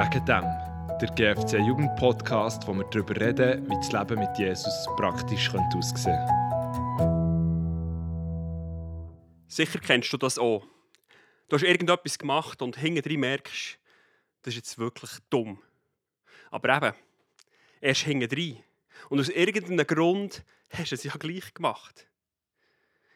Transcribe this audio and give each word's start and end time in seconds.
Wegen 0.00 0.24
dem, 0.24 0.44
der 0.98 1.10
GFC 1.14 1.58
Jugend 1.58 1.94
Podcast, 1.96 2.66
wo 2.66 2.72
wir 2.72 2.84
darüber 2.84 3.14
reden, 3.20 3.68
wie 3.68 3.74
das 3.74 3.92
Leben 3.92 4.18
mit 4.18 4.38
Jesus 4.38 4.86
praktisch 4.96 5.50
könnte 5.50 5.76
aussehen 5.76 6.26
Sicher 9.46 9.78
kennst 9.78 10.10
du 10.10 10.16
das 10.16 10.38
auch. 10.38 10.66
Du 11.50 11.56
hast 11.56 11.64
irgendetwas 11.64 12.18
gemacht 12.18 12.62
und 12.62 12.78
hinterher 12.78 13.18
merkst, 13.18 13.78
das 14.40 14.54
ist 14.54 14.56
jetzt 14.56 14.78
wirklich 14.78 15.10
dumm. 15.28 15.60
Aber 16.50 16.74
eben, 16.74 16.96
erst 17.82 18.00
hinterher. 18.00 18.56
Und 19.10 19.20
aus 19.20 19.28
irgendeinem 19.28 19.86
Grund 19.86 20.42
hast 20.70 20.92
du 20.92 20.94
es 20.94 21.04
ja 21.04 21.12
gleich 21.18 21.52
gemacht. 21.52 22.06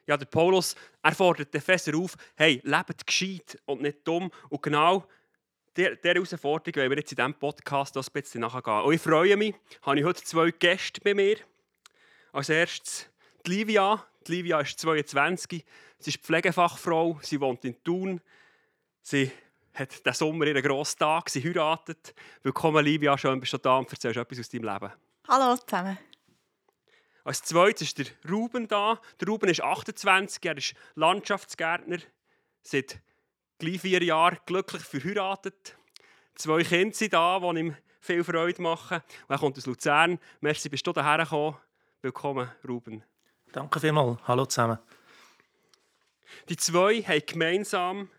Ja, 0.06 0.18
der 0.18 0.26
Paulus, 0.26 0.76
er 1.02 1.14
fordert 1.14 1.54
den 1.54 1.62
Epheser 1.62 1.96
auf, 1.96 2.14
hey, 2.36 2.60
lebt 2.62 3.06
gescheit 3.06 3.58
und 3.64 3.80
nicht 3.80 4.06
dumm. 4.06 4.30
Und 4.50 4.62
genau 4.62 5.06
dieser 5.76 5.96
Herausforderung 6.02 6.76
wollen 6.76 6.90
wir 6.90 6.98
jetzt 6.98 7.12
in 7.12 7.16
diesem 7.16 7.34
Podcast 7.34 7.96
ein 7.96 8.04
bisschen 8.12 8.42
nachgehen. 8.42 8.82
Und 8.82 8.94
ich 8.94 9.00
freue 9.00 9.36
mich, 9.36 9.54
habe 9.82 9.98
ich 9.98 10.04
heute 10.04 10.22
zwei 10.22 10.50
Gäste 10.50 11.00
bei 11.00 11.14
mir. 11.14 11.36
Als 12.32 12.48
erstes 12.48 13.08
die 13.46 13.50
Livia. 13.50 14.04
Die 14.26 14.36
Livia 14.36 14.60
ist 14.60 14.78
22, 14.80 15.64
sie 15.98 16.10
ist 16.10 16.22
Pflegefachfrau, 16.22 17.18
sie 17.22 17.40
wohnt 17.40 17.64
in 17.64 17.82
Thun. 17.84 18.20
Sie 19.02 19.30
hat 19.74 19.92
diesen 19.92 20.14
Sommer 20.14 20.46
ihren 20.46 20.62
grossen 20.62 20.98
Tag, 20.98 21.28
sie 21.28 21.44
heiratet. 21.44 22.14
Willkommen 22.42 22.82
Livia, 22.82 23.18
schön 23.18 23.38
bist 23.38 23.52
du 23.52 23.58
da 23.58 23.76
und 23.76 23.90
erzählst 23.90 24.16
etwas 24.16 24.38
aus 24.38 24.48
deinem 24.48 24.64
Leben. 24.64 24.92
Hallo 25.28 25.56
zusammen. 25.56 25.98
Als 27.24 27.42
zweites 27.42 27.88
ist 27.88 27.98
der 27.98 28.06
Ruben 28.30 28.66
da. 28.68 29.00
Der 29.20 29.28
Ruben 29.28 29.48
ist 29.50 29.62
28, 29.62 30.42
er 30.44 30.56
ist 30.56 30.74
Landschaftsgärtner, 30.94 31.98
seit 32.62 32.98
gleich 33.64 33.80
vier 33.80 34.02
Jahren 34.02 34.38
glücklich 34.44 34.82
verheiratet. 34.82 35.76
Zwei 36.34 36.62
Kinder 36.62 36.94
sind 36.94 37.14
da, 37.14 37.38
die 37.40 37.58
ihm 37.60 37.76
viel 38.00 38.22
Freude 38.22 38.60
machen. 38.60 38.96
Und 38.96 39.30
er 39.30 39.38
kommt 39.38 39.56
aus 39.56 39.66
Luzern. 39.66 40.18
Merci, 40.40 40.68
bist 40.68 40.86
du 40.86 40.92
hierher 40.92 41.18
gekommen. 41.18 41.56
Willkommen, 42.02 42.50
Ruben. 42.68 43.02
Danke 43.52 43.80
vielmals. 43.80 44.18
Hallo 44.26 44.44
zusammen. 44.44 44.78
Die 46.48 46.56
zwei 46.56 47.00
haben 47.02 47.22
gemeinsam, 47.26 48.10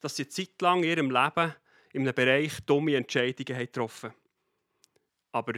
dass 0.00 0.14
sie 0.14 0.22
eine 0.22 0.28
Zeit 0.28 0.60
lang 0.60 0.84
in 0.84 0.90
ihrem 0.90 1.10
Leben 1.10 1.54
in 1.92 2.02
einem 2.02 2.14
Bereich 2.14 2.60
dumme 2.64 2.94
Entscheidungen 2.94 3.58
haben 3.58 3.66
getroffen 3.66 4.14
Aber 5.32 5.54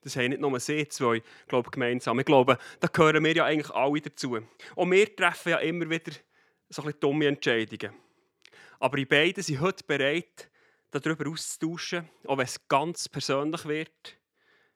das 0.00 0.16
haben 0.16 0.30
nicht 0.30 0.40
nur 0.40 0.58
sie 0.60 0.88
zwei 0.88 1.22
glaube, 1.48 1.70
gemeinsam. 1.70 2.18
Ich 2.18 2.26
glaube, 2.26 2.58
da 2.80 2.88
gehören 2.88 3.24
wir 3.24 3.34
ja 3.34 3.44
eigentlich 3.44 3.74
alle 3.74 4.00
dazu. 4.00 4.38
Und 4.74 4.90
wir 4.90 5.14
treffen 5.14 5.50
ja 5.50 5.58
immer 5.58 5.90
wieder 5.90 6.12
so 6.70 6.80
ein 6.80 6.86
bisschen 6.86 7.00
dumme 7.00 7.26
Entscheidungen. 7.26 8.03
Aber 8.84 8.98
die 8.98 9.06
beiden 9.06 9.42
sind 9.42 9.62
heute 9.62 9.82
bereit, 9.82 10.50
darüber 10.90 11.30
auszutauschen, 11.30 12.06
auch 12.26 12.36
wenn 12.36 12.44
es 12.44 12.68
ganz 12.68 13.08
persönlich 13.08 13.64
wird, 13.64 14.18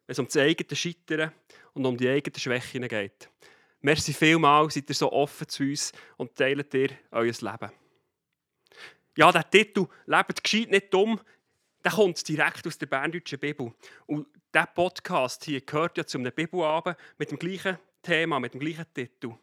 wenn 0.07 0.13
es 0.13 0.19
um 0.19 0.25
das 0.25 0.39
eigene 0.39 0.75
Scheitern 0.75 1.31
und 1.75 1.85
um 1.85 1.95
die 1.95 2.09
eigenen 2.09 2.41
Schwächen 2.41 2.89
geht. 2.89 3.29
Merci 3.83 4.15
vielmals, 4.15 4.73
seid 4.73 4.89
ihr 4.89 4.95
so 4.95 5.13
offen 5.13 5.47
zu 5.47 5.63
uns 5.65 5.93
und 6.17 6.35
teilt 6.35 6.73
ihr 6.73 6.89
euer 7.11 7.25
Leben. 7.27 7.71
Ja, 9.15 9.31
der 9.31 9.51
Titel 9.51 9.87
«Lebt 10.07 10.43
gescheit, 10.43 10.71
nicht 10.71 10.95
dumm», 10.95 11.21
der 11.85 11.93
kommt 11.93 12.27
direkt 12.27 12.67
aus 12.67 12.79
der 12.79 12.87
Berndeutschen 12.87 13.39
Bibel. 13.39 13.75
Und 14.07 14.27
dieser 14.55 14.69
Podcast 14.69 15.45
hier 15.45 15.61
gehört 15.61 15.99
ja 15.99 16.07
zu 16.07 16.17
einem 16.17 16.33
Bibelabend 16.33 16.97
mit 17.19 17.31
dem 17.31 17.39
gleichen 17.39 17.77
Thema, 18.01 18.41
mit 18.41 18.55
dem 18.55 18.61
gleichen 18.61 18.87
Titel. 18.95 19.35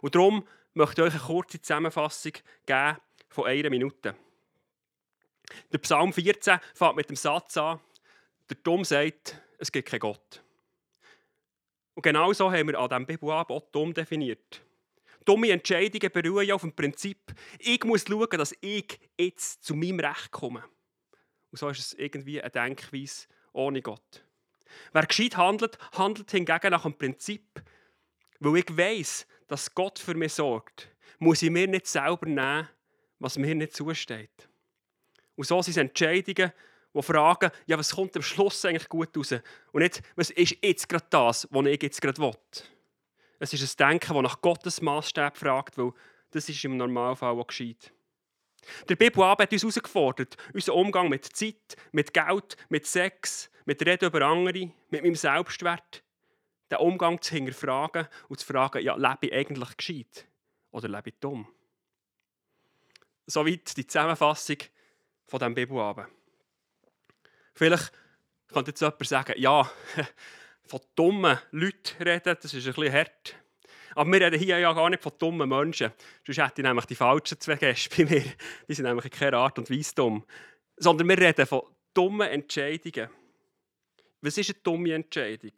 Und 0.00 0.14
darum 0.14 0.48
möchte 0.72 1.02
ich 1.02 1.08
euch 1.08 1.14
eine 1.14 1.24
kurze 1.24 1.60
Zusammenfassung 1.60 2.32
geben 2.64 2.96
von 3.34 3.46
einer 3.46 3.68
Minute. 3.68 4.14
Der 5.72 5.78
Psalm 5.78 6.12
14 6.12 6.58
fängt 6.72 6.96
mit 6.96 7.08
dem 7.08 7.16
Satz 7.16 7.56
an, 7.56 7.80
der 8.48 8.56
Dumm 8.62 8.84
sagt, 8.84 9.40
es 9.58 9.72
gibt 9.72 9.88
keinen 9.88 10.00
Gott. 10.00 10.42
Und 11.94 12.02
genau 12.02 12.32
so 12.32 12.50
haben 12.50 12.68
wir 12.68 12.78
an 12.78 12.88
diesem 12.88 13.06
Bibelabend 13.06 13.64
dumm 13.72 13.92
definiert. 13.92 14.62
Dumme 15.24 15.50
Entscheidungen 15.50 16.12
beruhen 16.12 16.46
ja 16.46 16.54
auf 16.54 16.60
dem 16.60 16.74
Prinzip, 16.74 17.18
ich 17.58 17.82
muss 17.84 18.04
schauen, 18.06 18.28
dass 18.30 18.54
ich 18.60 18.98
jetzt 19.18 19.64
zu 19.64 19.74
meinem 19.74 20.00
Recht 20.00 20.30
komme. 20.30 20.64
Und 21.50 21.58
so 21.58 21.68
ist 21.68 21.78
es 21.78 21.94
irgendwie 21.94 22.40
eine 22.40 22.50
Denkweise 22.50 23.26
ohne 23.52 23.80
Gott. 23.80 24.24
Wer 24.92 25.06
gescheit 25.06 25.36
handelt, 25.36 25.78
handelt 25.92 26.30
hingegen 26.30 26.70
nach 26.70 26.82
dem 26.82 26.98
Prinzip, 26.98 27.62
weil 28.40 28.58
ich 28.58 28.76
weiß, 28.76 29.26
dass 29.46 29.74
Gott 29.74 29.98
für 29.98 30.14
mich 30.14 30.34
sorgt, 30.34 30.90
muss 31.18 31.42
ich 31.42 31.50
mir 31.50 31.68
nicht 31.68 31.86
selber 31.86 32.26
nehmen, 32.26 32.68
was 33.18 33.38
mir 33.38 33.54
nicht 33.54 33.74
zusteht. 33.74 34.48
Und 35.36 35.46
so 35.46 35.60
sind 35.62 35.72
es 35.72 35.76
Entscheidungen, 35.76 36.52
die 36.94 37.02
fragen, 37.02 37.50
ja, 37.66 37.76
was 37.78 37.94
kommt 37.94 38.14
am 38.16 38.22
Schluss 38.22 38.64
eigentlich 38.64 38.88
gut 38.88 39.16
raus? 39.16 39.32
Und 39.72 39.82
nicht, 39.82 40.02
was 40.16 40.30
ist 40.30 40.56
jetzt 40.62 40.88
gerade 40.88 41.06
das, 41.10 41.48
was 41.50 41.66
ich 41.66 41.82
jetzt 41.82 42.00
gerade 42.00 42.20
will? 42.20 42.34
Es 43.40 43.52
ist 43.52 43.80
ein 43.80 43.90
Denken, 43.90 44.14
das 44.14 44.22
nach 44.22 44.40
Gottes 44.40 44.80
Maßstab 44.80 45.36
fragt, 45.36 45.76
weil 45.76 45.92
das 46.30 46.48
ist 46.48 46.64
im 46.64 46.76
Normalfall 46.76 47.38
auch 47.38 47.46
geschieht. 47.46 47.92
Der 48.88 48.96
Bibelabend 48.96 49.42
hat 49.42 49.52
uns 49.52 49.62
herausgefordert, 49.62 50.36
unseren 50.52 50.76
Umgang 50.76 51.08
mit 51.08 51.24
Zeit, 51.24 51.76
mit 51.92 52.14
Geld, 52.14 52.56
mit 52.68 52.86
Sex, 52.86 53.50
mit 53.64 53.84
Reden 53.84 54.06
über 54.06 54.22
andere, 54.22 54.70
mit 54.90 55.02
meinem 55.02 55.14
Selbstwert, 55.14 56.02
den 56.70 56.78
Umgang 56.78 57.20
zu 57.20 57.34
hinterfragen 57.34 58.08
und 58.28 58.40
zu 58.40 58.46
fragen, 58.46 58.82
ja, 58.82 58.96
lebe 58.96 59.26
ich 59.26 59.32
eigentlich 59.32 59.76
gescheit 59.76 60.26
oder 60.70 60.88
lebe 60.88 61.10
ich 61.10 61.16
dumm? 61.20 61.46
Soweit 63.26 63.76
die 63.76 63.86
Zusammenfassung 63.86 64.58
von 65.26 65.38
diesem 65.38 65.54
Bibelabend. 65.54 66.08
Vielleicht 67.54 67.92
könnte 68.48 68.70
jetzt 68.70 68.80
jemand 68.80 69.06
sagen, 69.06 69.34
ja, 69.36 69.70
von 70.62 70.80
dummen 70.94 71.38
Leuten 71.50 72.02
reden, 72.02 72.36
das 72.40 72.52
ist 72.52 72.66
ein 72.66 72.72
bisschen 72.72 72.92
hart. 72.92 73.36
Aber 73.94 74.10
wir 74.10 74.20
reden 74.20 74.40
hier 74.40 74.58
ja 74.58 74.72
gar 74.72 74.90
nicht 74.90 75.02
von 75.02 75.12
dummen 75.18 75.48
Menschen. 75.48 75.92
Sonst 76.26 76.38
hätte 76.38 76.62
ich 76.62 76.66
nämlich 76.66 76.86
die 76.86 76.94
falschen 76.96 77.40
zwei 77.40 77.56
Gäste 77.56 77.96
bei 77.96 78.10
mir. 78.10 78.24
Die 78.68 78.74
sind 78.74 78.86
nämlich 78.86 79.04
in 79.04 79.10
keiner 79.12 79.38
Art 79.38 79.58
und 79.58 79.70
Weise 79.70 79.94
dumm. 79.94 80.24
Sondern 80.76 81.08
wir 81.08 81.18
reden 81.18 81.46
von 81.46 81.62
dummen 81.92 82.28
Entscheidungen. 82.28 83.08
Was 84.20 84.38
ist 84.38 84.50
eine 84.50 84.60
dumme 84.62 84.94
Entscheidung? 84.94 85.52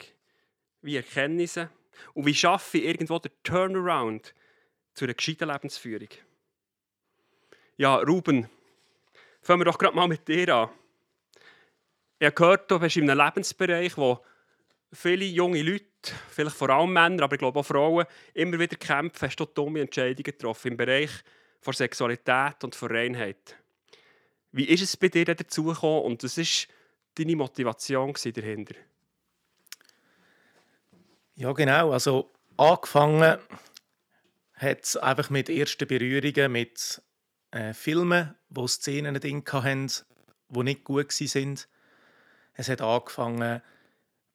Wie 0.81 0.97
erkenne 0.97 1.43
ich 1.43 1.53
sie? 1.53 1.69
Und 2.13 2.25
wie 2.25 2.35
schaffe 2.35 2.77
ich 2.77 2.85
irgendwo 2.85 3.17
den 3.17 3.31
Turnaround 3.43 4.35
zu 4.93 5.05
einer 5.05 5.15
gescheiten 5.15 5.49
Lebensführung? 5.49 6.09
Ja, 7.79 7.97
Ruben, 7.97 8.49
fangen 9.39 9.59
wir 9.61 9.65
doch 9.65 9.77
gerade 9.77 9.95
mal 9.95 10.07
mit 10.07 10.27
dir 10.27 10.51
an. 10.51 10.69
Ich 12.17 12.25
habe 12.25 12.33
gehört, 12.33 12.71
du 12.71 12.79
bist 12.79 12.97
in 12.97 13.07
einem 13.07 13.23
Lebensbereich, 13.23 13.95
wo 13.97 14.25
viele 14.91 15.25
junge 15.25 15.61
Leute, 15.61 15.85
vielleicht 16.31 16.55
vor 16.55 16.71
allem 16.71 16.91
Männer, 16.91 17.21
aber 17.21 17.35
ich 17.35 17.39
glaube 17.39 17.59
auch 17.59 17.65
Frauen, 17.65 18.07
immer 18.33 18.57
wieder 18.57 18.77
kämpfen, 18.77 19.27
hast 19.27 19.35
du 19.35 19.45
dumme 19.45 19.81
Entscheidungen 19.81 20.23
getroffen 20.23 20.69
im 20.69 20.77
Bereich 20.77 21.11
von 21.61 21.71
Sexualität 21.71 22.63
und 22.63 22.73
von 22.73 22.89
Reinheit. 22.89 23.55
Wie 24.51 24.65
ist 24.65 24.81
es 24.81 24.97
bei 24.97 25.09
dir 25.09 25.25
dazu 25.25 25.67
und 25.67 26.23
was 26.23 26.37
war 26.39 26.75
deine 27.13 27.35
Motivation 27.35 28.11
dahinter? 28.33 28.73
Ja, 31.35 31.51
genau. 31.51 31.91
Also 31.91 32.31
angefangen 32.57 33.37
hat 34.53 34.83
es 34.83 34.97
einfach 34.97 35.29
mit 35.29 35.47
ersten 35.47 35.87
Berührungen 35.87 36.51
mit 36.51 37.03
äh, 37.57 37.73
Filmen, 37.73 38.35
wo 38.49 38.67
Szenen 38.67 39.15
drin 39.15 39.43
hatten, 39.51 39.91
die 40.49 40.63
nicht 40.63 40.83
gut 40.83 41.09
waren. 41.09 41.59
Es 42.53 42.69
hat 42.69 42.81
angefangen 42.81 43.61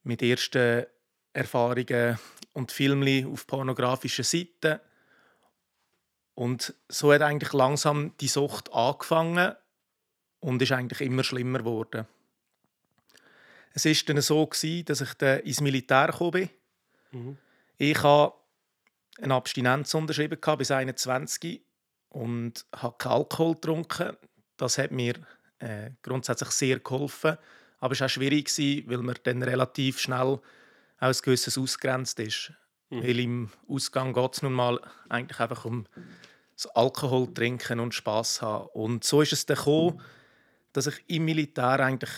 mit 0.03 0.21
ersten 0.21 0.85
Erfahrungen 1.31 2.19
und 2.53 2.71
Filmen 2.71 3.31
auf 3.31 3.47
pornografischen 3.47 4.25
Seiten. 4.25 4.79
Und 6.35 6.73
so 6.89 7.13
hat 7.13 7.21
eigentlich 7.21 7.53
langsam 7.53 8.11
die 8.19 8.27
Sucht 8.27 8.73
angefangen 8.73 9.53
und 10.39 10.61
ist 10.61 10.71
eigentlich 10.71 11.01
immer 11.01 11.23
schlimmer 11.23 11.59
geworden. 11.59 12.07
Es 13.73 13.85
war 13.85 13.93
dann 14.13 14.21
so, 14.21 14.45
dass 14.45 15.01
ich 15.01 15.13
dann 15.13 15.39
ins 15.39 15.61
Militär 15.61 16.11
kam. 16.11 16.49
Mhm. 17.11 17.37
Ich 17.77 18.03
habe 18.03 18.33
eine 19.21 19.35
Abstinenz 19.35 19.93
unterschrieben 19.93 20.39
bis 20.57 20.71
21 20.71 21.61
und 22.13 22.65
habe 22.75 22.95
keinen 22.97 23.13
Alkohol 23.13 23.55
getrunken. 23.55 24.15
Das 24.57 24.77
hat 24.77 24.91
mir 24.91 25.15
äh, 25.59 25.89
grundsätzlich 26.01 26.51
sehr 26.51 26.79
geholfen. 26.79 27.37
Aber 27.79 27.93
es 27.93 27.99
war 27.99 28.05
auch 28.05 28.11
schwierig, 28.11 28.49
weil 28.87 28.99
man 28.99 29.15
dann 29.23 29.43
relativ 29.43 29.99
schnell 29.99 30.39
aus 30.99 31.21
gewisses 31.21 31.57
ausgrenzt 31.57 32.19
ist. 32.19 32.53
Mhm. 32.89 33.03
Weil 33.03 33.19
im 33.19 33.49
Ausgang 33.67 34.13
geht 34.13 34.35
es 34.35 34.41
nun 34.41 34.53
mal 34.53 34.79
eigentlich 35.09 35.39
einfach 35.39 35.65
um 35.65 35.85
das 36.55 36.67
Alkohol 36.67 37.33
trinken 37.33 37.79
und 37.79 37.93
Spass 37.93 38.41
haben. 38.41 38.67
Und 38.73 39.03
so 39.03 39.21
ist 39.21 39.33
es 39.33 39.45
dann 39.45 39.57
gekommen, 39.57 39.99
dass 40.71 40.87
ich 40.87 41.03
im 41.07 41.25
Militär 41.25 41.79
eigentlich 41.79 42.11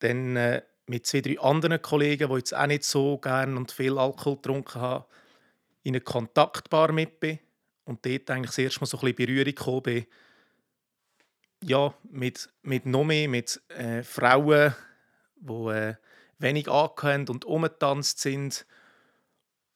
dann 0.00 0.36
äh, 0.36 0.62
mit 0.86 1.06
zwei, 1.06 1.22
drei 1.22 1.40
anderen 1.40 1.80
Kollegen, 1.80 2.28
die 2.28 2.36
jetzt 2.36 2.54
auch 2.54 2.66
nicht 2.66 2.84
so 2.84 3.16
gerne 3.18 3.56
und 3.56 3.72
viel 3.72 3.98
Alkohol 3.98 4.36
getrunken 4.36 4.80
haben, 4.80 5.04
in 5.84 5.94
eine 5.94 6.00
Kontaktbar 6.00 6.92
mit 6.92 7.18
bin 7.18 7.38
und 7.84 8.04
dort 8.06 8.30
eigentlich 8.30 8.50
das 8.50 8.58
erste 8.58 8.80
Mal 8.80 8.86
so 8.86 8.98
ein 8.98 9.00
bisschen 9.00 9.16
Berührung 9.16 9.54
gekommen 9.54 9.82
bin 9.82 10.06
ja, 11.62 11.94
mit, 12.10 12.50
mit 12.62 12.86
noch 12.86 13.04
mehr, 13.04 13.28
mit 13.28 13.60
äh, 13.68 14.02
Frauen, 14.02 14.74
die 15.36 15.52
äh, 15.52 15.94
wenig 16.38 16.68
angehört 16.68 17.30
und 17.30 17.44
umgetanzt 17.44 18.18
sind. 18.18 18.66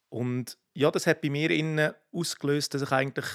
Und 0.08 0.58
ja, 0.74 0.90
das 0.90 1.06
hat 1.06 1.20
bei 1.20 1.30
mir 1.30 1.50
innen 1.50 1.94
ausgelöst, 2.12 2.74
dass 2.74 2.82
ich 2.82 2.92
eigentlich 2.92 3.26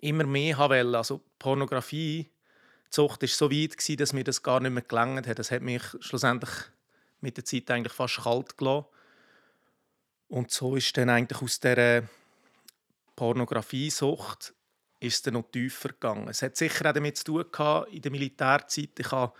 immer 0.00 0.24
mehr 0.24 0.56
haben 0.56 0.70
wollte. 0.70 0.98
Also 0.98 1.20
Pornografie, 1.38 2.30
Zucht 2.90 3.22
war 3.22 3.28
so 3.28 3.50
weit, 3.50 3.76
gewesen, 3.76 3.96
dass 3.96 4.12
mir 4.12 4.24
das 4.24 4.42
gar 4.42 4.60
nicht 4.60 4.72
mehr 4.72 4.82
gelangt 4.82 5.26
hat. 5.26 5.38
Das 5.38 5.50
hat 5.50 5.62
mich 5.62 5.82
schlussendlich 6.00 6.50
mit 7.20 7.36
der 7.36 7.44
Zeit 7.44 7.70
eigentlich 7.70 7.92
fast 7.92 8.22
kalt 8.22 8.56
gelassen. 8.56 8.86
Und 10.28 10.50
so 10.50 10.76
ist 10.76 10.96
dann 10.96 11.10
eigentlich 11.10 11.42
aus 11.42 11.58
dieser 11.58 12.02
Pornografiesucht 13.18 14.54
ist 15.00 15.26
es 15.26 15.32
noch 15.32 15.50
tiefer 15.50 15.88
gegangen. 15.88 16.28
Es 16.28 16.40
hat 16.40 16.56
sicher 16.56 16.88
auch 16.88 16.92
damit 16.92 17.16
zu 17.16 17.24
tun 17.24 17.46
gehabt, 17.50 17.92
in 17.92 18.00
der 18.00 18.12
Militärzeit. 18.12 18.90
Ich 18.96 19.10
habe 19.10 19.32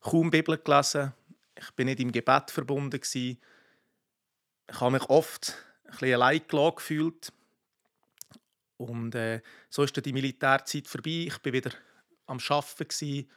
kaum 0.00 0.30
Bibel 0.30 0.56
gelesen. 0.56 1.12
Ich 1.58 1.68
bin 1.72 1.86
nicht 1.86 1.98
im 1.98 2.12
Gebet 2.12 2.52
verbunden 2.52 3.00
gewesen. 3.00 3.40
Ich 4.70 4.80
habe 4.80 4.92
mich 4.92 5.02
oft 5.10 5.56
ein 5.86 5.90
bisschen 5.90 6.14
allein 6.14 6.40
gefühlt. 6.46 7.32
Und 8.76 9.16
äh, 9.16 9.42
so 9.70 9.82
ist 9.82 9.96
dann 9.96 10.04
die 10.04 10.12
Militärzeit 10.12 10.86
vorbei. 10.86 11.26
Ich 11.26 11.38
bin 11.38 11.52
wieder 11.52 11.72
am 12.26 12.38
Arbeiten 12.48 12.86
gewesen, 12.86 13.28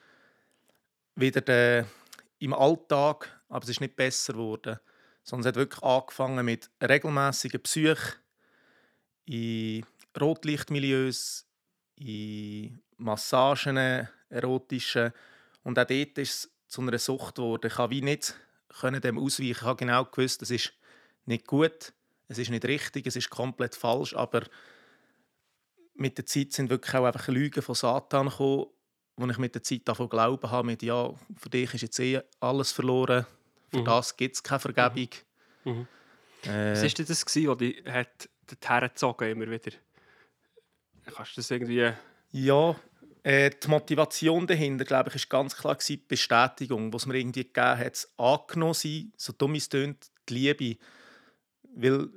wieder 1.16 1.48
äh, 1.48 1.86
im 2.38 2.54
Alltag, 2.54 3.42
aber 3.50 3.64
es 3.64 3.70
ist 3.70 3.82
nicht 3.82 3.96
besser 3.96 4.34
geworden, 4.34 4.78
sondern 5.24 5.42
es 5.42 5.48
hat 5.48 5.56
wirklich 5.56 5.82
angefangen 5.82 6.46
mit 6.46 6.70
regelmäßigen 6.80 7.64
Besuchen 7.64 8.20
in 9.30 9.86
Rotlichtmilieus, 10.20 11.46
in 11.98 12.82
Massagen, 12.98 14.08
erotischen. 14.30 15.14
Und 15.64 15.78
auch 15.78 15.86
dort 15.86 16.18
ist 16.18 16.46
es 16.46 16.52
zu 16.68 16.82
einer 16.82 16.98
Sucht 16.98 17.36
geworden. 17.36 17.68
Ich 17.68 17.76
konnte 17.76 17.92
wie 17.92 18.02
nicht 18.02 18.34
dem 19.04 19.20
ausweichen. 19.20 19.52
Ich 19.52 19.62
habe 19.62 19.78
genau 19.78 20.06
gewusst, 20.06 20.42
es 20.42 20.50
ist 20.50 20.74
nicht 21.26 21.46
gut, 21.46 21.94
es 22.28 22.40
ist 22.40 22.50
nicht 22.50 22.66
richtig, 22.66 23.06
es 23.06 23.16
ist 23.16 23.30
komplett 23.30 23.76
falsch. 23.76 24.16
Aber 24.16 24.44
mit 25.94 26.18
der 26.18 26.26
Zeit 26.26 26.54
sind 26.54 26.72
wirklich 26.72 26.96
auch 26.96 27.06
einfach 27.06 27.28
Lügen 27.28 27.62
von 27.62 27.76
Satan 27.76 28.30
gekommen, 28.30 28.66
wo 29.16 29.28
ich 29.28 29.38
mit 29.38 29.54
der 29.54 29.62
Zeit 29.62 29.82
davon 29.86 30.10
glauben 30.10 30.50
habe, 30.50 30.66
mit, 30.66 30.82
ja, 30.82 31.14
für 31.38 31.50
dich 31.50 31.74
ist 31.76 31.82
jetzt 31.82 32.00
eh 32.00 32.22
alles 32.40 32.72
verloren, 32.72 33.28
für 33.70 33.82
mhm. 33.82 33.86
das 33.86 34.16
gibt 34.18 34.36
es 34.36 34.44
keine 34.44 34.60
Vergebung. 34.60 35.10
Mhm. 35.66 35.72
Mhm. 35.72 35.88
Äh, 36.50 36.72
Was 36.72 36.84
war 36.84 37.06
das, 37.06 37.26
was 37.26 37.58
dich 37.58 37.86
dorthin 38.56 38.90
gezogen 38.90 39.30
immer 39.30 39.50
wieder? 39.50 39.72
Kannst 41.06 41.38
du 41.38 41.42
das 41.42 41.52
irgendwie... 41.52 41.92
Ja, 42.32 42.76
äh, 43.24 43.50
die 43.52 43.68
Motivation 43.68 44.48
dahinter, 44.48 44.86
glaube 44.86 45.10
ich, 45.10 45.16
ist 45.16 45.30
ganz 45.30 45.56
klar 45.56 45.78
die 45.88 45.98
Bestätigung, 45.98 46.94
was 46.94 47.06
mir 47.06 47.16
irgendwie 47.16 47.44
gegeben 47.44 47.78
hat, 47.78 48.08
angenommen 48.18 48.74
sein, 48.74 49.12
so 49.18 49.34
dumm 49.34 49.56
es 49.56 49.70
tönt, 49.70 50.10
die 50.30 50.34
Liebe. 50.34 50.78
Weil 51.76 52.10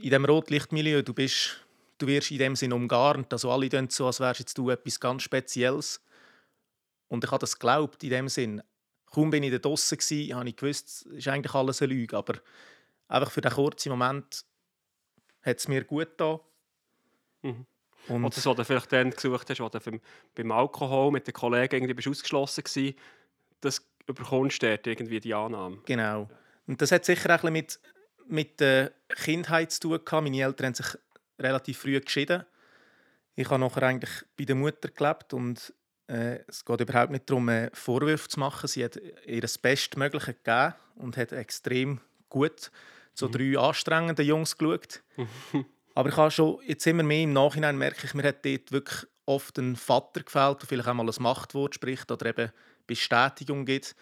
in 0.00 0.10
diesem 0.10 0.24
Rotlichtmilieu, 0.24 1.02
du 1.02 1.14
bist, 1.14 1.64
du 1.98 2.06
wirst 2.06 2.30
in 2.30 2.38
dem 2.38 2.56
Sinn 2.56 2.72
umgarnt, 2.72 3.32
also 3.32 3.50
alle 3.50 3.68
tun 3.68 3.88
so, 3.90 4.06
als 4.06 4.20
wärst 4.20 4.56
du 4.56 4.70
etwas 4.70 5.00
ganz 5.00 5.22
Spezielles. 5.22 6.00
Und 7.08 7.24
ich 7.24 7.30
habe 7.30 7.40
das 7.40 7.58
geglaubt, 7.58 8.02
in 8.04 8.10
dem 8.10 8.28
Sinn. 8.28 8.62
Kaum 9.06 9.30
bin 9.30 9.42
ich 9.42 9.52
da 9.52 9.58
draußen 9.58 9.98
habe 10.32 10.48
ich 10.48 10.56
gewusst, 10.56 11.06
es 11.06 11.18
ist 11.18 11.28
eigentlich 11.28 11.54
alles 11.54 11.82
eine 11.82 11.92
Lüge, 11.92 12.16
aber 12.16 12.34
einfach 13.08 13.30
für 13.30 13.40
den 13.40 13.52
kurzen 13.52 13.90
Moment 13.90 14.44
hat 15.44 15.58
es 15.58 15.68
mir 15.68 15.84
gut 15.84 16.10
getan. 16.10 16.40
Mhm. 17.42 17.66
Und 18.08 18.24
Oder 18.24 18.34
das, 18.34 18.44
was 18.44 18.56
du 18.56 18.64
vielleicht 18.64 18.92
dann 18.92 19.10
gesucht 19.10 19.48
hast, 19.48 19.60
wo 19.60 19.68
du 19.68 20.00
beim 20.34 20.52
Alkohol 20.52 21.10
mit 21.10 21.26
den 21.26 21.32
Kollegen 21.32 21.74
irgendwie 21.76 21.94
bist 21.94 22.08
ausgeschlossen 22.08 22.64
warst, 22.64 22.96
das 23.60 23.86
überkommst 24.06 24.62
du 24.62 24.66
irgendwie 24.84 25.20
die 25.20 25.32
Annahme. 25.32 25.78
Genau. 25.86 26.28
Und 26.66 26.82
das 26.82 26.92
hat 26.92 27.04
sicher 27.04 27.34
auch 27.34 27.44
ein 27.44 27.52
mit, 27.52 27.80
mit 28.26 28.60
der 28.60 28.92
Kindheit 29.08 29.72
zu 29.72 29.80
tun 29.80 30.04
gehabt. 30.04 30.24
Meine 30.24 30.42
Eltern 30.42 30.66
haben 30.66 30.74
sich 30.74 30.98
relativ 31.38 31.78
früh 31.78 31.98
geschieden. 31.98 32.44
Ich 33.36 33.48
habe 33.50 33.58
nachher 33.58 33.82
eigentlich 33.84 34.24
bei 34.36 34.44
der 34.44 34.54
Mutter 34.54 34.88
gelebt 34.88 35.32
und 35.32 35.72
äh, 36.06 36.40
es 36.46 36.64
geht 36.64 36.80
überhaupt 36.80 37.10
nicht 37.10 37.28
darum, 37.28 37.48
äh, 37.48 37.70
Vorwürfe 37.72 38.28
zu 38.28 38.38
machen. 38.38 38.68
Sie 38.68 38.84
hat 38.84 39.00
ihr 39.26 39.40
das 39.40 39.58
Bestmögliche 39.58 40.34
gegeben 40.34 40.74
und 40.96 41.16
hat 41.16 41.32
extrem 41.32 42.00
gut 42.28 42.70
zu 43.14 43.28
mhm. 43.28 43.32
drei 43.32 43.58
anstrengenden 43.58 44.26
Jungs 44.26 44.56
geschaut. 44.56 45.02
Aber 45.94 46.08
ich 46.08 46.16
habe 46.16 46.30
schon 46.30 46.58
jetzt 46.66 46.86
immer 46.86 47.04
mehr 47.04 47.22
im 47.22 47.32
Nachhinein 47.32 47.78
merke 47.78 48.06
ich, 48.06 48.14
mir 48.14 48.24
hat 48.24 48.44
dort 48.44 48.72
wirklich 48.72 49.06
oft 49.26 49.56
ein 49.58 49.76
Vater 49.76 50.22
gefällt, 50.22 50.60
der 50.60 50.68
vielleicht 50.68 50.88
auch 50.88 50.94
mal 50.94 51.08
ein 51.08 51.22
Machtwort 51.22 51.74
spricht 51.74 52.10
oder 52.10 52.26
eben 52.26 52.52
Bestätigung 52.86 53.64
gibt. 53.64 53.94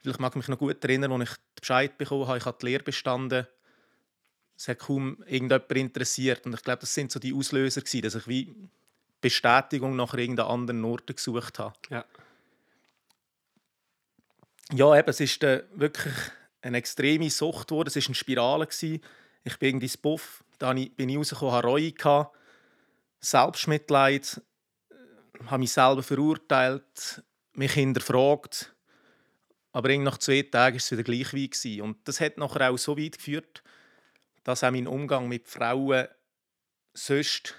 Vielleicht 0.00 0.20
mag 0.20 0.32
ich 0.32 0.36
mich 0.36 0.48
noch 0.48 0.58
gut 0.58 0.82
erinnern, 0.84 1.12
als 1.12 1.30
ich 1.30 1.36
Bescheid 1.56 1.98
bekommen 1.98 2.28
habe, 2.28 2.38
ich 2.38 2.44
habe 2.44 2.58
die 2.60 2.66
Lehre 2.66 2.84
bestanden. 2.84 3.46
Es 4.56 4.68
hat 4.68 4.78
kaum 4.80 5.22
irgendjemand 5.26 5.72
interessiert. 5.72 6.46
Und 6.46 6.54
ich 6.54 6.62
glaube, 6.62 6.80
das 6.80 6.94
sind 6.94 7.10
so 7.10 7.18
die 7.18 7.34
Auslöser, 7.34 7.80
gewesen, 7.80 8.02
dass 8.02 8.14
ich 8.14 8.28
wie 8.28 8.54
Bestätigung 9.20 9.96
nach 9.96 10.14
irgendeinem 10.14 10.50
anderen 10.50 10.84
Ort 10.84 11.06
gesucht 11.06 11.58
habe. 11.58 11.74
Ja. 11.90 12.04
Ja, 14.72 14.96
eben, 14.98 15.08
es 15.08 15.20
ist 15.20 15.42
äh, 15.42 15.64
wirklich 15.74 16.14
eine 16.62 16.78
extreme 16.78 17.30
Sucht 17.30 17.68
geworden. 17.68 17.88
Es 17.88 17.96
war 17.96 18.02
eine 18.06 18.14
Spirale. 18.14 18.66
Gewesen. 18.66 19.00
Ich 19.44 19.58
bin 19.58 19.68
irgendwie 19.68 19.86
ins 19.86 19.96
Buff 19.96 20.44
da 20.58 20.72
bin 20.72 21.08
ich 21.08 21.16
rausgekommen, 21.16 21.54
hatte 21.54 21.66
Reue, 21.66 22.30
Selbstmitleid, 23.20 24.42
äh, 24.90 25.44
habe 25.46 25.58
mich 25.58 25.72
selber 25.72 26.02
verurteilt, 26.02 27.22
mich 27.52 27.72
hinterfragt. 27.72 28.74
Aber 29.72 29.96
nach 29.96 30.18
zwei 30.18 30.42
Tagen 30.42 30.74
war 30.74 30.78
es 30.78 30.90
wieder 30.90 31.02
gleich 31.02 31.32
wie. 31.32 31.80
Und 31.80 31.96
das 32.08 32.20
hat 32.20 32.38
nachher 32.38 32.70
auch 32.70 32.78
so 32.78 32.98
weit 32.98 33.18
geführt, 33.18 33.62
dass 34.42 34.64
auch 34.64 34.70
mein 34.70 34.86
Umgang 34.86 35.28
mit 35.28 35.48
Frauen 35.48 36.08
sonst 36.94 37.54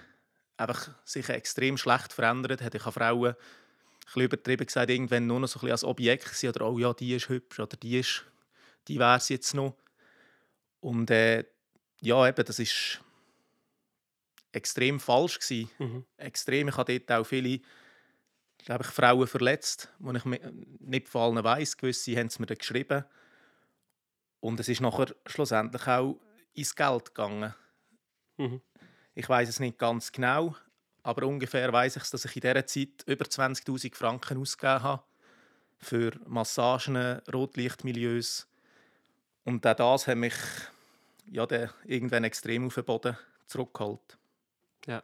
einfach 0.56 0.90
sich 1.04 1.28
extrem 1.28 1.78
schlecht 1.78 2.12
verändert 2.12 2.60
hat. 2.60 2.74
Ich 2.74 2.84
habe 2.84 2.92
Frauen 2.92 3.34
ein 4.14 4.22
übertrieben 4.22 4.66
gesagt, 4.66 4.90
irgendwann 4.90 5.26
nur 5.26 5.40
noch 5.40 5.48
so 5.48 5.60
ein 5.60 5.70
als 5.70 5.84
Objekt 5.84 6.34
sehen 6.34 6.50
oder 6.50 6.68
«Oh 6.68 6.78
ja, 6.78 6.92
die 6.92 7.14
ist 7.14 7.28
hübsch» 7.28 7.60
oder 7.60 7.76
«Die 7.76 8.00
ist, 8.00 8.24
die 8.98 9.02
es 9.02 9.28
jetzt 9.28 9.54
noch». 9.54 9.76
Und 10.80 11.10
äh, 11.10 11.44
ja, 12.00 12.26
eben, 12.26 12.44
das 12.44 12.58
ist 12.58 13.00
extrem 14.52 14.98
falsch 14.98 15.38
gewesen. 15.38 15.70
Mhm. 15.78 16.04
Extrem. 16.16 16.68
Ich 16.68 16.76
habe 16.76 16.98
dort 16.98 17.20
auch 17.20 17.24
viele 17.24 17.60
glaube 18.64 18.84
ich, 18.84 18.90
Frauen 18.90 19.26
verletzt, 19.26 19.88
wo 19.98 20.12
ich 20.12 20.24
nicht 20.24 21.08
von 21.08 21.36
allen 21.36 21.44
weiss. 21.44 21.76
Gewisse 21.76 22.16
haben 22.16 22.26
es 22.26 22.38
mir 22.38 22.46
dann 22.46 22.58
geschrieben. 22.58 23.04
Und 24.40 24.60
es 24.60 24.68
ist 24.68 24.80
nachher 24.80 25.14
schlussendlich 25.26 25.86
auch 25.86 26.18
ins 26.54 26.74
Geld 26.74 27.06
gegangen. 27.06 27.54
Mhm. 28.36 28.60
Ich 29.14 29.28
weiß 29.28 29.48
es 29.48 29.60
nicht 29.60 29.78
ganz 29.78 30.12
genau, 30.12 30.56
aber 31.02 31.26
ungefähr 31.26 31.72
weiß 31.72 31.96
ich, 31.96 32.04
dass 32.04 32.24
ich 32.24 32.36
in 32.36 32.40
dieser 32.40 32.66
Zeit 32.66 33.04
über 33.06 33.24
20.000 33.24 33.94
Franken 33.94 34.38
ausgegeben 34.38 34.82
habe 34.82 35.02
für 35.78 36.12
Massagen, 36.26 37.20
Rotlichtmilieus. 37.32 38.46
Und 39.44 39.66
auch 39.66 39.74
das 39.74 40.06
hat 40.06 40.16
mich 40.16 40.34
ja, 41.30 41.46
der 41.46 41.72
irgendwann 41.84 42.24
extrem 42.24 42.66
auf 42.66 42.74
den 42.74 42.84
Boden 42.84 43.16
zurückgeholt. 43.46 44.18
Ja. 44.86 45.02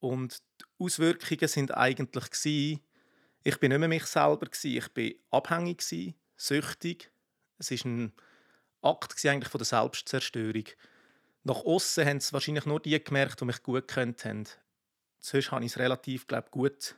Und 0.00 0.42
die 0.60 0.84
Auswirkungen 0.84 1.48
sind 1.48 1.74
eigentlich 1.76 2.30
gewesen, 2.30 2.80
ich 3.42 3.58
bin 3.58 3.70
nicht 3.70 3.78
mehr 3.78 3.88
mich 3.88 4.06
selber 4.06 4.46
gewesen, 4.46 4.76
ich 4.76 4.88
bin 4.88 5.14
abhängig 5.30 5.78
gewesen, 5.78 6.14
süchtig. 6.36 7.10
Es 7.58 7.70
ist 7.70 7.84
ein 7.84 8.12
Akt 8.82 9.24
eigentlich 9.24 9.50
von 9.50 9.58
der 9.58 9.66
Selbstzerstörung. 9.66 10.64
Nach 11.44 11.64
außen 11.64 12.06
haben 12.06 12.16
es 12.16 12.32
wahrscheinlich 12.32 12.66
nur 12.66 12.80
die 12.80 13.02
gemerkt, 13.02 13.40
die 13.40 13.44
mich 13.44 13.62
gut 13.62 13.88
kennt 13.88 14.24
haben. 14.24 14.44
Sonst 15.20 15.52
habe 15.52 15.64
ich 15.64 15.72
es 15.72 15.78
relativ 15.78 16.26
glaub, 16.26 16.50
gut 16.50 16.96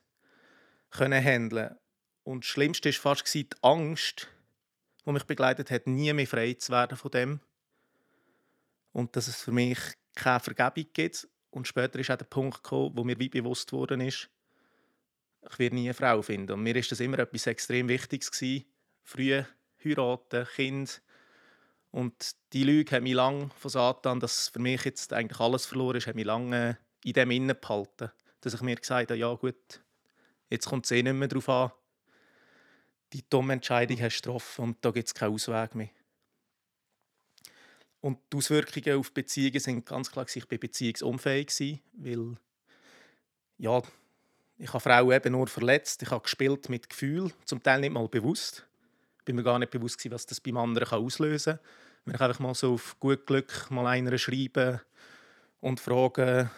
können 0.91 1.23
handeln. 1.23 1.77
Und 2.23 2.45
das 2.45 2.49
Schlimmste 2.49 2.89
war 2.89 3.15
fast 3.17 3.33
die 3.35 3.49
Angst, 3.63 4.29
die 5.07 5.13
mich 5.13 5.25
begleitet 5.25 5.71
hat, 5.71 5.87
nie 5.87 6.13
mehr 6.13 6.27
frei 6.27 6.55
zu 6.55 6.73
werden 6.73 6.97
von 6.97 7.11
dem 7.11 7.41
und 8.93 9.15
dass 9.15 9.29
es 9.29 9.43
für 9.43 9.53
mich 9.53 9.79
keine 10.15 10.41
Vergebung 10.41 10.87
gibt. 10.95 11.29
Und 11.51 11.69
später 11.69 11.99
ist 11.99 12.11
auch 12.11 12.17
der 12.17 12.25
Punkt 12.25 12.63
gekommen, 12.63 12.93
wo 12.95 13.05
mir 13.05 13.19
wie 13.19 13.29
bewusst 13.29 13.71
worden 13.73 14.01
ist, 14.01 14.31
ich 15.49 15.59
werde 15.59 15.77
nie 15.77 15.87
eine 15.87 15.95
Frau 15.95 16.23
finden. 16.23 16.53
Und 16.53 16.63
mir 16.63 16.75
ist 16.77 16.91
das 16.91 17.01
immer 17.01 17.19
etwas 17.19 17.47
extrem 17.47 17.89
Wichtiges 17.89 18.31
gewesen. 18.31 18.65
Früh 19.03 19.43
heiraten, 19.85 20.47
Kind. 20.55 21.03
Und 21.91 22.33
die 22.53 22.65
Lüge 22.65 22.97
hat 22.97 23.03
mich 23.03 23.13
lange 23.13 23.51
von 23.59 23.71
Satan, 23.71 24.19
dass 24.19 24.49
für 24.49 24.59
mich 24.59 24.85
jetzt 24.85 25.13
eigentlich 25.13 25.41
alles 25.41 25.67
verloren 25.67 25.97
ist, 25.97 26.07
hat 26.07 26.17
mich 26.17 26.25
lange 26.25 26.79
in 27.05 27.13
dem 27.13 27.31
innen 27.31 27.57
behalten. 27.61 28.11
Dass 28.41 28.55
ich 28.55 28.63
mir 28.63 28.77
gesagt 28.77 29.11
habe, 29.11 29.19
ja 29.19 29.33
gut, 29.35 29.83
jetzt 30.49 30.67
kommt 30.67 30.87
es 30.87 30.91
eh 30.91 31.03
nicht 31.03 31.13
mehr 31.13 31.29
darauf 31.29 31.49
an. 31.49 31.71
Die 33.13 33.29
dumme 33.29 33.55
Entscheidung 33.55 34.01
hast 34.01 34.23
getroffen 34.23 34.65
und 34.65 34.85
da 34.85 34.91
gibt 34.91 35.09
es 35.09 35.15
keinen 35.15 35.35
Ausweg 35.35 35.75
mehr. 35.75 35.91
Und 38.01 38.19
die 38.33 38.37
Auswirkungen 38.37 38.99
auf 38.99 39.13
Beziehungen 39.13 39.61
sind 39.61 39.87
ganz 39.87 40.11
klar, 40.11 40.27
ich 40.33 40.51
war 40.51 40.59
beziehungsunfähig, 40.59 41.81
weil 41.95 42.37
ja, 43.59 43.83
Ich 44.59 44.73
habe 44.73 44.81
Frauen 44.81 45.13
eben 45.13 45.33
nur 45.33 45.49
verletzt. 45.49 46.03
Ich 46.03 46.11
habe 46.11 46.23
gespielt 46.23 46.71
mit 46.71 46.89
Gefühl, 46.89 47.31
zum 47.45 47.63
Teil 47.63 47.81
nicht 47.81 47.93
mal 47.93 48.09
bewusst. 48.09 48.67
Ich 49.19 49.25
bin 49.25 49.37
mir 49.37 49.43
gar 49.43 49.59
nicht 49.59 49.71
bewusst 49.71 50.11
was 50.11 50.25
das 50.25 50.41
beim 50.41 50.57
anderen 50.57 50.89
auslösen 50.89 51.57
kann. 51.57 51.65
Wenn 52.05 52.15
ich 52.15 52.21
einfach 52.21 52.41
mal 52.41 52.55
so 52.55 52.75
auf 52.75 52.99
gut 52.99 53.27
Glück 53.27 53.71
mal 53.71 53.87
einer 53.87 54.17
schreiben 54.17 54.81
und 55.61 55.81
fragen, 55.81 56.51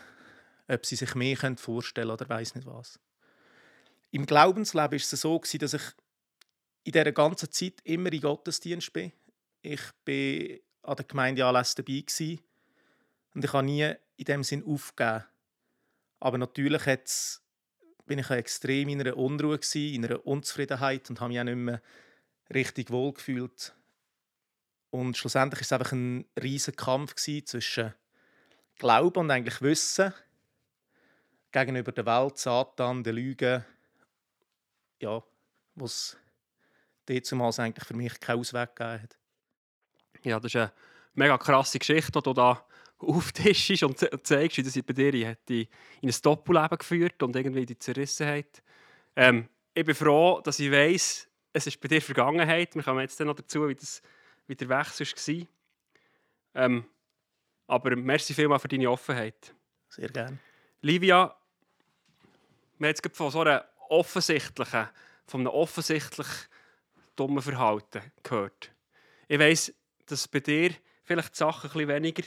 ob 0.69 0.87
sie 0.87 0.95
sich 0.95 1.15
mehr 1.15 1.37
vorstellen 1.57 2.09
können 2.09 2.21
oder 2.21 2.29
weiß 2.29 2.55
nicht 2.55 2.67
was. 2.67 3.01
Im 4.11 4.27
Glaubensleben 4.27 4.97
ist 4.97 5.13
es 5.13 5.23
so, 5.23 5.41
dass 5.41 5.75
ich 5.75 5.83
in 6.89 6.93
dieser 6.93 7.13
ganzen 7.13 7.53
Zeit 7.53 7.75
immer 7.85 8.11
in 8.11 8.23
Gottesdienst 8.23 8.95
bin. 8.95 9.13
Ich 9.61 9.83
bin 10.07 10.59
an 10.83 10.97
der 10.97 11.05
Gemeindeanlässen 11.05 11.85
dabei 11.85 12.39
und 13.35 13.45
ich 13.45 13.53
habe 13.53 13.67
nie 13.67 13.93
in 14.17 14.25
dem 14.25 14.43
Sinn 14.43 14.65
aufgegeben. 14.65 15.25
Aber 16.19 16.39
natürlich 16.39 16.83
bin 18.07 18.19
ich 18.19 18.31
extrem 18.31 18.89
in 18.89 19.03
einer 19.03 19.19
Unruhe, 19.19 19.59
gewesen, 19.59 19.95
in 19.95 20.07
einer 20.07 20.27
Unzufriedenheit 20.27 21.11
und 21.11 21.21
habe 21.21 21.29
mich 21.29 21.41
auch 21.41 21.45
nicht 21.45 21.57
mehr 21.57 21.83
richtig 22.55 22.91
wohl 22.91 23.13
gefühlt. 23.13 23.75
Und 24.89 25.19
schlussendlich 25.19 25.61
war 25.61 25.65
es 25.65 25.73
einfach 25.73 25.93
ein 25.93 26.25
riesiger 26.43 26.77
Kampf 26.77 27.17
zwischen 27.17 27.93
Glauben 28.77 29.19
und 29.19 29.31
eigentlich 29.31 29.61
Wissen 29.61 30.15
gegenüber 31.53 31.93
der 31.93 32.07
Welt, 32.07 32.39
Satan, 32.39 33.05
der 33.05 33.13
Lüge, 33.13 33.67
ja, 35.01 35.23
was 35.75 36.17
damals 37.09 37.59
eigentlich 37.59 37.87
für 37.87 37.95
mich 37.95 38.19
keinen 38.21 38.41
Ausweg 38.41 38.77
gegeben 38.77 39.03
hat. 39.03 39.19
Ja, 40.23 40.41
das 40.41 40.53
ist 40.53 40.57
eine 40.57 40.73
mega 41.15 41.39
krasse 41.39 41.79
Geschichte, 41.79 42.13
die 42.13 42.23
du 42.23 42.33
da 42.33 42.65
auftischst 42.99 43.83
und 43.83 43.99
zeigst, 44.27 44.57
wie 44.59 44.63
das 44.63 44.75
bei 44.83 44.93
dir 44.93 45.29
hat 45.29 45.51
in 45.51 45.69
ein 46.03 46.15
Doppelleben 46.23 46.79
geführt 46.79 47.23
und 47.23 47.37
irgendwie 47.37 47.67
die 47.67 47.79
Zerrissenheit. 47.79 48.63
Ähm, 49.15 49.49
ich 49.75 49.85
bin 49.85 49.95
froh, 49.95 50.41
dass 50.41 50.59
ich 50.59 50.71
weiss, 50.73 51.29
es 51.53 51.67
ist 51.67 51.81
bei 51.81 51.89
dir 51.89 52.03
Vergangenheit. 52.03 52.75
Wir 52.75 52.83
kommen 52.83 53.01
jetzt 53.01 53.19
noch 53.21 53.35
dazu, 53.35 53.69
wie, 53.69 53.75
das, 53.75 54.03
wie 54.47 54.57
der 54.57 54.69
Wechsel 54.69 55.07
war. 55.07 55.47
Ähm, 56.55 56.85
aber 57.67 57.95
merci 57.97 58.35
vielmals 58.35 58.63
für 58.63 58.69
deine 58.69 58.91
Offenheit. 58.91 59.55
Sehr 59.89 60.09
gerne. 60.09 60.39
Livia, 60.83 61.37
wir 62.79 62.89
haben 62.89 62.95
jetzt 62.95 63.17
von 63.17 63.31
so 63.31 63.41
einer 63.41 63.65
offensichtlichen, 63.89 64.89
von 65.27 65.41
einem 65.41 65.49
offensichtlich 65.49 66.27
dummen 67.19 67.43
Verhalten 67.43 68.03
gehört. 68.23 68.73
Ich 69.27 69.39
weiss, 69.39 69.75
dass 70.07 70.29
bei 70.29 70.41
dir 70.41 70.71
vielleicht 71.05 71.35
die 71.35 71.39
Sache 71.39 71.69
bisschen 71.69 71.89
weniger 71.89 72.23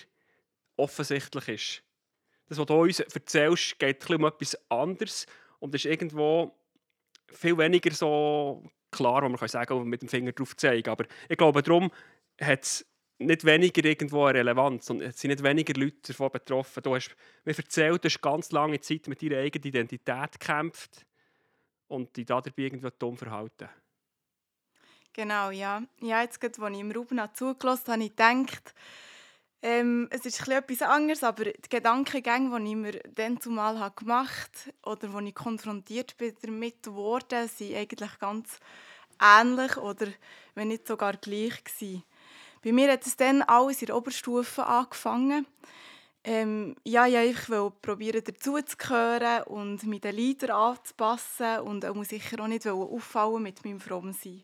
offensichtlich 0.78 1.48
ist. 1.48 1.84
Das, 2.48 2.58
was 2.58 2.66
du 2.66 2.74
uns 2.74 3.00
erzählst, 3.00 3.80
geht 3.80 4.10
ein 4.10 4.16
um 4.16 4.26
etwas 4.26 4.58
anderes 4.70 5.26
und 5.60 5.74
ist 5.74 5.86
irgendwo 5.86 6.54
viel 7.32 7.58
weniger 7.58 7.92
so 7.92 8.64
klar, 8.92 9.24
wo 9.24 9.30
man 9.30 9.38
kann 9.38 9.48
sagen 9.48 9.74
und 9.74 9.88
mit 9.88 10.02
dem 10.02 10.10
Finger 10.10 10.34
drauf 10.34 10.56
zeigen. 10.58 10.90
Aber 10.90 11.06
ich 11.30 11.38
glaube, 11.38 11.64
darum 11.64 11.92
hat 12.40 12.64
es 12.64 12.86
nicht 13.20 13.46
weniger 13.46 13.86
irgendwo 13.86 14.26
eine 14.26 14.40
Relevanz 14.40 14.90
und 14.90 15.02
es 15.02 15.20
sind 15.20 15.30
nicht 15.30 15.44
weniger 15.44 15.80
Leute 15.80 16.12
davon 16.12 16.32
betroffen. 16.32 16.84
Du 16.84 16.96
hast 16.96 17.16
mir 17.46 17.56
erzählt, 17.56 18.04
du 18.04 18.10
hast 18.10 18.22
ganz 18.22 18.52
lange 18.52 18.80
Zeit 18.80 19.08
mit 19.08 19.22
deiner 19.22 19.38
eigenen 19.38 19.68
Identität 19.68 20.40
gekämpft 20.40 21.06
und 21.88 22.16
dich 22.18 22.26
dabei 22.26 22.52
irgendwie 22.58 22.90
dumm 22.98 23.18
verhalten. 23.18 23.70
Genau, 25.14 25.52
ja. 25.52 25.84
Ja, 26.00 26.22
jetzt 26.22 26.40
gerade, 26.40 26.62
als 26.62 26.74
ich 26.74 26.80
im 26.80 26.92
Ruben 26.92 27.20
zugelassen 27.34 27.92
habe, 27.92 27.92
habe 27.94 28.04
ich 28.04 28.16
gedacht, 28.16 28.74
ähm, 29.62 30.08
es 30.12 30.26
ist 30.26 30.48
etwas 30.48 30.82
anderes, 30.82 31.24
aber 31.24 31.46
die 31.46 31.70
Gedankengänge, 31.70 32.60
die 32.62 32.70
ich 32.72 32.76
mir 32.76 33.00
dann 33.16 33.40
zumal 33.42 33.92
gemacht 33.96 34.52
habe 34.86 34.98
oder 34.98 35.14
wo 35.14 35.20
ich 35.20 35.36
konfrontiert 35.36 36.18
bin 36.18 36.36
damit 36.42 36.84
geworden, 36.84 37.48
sind 37.48 37.76
eigentlich 37.76 38.20
ganz 38.20 38.60
ähnlich 39.22 39.78
oder 39.78 40.08
wenn 40.56 40.70
nicht 40.70 40.88
sogar 40.88 41.18
gleich 41.18 41.64
gewesen. 41.64 42.04
Bei 42.64 42.72
mir 42.72 42.92
hat 42.92 43.06
es 43.06 43.18
dann 43.18 43.42
alles 43.44 43.82
in 43.82 43.88
der 43.88 43.98
Oberstufe 43.98 44.66
angefangen. 44.66 45.48
Ähm, 46.24 46.76
ja, 46.86 47.08
ich 47.08 47.50
wollte 47.50 47.78
probieren, 47.82 48.24
dazuzugehören 48.24 49.44
und 49.44 49.84
mit 49.86 50.04
den 50.04 50.16
Leidern 50.18 50.52
anzupassen 50.52 51.60
und 51.62 51.86
auch 51.86 52.04
sicher 52.04 52.42
auch 52.42 52.48
nicht 52.48 52.68
auffallen 52.68 53.44
mit 53.44 53.66
meinem 53.66 53.80
Frommsein. 53.80 54.44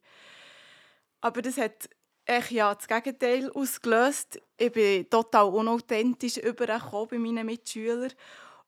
Aber 1.22 1.42
das 1.42 1.58
hat 1.58 1.90
echt 2.26 2.52
ja 2.52 2.74
das 2.74 2.88
Gegenteil 2.88 3.52
ausgelöst. 3.52 4.42
Ich 4.58 4.72
bin 4.72 5.10
total 5.10 5.46
unauthentisch 5.48 6.38
übergekommen 6.38 7.08
bei 7.10 7.18
meinen 7.20 7.46
Mitschülern 7.46 8.12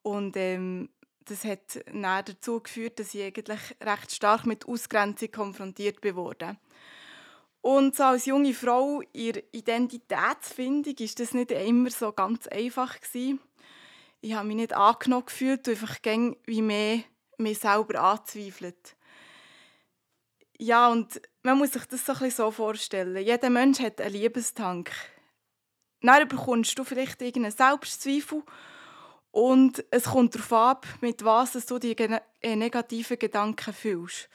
und 0.01 0.35
ähm, 0.37 0.89
das 1.25 1.43
hat 1.43 1.79
dann 1.85 2.01
dazu 2.01 2.59
geführt, 2.59 2.99
dass 2.99 3.13
ich 3.13 3.23
eigentlich 3.23 3.59
recht 3.81 4.11
stark 4.11 4.45
mit 4.45 4.67
Ausgrenzung 4.67 5.31
konfrontiert 5.31 6.03
wurde. 6.15 6.57
Und 7.61 7.95
so 7.95 8.03
als 8.03 8.25
junge 8.25 8.53
Frau 8.53 9.01
ihre 9.13 9.43
Identitätsfindung 9.51 10.95
ist 10.95 11.19
das 11.19 11.33
nicht 11.33 11.51
immer 11.51 11.91
so 11.91 12.11
ganz 12.13 12.47
einfach 12.47 12.99
gewesen. 12.99 13.41
Ich 14.21 14.33
habe 14.33 14.47
mich 14.47 14.55
nicht 14.55 14.73
angenommen 14.73 15.25
gefühlt 15.25 15.67
und 15.67 15.73
einfach 15.73 15.97
wie 16.45 16.61
mehr 16.61 17.03
mich 17.37 17.59
selber 17.59 18.01
anzweifelt. 18.01 18.95
Ja, 20.57 20.89
und 20.89 21.21
man 21.49 21.57
muss 21.59 21.71
sich 21.71 21.85
das 21.85 22.05
so, 22.05 22.13
ein 22.23 22.31
so 22.31 22.51
vorstellen. 22.51 23.17
Jeder 23.17 23.49
Mensch 23.49 23.79
hat 23.79 23.99
einen 23.99 24.13
Liebestank. 24.13 24.91
Dann 26.01 26.27
bekommst 26.27 26.77
du 26.77 26.83
vielleicht 26.83 27.21
irgendeinen 27.21 27.55
Selbstzweifel 27.55 28.43
und 29.31 29.83
es 29.91 30.05
kommt 30.05 30.35
darauf 30.35 30.53
ab, 30.53 30.87
mit 31.01 31.25
was 31.25 31.53
du 31.65 31.79
die 31.79 31.97
äh, 31.97 32.55
negativen 32.55 33.17
Gedanken 33.17 33.73
fühlst. 33.73 34.29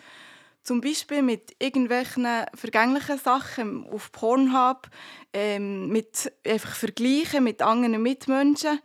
Zum 0.62 0.80
Beispiel 0.80 1.22
mit 1.22 1.54
irgendwelchen 1.58 2.26
vergänglichen 2.54 3.18
Sachen 3.18 3.86
auf 3.86 4.10
Pornhub, 4.12 4.88
ähm, 5.32 5.88
mit 5.88 6.32
einfach 6.44 6.74
Vergleichen 6.74 7.44
mit 7.44 7.62
anderen 7.62 8.02
Mitmenschen. 8.02 8.80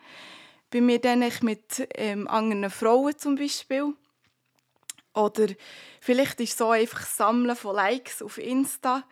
Bei 0.72 0.82
mir 0.82 1.00
dann 1.00 1.24
mit 1.42 1.88
ähm, 1.96 2.28
anderen 2.28 2.70
Frauen 2.70 3.18
zum 3.18 3.36
Beispiel. 3.36 3.94
Oder 5.14 5.48
vielleicht 6.02 6.40
ist 6.40 6.58
so 6.58 6.70
einfach 6.72 7.00
das 7.00 7.18
Sammeln 7.18 7.56
von 7.56 7.76
Likes 7.76 8.22
auf 8.22 8.38
Insta. 8.38 9.04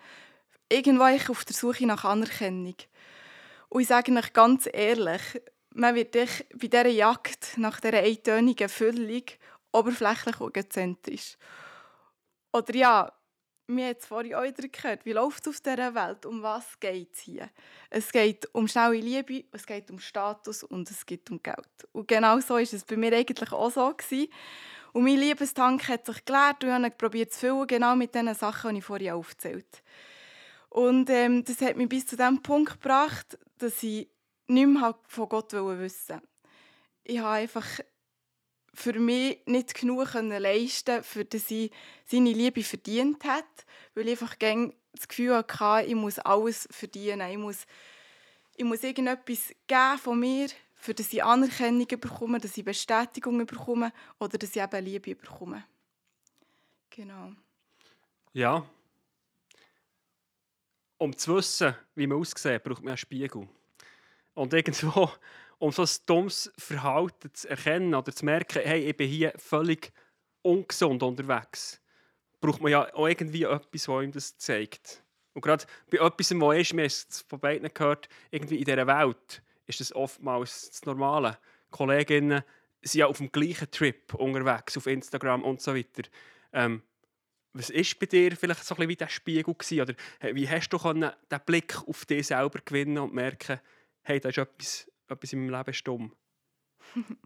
Irgendwo 0.70 1.04
auf 1.04 1.46
der 1.46 1.56
Suche 1.56 1.86
nach 1.86 2.04
Anerkennung. 2.06 2.75
Und 3.70 3.82
ich 3.82 3.88
sage 3.88 4.13
euch 4.13 4.34
ganz 4.34 4.70
ehrlich, 4.72 5.22
man 5.74 5.96
wird 5.96 6.12
bei 6.12 6.27
dieser 6.68 6.88
Jagd 6.88 7.58
nach 7.58 7.80
dieser 7.80 8.00
eintönigen 8.00 8.70
Füllung 8.70 9.24
oberflächlich 9.72 10.39
und 10.39 10.56
egozentrisch. 10.56 11.38
Oder 12.51 12.75
ja, 12.75 13.13
wir 13.68 13.86
haben 13.86 13.96
es 14.00 14.06
vorhin 14.06 14.34
auch 14.34 14.44
wieder 14.44 14.68
gehört, 14.68 15.06
wie 15.06 15.12
läuft 15.12 15.46
es 15.46 15.56
auf 15.56 15.60
dieser 15.62 15.94
Welt? 15.94 16.25
Um 16.25 16.42
was 16.42 16.80
geht 16.80 17.13
es 17.13 17.20
hier? 17.20 17.50
Es 17.89 18.12
geht 18.12 18.48
um 18.54 18.68
schnelle 18.68 18.96
Liebe, 18.96 19.44
es 19.51 19.66
geht 19.66 19.92
um 19.92 20.00
Status 20.00 20.63
und 20.63 20.89
es 20.89 21.06
geht 21.06 21.30
um 21.30 21.44
Geld. 21.44 21.68
Und 21.92 22.08
genau 22.08 22.39
so 22.39 22.56
war 22.56 22.62
es 22.62 22.86
bei 22.86 22.96
mir 22.96 23.13
eigentlich 23.13 23.51
auch 23.51 23.70
so. 23.70 23.94
Gewesen. 23.94 24.32
Und 24.98 25.04
mein 25.04 25.20
Liebestank 25.20 25.89
hat 25.89 26.08
sich 26.08 26.25
geleert 26.25 26.63
und 26.63 26.84
ich 26.84 26.98
probiert 26.98 27.32
zu 27.32 27.42
füllen, 27.42 27.68
genau 27.68 27.96
mit 27.96 28.16
den 28.16 28.34
Sachen, 28.34 28.72
die 28.72 28.80
ich 28.80 28.84
vorhin 28.84 29.12
aufgezählt 29.12 29.84
Und 30.70 31.12
ähm, 31.12 31.44
das 31.44 31.62
hat 31.62 31.77
mich 31.77 31.88
bis 31.88 32.08
zu 32.08 32.18
dem 32.18 32.42
Punkt 32.42 32.82
gebracht, 32.82 33.38
dass 33.60 33.84
ich 33.84 34.10
nicht 34.48 34.66
mehr 34.66 34.96
von 35.08 35.30
Gott 35.30 35.54
wissen 35.54 36.16
wollte. 36.16 36.27
Ich 37.04 37.20
habe 37.20 37.30
einfach 37.30 37.68
für 38.74 38.94
mich 38.94 39.38
nicht 39.46 39.75
genug 39.75 40.16
leisten 40.16 41.04
für 41.04 41.25
dass 41.25 41.51
ich 41.51 41.72
seine 42.08 42.34
Liebe 42.34 42.63
verdient 42.63 43.24
hat, 43.24 43.46
weil 43.94 44.08
ich 44.08 44.20
einfach 44.20 44.36
das 44.94 45.08
Gefühl 45.08 45.36
hatte, 45.36 45.86
ich 45.86 45.94
muss 45.94 46.18
alles 46.18 46.68
verdienen. 46.72 47.30
Ich 47.30 47.38
muss, 47.38 47.68
ich 48.56 48.66
muss 48.66 48.82
irgendetwas 48.82 49.54
geben 49.68 49.98
von 50.00 50.20
mir, 50.20 50.48
für 50.78 50.94
dass 50.94 51.12
ich 51.12 51.24
Anerkennung 51.24 51.88
bekomme, 51.88 52.40
dass 52.40 52.58
ich 52.58 52.64
Bestätigung 52.64 53.46
bekomme 53.46 53.92
oder 54.20 54.38
dass 54.38 54.56
ich 54.56 54.62
eben 54.62 54.86
Liebe 54.86 55.16
bekomme. 55.16 55.66
Genau. 56.90 57.32
Ja. 58.34 58.66
Um 60.98 61.16
zu 61.16 61.36
wissen, 61.36 61.76
wie 61.96 62.08
man 62.08 62.20
aussieht, 62.20 62.64
braucht 62.64 62.82
man 62.82 62.90
einen 62.90 62.98
Spiegel. 62.98 63.48
Und 64.34 64.54
irgendwo 64.54 65.12
um 65.60 65.72
so 65.72 65.84
ein 65.84 65.90
dummes 66.06 66.52
Verhalten 66.58 67.34
zu 67.34 67.50
erkennen 67.50 67.96
oder 67.96 68.12
zu 68.12 68.26
merken, 68.26 68.62
hey, 68.64 68.90
ich 68.90 68.98
bin 68.98 69.10
hier 69.10 69.34
völlig 69.38 69.92
ungesund 70.42 71.02
unterwegs, 71.04 71.82
braucht 72.40 72.62
man 72.62 72.72
ja 72.72 72.94
auch 72.94 73.08
irgendwie 73.08 73.44
etwas, 73.44 73.88
was 73.88 74.04
ihm 74.04 74.12
das 74.12 74.38
zeigt. 74.38 75.04
Und 75.34 75.42
gerade 75.42 75.66
bei 75.90 75.98
etwas, 75.98 76.32
was 76.32 76.58
ist, 76.58 76.74
wir 76.74 76.84
haben 76.84 76.86
es 76.86 77.26
von 77.28 77.40
beiden 77.40 77.74
gehört, 77.74 78.08
irgendwie 78.32 78.58
in 78.58 78.66
dieser 78.66 78.88
Welt, 78.88 79.42
ist 79.68 79.80
das 79.80 79.94
oftmals 79.94 80.70
das 80.72 80.86
Normale. 80.86 81.38
Kolleginnen 81.70 82.44
sind 82.82 83.00
ja 83.00 83.08
auf 83.08 83.18
dem 83.18 83.32
gleichen 83.32 83.70
Trip 83.70 84.14
unterwegs, 84.14 84.78
auf 84.78 84.88
Instagram 84.88 85.44
und 85.44 85.62
so 85.62 85.76
weiter. 85.76 86.04
Ähm, 86.54 86.82
was 87.54 87.74
war 87.74 87.84
bei 88.00 88.06
dir 88.06 88.36
vielleicht 88.36 88.64
so 88.64 88.76
ein 88.76 88.78
bisschen 88.78 88.90
wie 88.90 88.96
der 88.96 89.10
Spiegel? 89.10 89.56
Oder 89.82 89.96
wie 90.34 90.50
hast 90.50 90.70
du 90.70 90.78
den 90.78 91.12
Blick 91.46 91.88
auf 91.88 92.06
dich 92.06 92.28
selber 92.28 92.60
gewinnen 92.64 92.98
und 92.98 93.14
merken, 93.14 93.60
hey, 94.04 94.20
da 94.20 94.30
ist 94.30 94.38
etwas 94.38 94.88
etwas 95.10 95.34
in 95.34 95.46
meinem 95.46 95.58
Leben 95.58 95.74
stumm? 95.74 96.16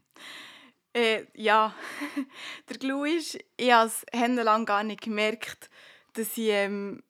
Äh, 0.94 1.28
ja, 1.36 1.74
der 2.70 2.78
Clou 2.78 3.06
ist, 3.06 3.40
ich 3.56 3.72
habe 3.72 3.88
es 3.88 4.06
lang 4.12 4.66
gar 4.66 4.84
nicht 4.84 5.00
gemerkt, 5.00 5.70
dass 6.16 6.38
ich 6.38 6.50
ähm, 6.50 7.02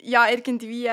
ja, 0.00 0.30
irgendwie 0.30 0.88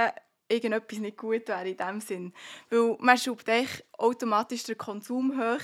irgendetwas 0.50 1.00
nicht 1.00 1.18
gut 1.18 1.48
wäre 1.48 1.70
in 1.70 1.78
dem 1.78 2.00
Sinn. 2.00 2.34
Weil 2.70 2.96
man 3.00 3.18
schraubt 3.18 3.50
automatisch 3.98 4.64
den 4.64 4.78
Konsum 4.78 5.38
höher 5.38 5.60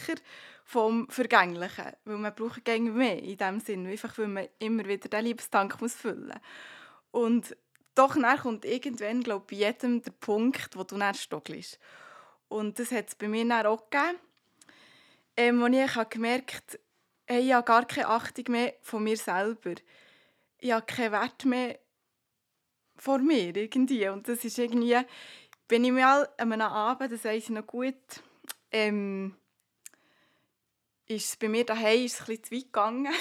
vom 0.65 1.07
Vergänglichen, 1.09 1.93
weil 2.05 2.17
man 2.17 2.33
braucht 2.35 2.63
gerne 2.65 2.89
mehr 2.89 3.21
in 3.21 3.37
dem 3.37 3.59
Sinn, 3.59 3.87
einfach 3.87 4.17
weil 4.17 4.27
man 4.27 4.47
immer 4.59 4.85
wieder 4.85 5.09
den 5.09 5.25
Liebestank 5.25 5.81
muss 5.81 5.93
füllen. 5.93 6.39
Und 7.11 7.55
doch 7.95 8.15
dann 8.15 8.39
kommt 8.39 8.65
irgendwann, 8.65 9.21
glaube 9.21 9.45
bei 9.49 9.57
jedem 9.57 10.01
der 10.01 10.11
Punkt, 10.11 10.75
wo 10.75 10.83
du 10.83 10.97
dann. 10.97 11.15
Und 12.47 12.79
das 12.79 12.91
hat 12.91 13.09
es 13.09 13.15
bei 13.15 13.27
mir 13.27 13.47
dann 13.47 13.65
auch 13.65 13.89
gegeben, 13.89 14.17
ähm, 15.37 15.61
wo 15.61 15.67
ich 15.67 16.09
gemerkt 16.09 16.79
habe, 17.29 17.39
ich 17.39 17.53
habe 17.53 17.65
gar 17.65 17.85
keine 17.85 18.07
Achtung 18.07 18.45
mehr 18.49 18.73
von 18.81 19.03
mir 19.03 19.17
selber. 19.17 19.75
Ich 20.59 20.71
habe 20.71 20.85
keinen 20.85 21.11
Wert 21.11 21.45
mehr 21.45 21.79
vor 23.03 23.19
mir 23.19 23.55
irgendwie. 23.55 24.07
Und 24.07 24.29
das 24.29 24.45
ist 24.45 24.57
irgendwie, 24.57 24.97
wenn 25.67 25.83
ich 25.83 25.91
mal 25.91 26.29
an 26.37 26.53
einem 26.53 26.61
Abend, 26.61 27.11
das 27.11 27.25
weiß 27.25 27.43
ich 27.43 27.49
noch 27.49 27.67
gut, 27.67 27.95
ähm, 28.71 29.35
ist 31.07 31.29
es 31.29 31.35
bei 31.35 31.49
mir 31.49 31.65
daheim 31.65 32.05
ist 32.05 32.13
es 32.13 32.21
ein 32.21 32.25
bisschen 32.27 32.43
zu 32.43 32.55
weit 32.55 32.63
gegangen. 32.63 33.13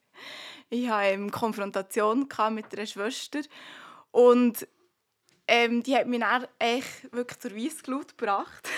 ich 0.70 0.88
hatte 0.88 1.14
eine 1.14 1.30
Konfrontation 1.30 2.28
mit 2.50 2.72
einer 2.72 2.86
Schwester 2.86 3.40
und 4.12 4.68
ähm, 5.48 5.82
die 5.82 5.96
hat 5.96 6.06
mich 6.06 6.20
dann 6.20 6.46
echt 6.60 7.12
wirklich 7.12 7.40
zur 7.40 7.56
Weissglut 7.56 8.16
gebracht. 8.16 8.68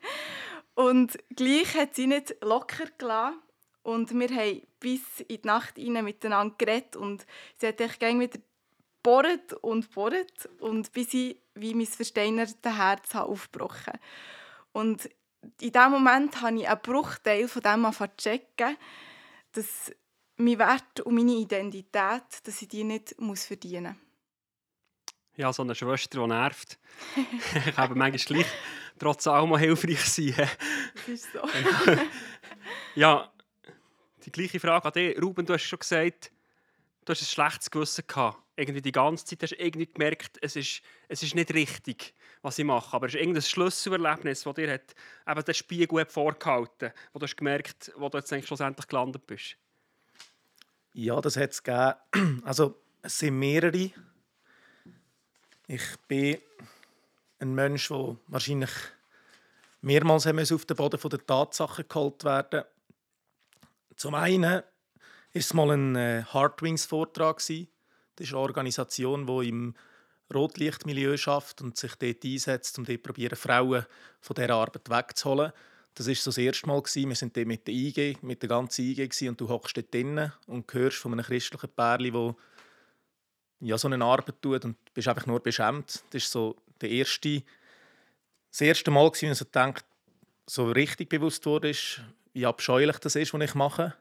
und 0.74 1.18
gleich 1.34 1.74
hat 1.74 1.96
sie 1.96 2.06
nicht 2.06 2.36
locker 2.40 2.86
gelassen. 2.96 3.42
Und 3.82 4.12
wir 4.12 4.28
haben 4.28 4.62
bis 4.80 5.20
in 5.20 5.40
die 5.40 5.46
Nacht 5.46 5.78
miteinander 5.78 6.54
geredet 6.58 6.94
und 6.94 7.26
sie 7.56 7.68
hat 7.68 7.80
echt 7.80 8.02
wieder 8.02 8.38
bohrt 9.08 9.54
und 9.62 9.90
bohrt 9.90 10.48
und 10.60 10.92
bis 10.92 11.14
ich 11.14 11.40
wie 11.54 11.72
mein 11.72 11.86
versteinertes 11.86 12.56
Herz 12.62 13.14
aufgebrochen 13.14 13.94
Und 14.72 15.06
in 15.60 15.72
diesem 15.72 15.92
Moment 15.92 16.42
habe 16.42 16.58
ich 16.58 16.68
einen 16.68 16.82
Bruchteil 16.82 17.48
von 17.48 17.62
dem 17.62 17.90
zu 17.90 18.06
checken, 18.18 18.76
dass 19.52 19.90
mein 20.36 20.58
Wert 20.58 21.00
und 21.00 21.14
meine 21.14 21.32
Identität, 21.32 22.22
dass 22.44 22.60
ich 22.60 22.68
die 22.68 22.84
nicht 22.84 23.18
muss 23.18 23.46
verdienen 23.46 23.96
muss. 23.96 24.08
Ja, 25.36 25.52
so 25.54 25.62
eine 25.62 25.74
Schwester, 25.74 26.20
die 26.20 26.26
nervt. 26.26 26.78
kann 27.76 27.96
manchmal 27.96 28.42
gleich 28.42 28.46
trotz 28.98 29.26
allem 29.26 29.56
hilfreich 29.56 30.04
sein. 30.04 30.34
das 30.36 31.08
ist 31.08 31.32
so. 31.32 31.40
ja, 32.94 33.32
die 34.26 34.32
gleiche 34.32 34.60
Frage 34.60 34.84
an 34.84 34.92
dich. 34.92 35.22
Ruben, 35.22 35.46
du 35.46 35.54
hast 35.54 35.62
schon 35.62 35.78
gesagt, 35.78 36.30
du 37.08 37.12
hast 37.12 37.22
ein 37.22 37.26
schlechtes 37.26 37.70
Gewissen 37.70 38.04
gehabt. 38.06 38.42
Irgendwie 38.56 38.82
die 38.82 38.92
ganze 38.92 39.24
Zeit 39.24 39.42
hast 39.42 39.52
du 39.52 39.62
irgendwie 39.62 39.86
gemerkt, 39.86 40.38
es 40.42 40.56
ist, 40.56 40.82
es 41.08 41.22
ist 41.22 41.34
nicht 41.34 41.54
richtig, 41.54 42.14
was 42.42 42.58
ich 42.58 42.64
mache. 42.64 42.94
Aber 42.94 43.06
es 43.06 43.14
ist 43.14 43.20
irgendein 43.20 43.42
Schlüsselerlebnis, 43.42 44.42
das 44.42 44.54
dir 44.54 44.72
hat, 44.72 44.94
eben 45.26 45.44
den 45.44 45.54
Spiegel 45.54 46.00
hat 46.00 46.12
vorgehalten 46.12 46.92
wo 47.12 47.18
du 47.18 47.24
hast 47.24 47.36
gemerkt, 47.36 47.92
wo 47.96 48.08
du 48.08 48.18
jetzt 48.18 48.46
schlussendlich 48.46 48.86
gelandet 48.86 49.26
bist. 49.26 49.56
Ja, 50.92 51.20
das 51.20 51.36
hat 51.36 51.50
es 51.52 51.62
gegeben. 51.62 52.42
Also, 52.44 52.80
es 53.02 53.18
sind 53.18 53.38
mehrere. 53.38 53.90
Ich 55.66 55.96
bin 56.08 56.38
ein 57.38 57.54
Mensch, 57.54 57.88
der 57.88 58.16
wahrscheinlich 58.26 58.70
mehrmals 59.80 60.26
auf 60.26 60.64
den 60.64 60.76
Boden 60.76 61.00
der 61.08 61.26
Tatsachen 61.26 61.86
geholt 61.88 62.24
werden. 62.24 62.64
Zum 63.96 64.14
einen 64.14 64.62
ist 65.38 65.54
mal 65.54 65.70
ein 65.70 65.94
äh, 65.94 66.24
Hardwings-Vortrag. 66.24 67.36
Das 67.36 67.50
ist 67.50 68.32
eine 68.32 68.38
Organisation, 68.38 69.26
die 69.26 69.48
im 69.48 69.74
Rotlichtmilieu 70.34 71.16
schafft 71.16 71.62
und 71.62 71.76
sich 71.76 71.94
dort 71.94 72.24
einsetzt, 72.24 72.76
um 72.78 72.84
dort 72.84 73.02
probieren, 73.02 73.36
Frauen 73.36 73.86
von 74.20 74.34
dieser 74.34 74.54
Arbeit 74.54 74.90
wegzuholen. 74.90 75.52
Das 75.94 76.08
war 76.08 76.14
so 76.14 76.30
das 76.30 76.38
erste 76.38 76.66
Mal. 76.66 76.82
Wir 76.82 77.04
waren 77.04 77.32
dort 77.32 77.46
mit 77.46 77.66
der 77.66 77.74
IG, 77.74 78.16
mit 78.22 78.42
der 78.42 78.48
ganzen 78.48 78.84
IG 78.84 79.28
und 79.28 79.40
du 79.40 79.48
hockst 79.48 79.76
dort 79.76 79.94
drinnen 79.94 80.32
und 80.46 80.72
hörst 80.74 80.98
von 80.98 81.12
einem 81.12 81.24
christlichen 81.24 81.70
Pärchen, 81.70 82.14
wo 82.14 82.36
ja, 83.60 83.78
so 83.78 83.88
eine 83.88 84.04
Arbeit 84.04 84.42
tut 84.42 84.64
und 84.64 84.76
bist 84.92 85.08
einfach 85.08 85.26
nur 85.26 85.40
beschämt. 85.40 86.02
Das 86.10 86.22
ist 86.22 86.32
so 86.32 86.56
der 86.80 86.90
erste, 86.90 87.42
das 88.50 88.60
erste 88.60 88.90
Mal, 88.90 89.06
als 89.06 89.22
ich 89.22 89.34
so 89.34 89.44
denke, 89.44 89.82
so 90.46 90.70
richtig 90.70 91.08
bewusst 91.08 91.46
wurde, 91.46 91.72
wie 92.32 92.46
abscheulich 92.46 92.98
das 92.98 93.16
ist, 93.16 93.32
was 93.34 93.42
ich 93.42 93.54
mache. 93.54 93.94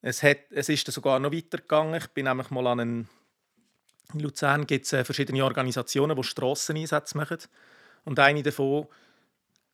Es, 0.00 0.22
hat, 0.22 0.38
es 0.50 0.68
ist 0.68 0.90
sogar 0.92 1.18
noch 1.18 1.32
weitergegangen. 1.32 1.94
Ich 1.94 2.06
bin 2.08 2.24
nämlich 2.24 2.50
mal 2.50 2.66
an 2.66 2.80
einen 2.80 3.08
in 4.14 4.20
Luzern 4.20 4.66
gibt 4.66 4.86
es 4.86 4.92
äh, 4.92 5.04
verschiedene 5.04 5.44
Organisationen, 5.44 6.16
die 6.16 6.24
Strasseneinsätze 6.24 7.16
machen. 7.16 7.38
Und 8.04 8.18
eine 8.18 8.42
davon 8.42 8.86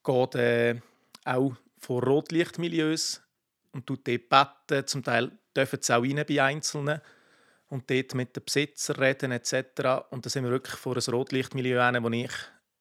geht 0.02 0.34
äh, 0.34 0.80
auch 1.24 1.54
vor 1.78 2.02
Rotlichtmilieus 2.02 3.22
und 3.72 3.86
tut 3.86 4.08
dort 4.08 4.28
beten. 4.28 4.86
Zum 4.86 5.04
Teil 5.04 5.30
dürfen 5.56 5.78
sie 5.80 5.94
auch 5.94 6.02
rein 6.02 6.24
bei 6.26 6.42
Einzelnen 6.42 7.00
und 7.68 7.88
dort 7.88 8.14
mit 8.14 8.34
den 8.34 8.44
Besitzern 8.44 8.96
reden 8.96 9.30
etc. 9.30 10.10
Und 10.10 10.26
da 10.26 10.30
sind 10.30 10.44
wir 10.44 10.50
wirklich 10.50 10.76
vor 10.76 10.96
einem 10.96 11.14
Rotlichtmilieu, 11.14 11.78
das 11.78 12.12
ich 12.12 12.32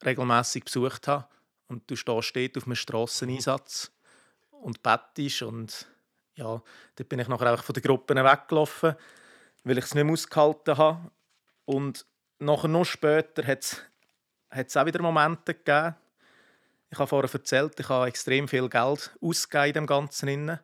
regelmäßig 0.06 0.66
besucht 0.66 1.08
habe. 1.08 1.28
Und 1.68 1.90
du 1.90 1.96
stehst 1.96 2.36
dort 2.36 2.58
auf 2.58 2.66
einem 2.66 2.76
Strasseneinsatz 2.76 3.92
und 4.50 4.82
bettest 4.82 5.44
und 5.44 5.88
ja, 6.36 6.62
dort 6.96 7.10
bin 7.10 7.20
ich 7.20 7.28
nachher 7.28 7.54
auch 7.54 7.64
von 7.64 7.74
den 7.74 7.84
Gruppen 7.84 8.18
weggelaufen, 8.18 8.96
weil 9.64 9.78
ich 9.78 9.86
es 9.86 9.94
nicht 9.94 10.04
mehr 10.04 10.14
ausgehalten 10.14 10.78
habe. 10.78 11.12
Und 11.66 12.06
nachher 12.40 12.68
noch 12.68 12.86
später 12.86 13.46
hat 13.46 13.82
es 14.50 14.78
auch 14.78 14.86
wieder 14.86 15.02
Momente 15.02 15.54
gegeben. 15.54 15.96
Ich 16.90 17.00
habe 17.00 17.08
vorher 17.08 17.34
erzählt, 17.34 17.80
ich 17.80 17.90
habe 17.90 18.08
extrem 18.08 18.48
viel 18.48 18.70
Geld 18.70 19.16
ausgegeben 19.22 19.68
in 19.68 19.74
dem 19.74 19.88
Ganzen. 19.88 20.28
Innen 20.28 20.60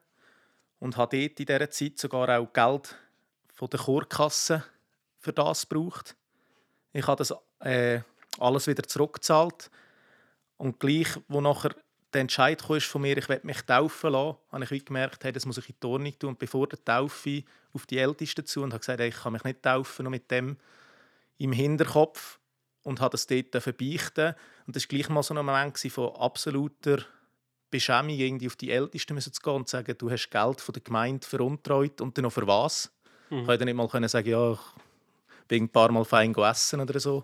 und 0.79 0.97
habe 0.97 1.17
dort 1.17 1.39
in 1.39 1.45
dieser 1.45 1.69
Zeit 1.69 1.99
sogar 1.99 2.39
auch 2.39 2.51
Geld 2.53 2.95
von 3.53 3.69
der 3.69 3.79
Chorkasse 3.79 4.63
für 5.17 5.34
das 5.34 5.67
gebraucht. 5.67 6.15
Ich 6.93 7.05
habe 7.05 7.17
das 7.17 7.34
äh, 7.60 8.01
alles 8.39 8.67
wieder 8.67 8.84
zurückgezahlt. 8.84 9.69
Und 10.58 10.79
gleich, 10.79 11.08
wo 11.27 11.41
nachher 11.41 11.75
der 12.13 12.21
Entscheid 12.21 12.61
kam 12.61 12.79
von 12.79 13.01
mir, 13.01 13.17
ich 13.17 13.29
werde 13.29 13.45
mich 13.45 13.61
taufen 13.61 14.11
lassen, 14.11 14.37
habe 14.51 14.75
ich 14.75 14.85
gemerkt, 14.85 15.23
hey, 15.23 15.31
das 15.31 15.45
muss 15.45 15.57
ich 15.57 15.69
in 15.69 15.75
die 15.81 15.87
Ordnung 15.87 16.19
tun. 16.19 16.29
Und 16.29 16.39
bevor 16.39 16.67
der 16.67 16.83
Taufe 16.83 17.43
auf 17.73 17.85
die 17.85 17.97
Ältesten 17.97 18.45
zu 18.45 18.63
und 18.63 18.73
habe 18.73 18.79
gesagt, 18.79 18.99
hey, 18.99 19.09
ich 19.09 19.15
kann 19.15 19.33
mich 19.33 19.43
nicht 19.43 19.61
taufen, 19.61 20.03
nur 20.03 20.11
mit 20.11 20.29
dem 20.31 20.57
im 21.37 21.51
Hinterkopf 21.51 22.39
und 22.83 22.99
habe 22.99 23.11
das 23.11 23.27
dort 23.27 23.55
verbeichten. 23.61 24.35
Und 24.65 24.75
das 24.75 24.83
war 24.83 24.87
gleich 24.89 25.09
mal 25.09 25.23
so 25.23 25.33
ein 25.33 25.45
Moment 25.45 25.77
von 25.77 26.15
absoluter 26.15 27.05
Beschämung, 27.71 28.09
irgendwie 28.09 28.47
auf 28.47 28.55
die 28.55 28.71
Ältesten 28.71 29.19
zu 29.19 29.31
gehen 29.41 29.53
und 29.53 29.67
zu 29.67 29.77
sagen, 29.77 29.95
du 29.97 30.09
hast 30.09 30.29
Geld 30.29 30.61
von 30.61 30.73
der 30.73 30.81
Gemeinde 30.81 31.25
veruntreut 31.25 32.01
und 32.01 32.17
dann 32.17 32.23
noch 32.23 32.33
für 32.33 32.47
was? 32.47 32.91
Mhm. 33.29 33.39
Ich 33.39 33.45
konnte 33.45 33.65
nicht 33.65 33.75
mal 33.75 34.09
sagen, 34.09 34.29
ja, 34.29 34.53
ich 34.53 34.59
bin 35.47 35.63
ein 35.63 35.69
paar 35.69 35.91
Mal 35.91 36.05
fein 36.05 36.33
essen 36.35 36.81
oder 36.81 36.99
so. 36.99 37.23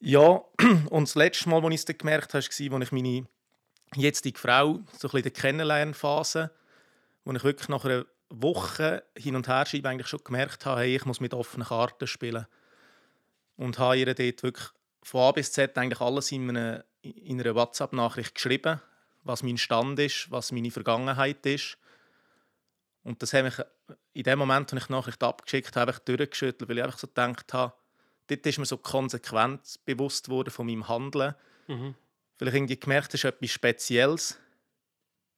Ja, 0.00 0.42
und 0.90 1.08
das 1.08 1.14
letzte 1.14 1.48
Mal, 1.48 1.64
als 1.64 1.74
ich 1.74 1.88
es 1.88 1.98
gemerkt 1.98 2.34
habe, 2.34 2.44
war, 2.44 2.80
als 2.80 2.86
ich 2.86 2.92
meine 2.92 3.26
jetzige 4.00 4.38
Frau, 4.38 4.80
so 4.92 5.10
ein 5.10 5.22
die 5.22 5.30
Kennenlernphase, 5.30 6.50
wo 7.24 7.32
ich 7.32 7.44
wirklich 7.44 7.68
nach 7.68 7.84
einer 7.84 8.04
Woche 8.28 9.04
hin 9.16 9.36
und 9.36 9.48
her 9.48 9.66
schreibe, 9.66 9.88
eigentlich 9.88 10.08
schon 10.08 10.24
gemerkt 10.24 10.66
habe, 10.66 10.80
hey, 10.80 10.96
ich 10.96 11.04
muss 11.04 11.20
mit 11.20 11.34
offenen 11.34 11.66
Karten 11.66 12.06
spielen. 12.06 12.46
Und 13.56 13.78
habe 13.78 13.96
ihr 13.96 14.06
dort 14.06 14.42
wirklich 14.42 14.68
von 15.02 15.20
A 15.20 15.32
bis 15.32 15.52
Z 15.52 15.78
eigentlich 15.78 16.00
alles 16.00 16.32
in 16.32 16.50
einer, 16.50 16.84
in 17.02 17.40
einer 17.40 17.54
WhatsApp-Nachricht 17.54 18.34
geschrieben, 18.34 18.80
was 19.22 19.42
mein 19.42 19.56
Stand 19.56 19.98
ist, 19.98 20.30
was 20.30 20.52
meine 20.52 20.70
Vergangenheit 20.70 21.44
ist. 21.46 21.78
Und 23.02 23.22
das 23.22 23.32
habe 23.32 23.48
ich 23.48 23.54
in 24.14 24.24
dem 24.24 24.38
Moment, 24.38 24.72
als 24.72 24.82
ich 24.82 24.86
die 24.88 24.92
Nachricht 24.92 25.22
abgeschickt 25.22 25.76
habe, 25.76 25.94
durchgeschüttelt, 26.04 26.68
weil 26.68 26.78
ich 26.78 26.84
einfach 26.84 26.98
so 26.98 27.06
gedacht 27.06 27.52
habe, 27.54 27.72
dort 28.26 28.46
ist 28.46 28.58
mir 28.58 28.66
so 28.66 28.78
konsequent 28.78 29.78
bewusst 29.84 30.28
worden 30.28 30.50
von 30.50 30.66
meinem 30.66 30.88
Handeln. 30.88 31.34
Mhm. 31.68 31.94
Weil 32.38 32.48
ich 32.48 32.54
irgendwie 32.54 32.78
gemerkt 32.78 33.14
es 33.14 33.20
ist 33.20 33.24
etwas 33.24 33.50
Spezielles. 33.50 34.38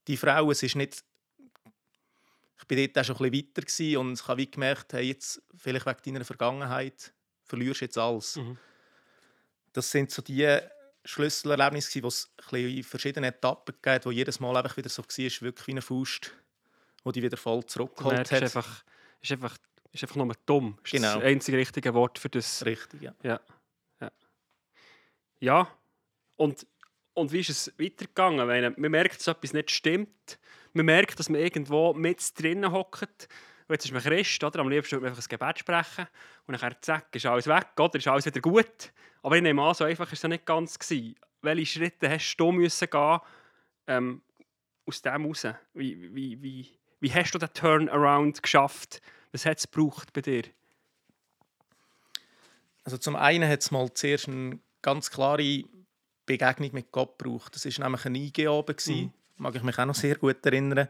Die 0.06 0.16
Frau, 0.16 0.50
es 0.50 0.62
ist 0.62 0.76
nicht... 0.76 1.04
Ich 2.60 2.76
war 2.76 2.86
dort 2.86 2.98
auch 2.98 3.04
schon 3.04 3.26
ein 3.26 3.30
bisschen 3.30 3.94
weiter 3.94 4.00
und 4.00 4.20
ich 4.20 4.28
habe 4.28 4.38
wie 4.38 4.50
gemerkt, 4.50 4.92
hey, 4.92 5.08
jetzt, 5.08 5.40
vielleicht 5.56 5.86
wegen 5.86 6.14
deiner 6.14 6.24
Vergangenheit, 6.24 7.12
verlierst 7.44 7.80
du 7.80 7.84
jetzt 7.84 7.98
alles. 7.98 8.36
Mhm. 8.36 8.58
Das 9.72 9.90
sind 9.90 10.10
so 10.10 10.22
die 10.22 10.58
Schlüsselerlebnisse, 11.04 12.00
die 12.00 12.06
es 12.06 12.30
in 12.52 12.82
verschiedenen 12.82 13.30
Etappen 13.30 13.74
gibt, 13.80 14.06
wo 14.06 14.10
jedes 14.10 14.40
Mal 14.40 14.56
einfach 14.56 14.76
wieder 14.76 14.88
so 14.88 15.02
war, 15.02 15.40
wirklich 15.40 15.66
wie 15.66 15.70
eine 15.70 15.82
Faust, 15.82 16.32
die 17.04 17.12
dich 17.12 17.22
wieder 17.22 17.36
voll 17.36 17.64
zurückgeholt 17.64 18.30
hat. 18.30 18.42
Einfach, 18.42 18.84
ist 19.22 19.32
einfach 19.32 19.56
ist 19.92 20.02
einfach 20.02 20.16
nur 20.16 20.32
dumm. 20.46 20.78
Das 20.82 20.92
ist 20.92 21.00
genau. 21.00 21.14
das 21.14 21.24
einzige 21.24 21.56
richtige 21.56 21.94
Wort 21.94 22.18
für 22.18 22.28
das. 22.28 22.64
Richtig, 22.64 23.02
ja. 23.02 23.14
Ja, 23.22 23.40
ja. 24.00 24.10
ja. 25.40 25.68
und 26.36 26.66
und 27.18 27.32
wie 27.32 27.40
ist 27.40 27.50
es 27.50 27.72
weitergegangen? 27.78 28.46
Wenn 28.48 28.74
man 28.76 28.90
merkt, 28.90 29.18
dass 29.18 29.26
etwas 29.26 29.52
nicht 29.52 29.70
stimmt. 29.70 30.38
Man 30.72 30.86
merkt, 30.86 31.18
dass 31.18 31.28
man 31.28 31.40
irgendwo 31.40 31.92
mit 31.92 32.38
drinnen 32.40 32.70
hockt. 32.70 33.28
Jetzt 33.68 33.84
ist 33.84 33.92
man 33.92 34.02
Christ, 34.02 34.42
oder? 34.44 34.60
Am 34.60 34.68
liebsten 34.68 34.92
würde 34.92 35.02
man 35.02 35.10
einfach 35.10 35.24
ein 35.24 35.28
Gebet 35.28 35.58
sprechen. 35.58 36.06
Und 36.46 36.62
dann 36.62 36.76
zack, 36.80 37.14
ist 37.14 37.26
alles 37.26 37.46
weg, 37.46 37.68
oder? 37.78 37.98
Ist 37.98 38.08
alles 38.08 38.24
wieder 38.24 38.40
gut. 38.40 38.92
Aber 39.22 39.36
ich 39.36 39.42
nehme 39.42 39.62
an, 39.62 39.74
so 39.74 39.84
einfach 39.84 40.06
war 40.06 40.12
es 40.12 40.22
nicht 40.22 40.46
ganz. 40.46 40.78
Gewesen. 40.78 41.16
Welche 41.42 41.66
Schritte 41.66 42.08
hast 42.08 42.36
du 42.36 42.52
müssen 42.52 42.88
gehen, 42.88 43.18
ähm, 43.86 44.22
aus 44.86 45.02
dem 45.02 45.26
raus? 45.26 45.46
Wie, 45.74 46.14
wie, 46.14 46.42
wie, 46.42 46.68
wie 47.00 47.12
hast 47.12 47.32
du 47.32 47.38
den 47.38 47.52
Turnaround 47.52 48.42
geschafft? 48.42 49.02
Was 49.32 49.44
hat 49.44 49.58
es 49.58 49.70
gebraucht 49.70 50.12
bei 50.12 50.22
dir? 50.22 50.44
Also 52.84 52.96
zum 52.96 53.16
einen 53.16 53.48
hat 53.48 53.60
es 53.60 53.70
mal 53.70 53.92
zuerst 53.92 54.28
eine 54.28 54.60
ganz 54.80 55.10
klare 55.10 55.64
Begegnung 56.28 56.70
mit 56.72 56.92
Gott 56.92 57.18
gebraucht. 57.18 57.54
Das 57.54 57.64
war 57.64 57.84
nämlich 57.84 58.04
ein 58.04 58.16
Eingeabend, 58.16 58.86
mhm. 58.86 59.12
mag 59.36 59.54
ich 59.56 59.62
mich 59.62 59.78
auch 59.78 59.86
noch 59.86 59.94
sehr 59.94 60.16
gut 60.16 60.44
erinnern, 60.44 60.88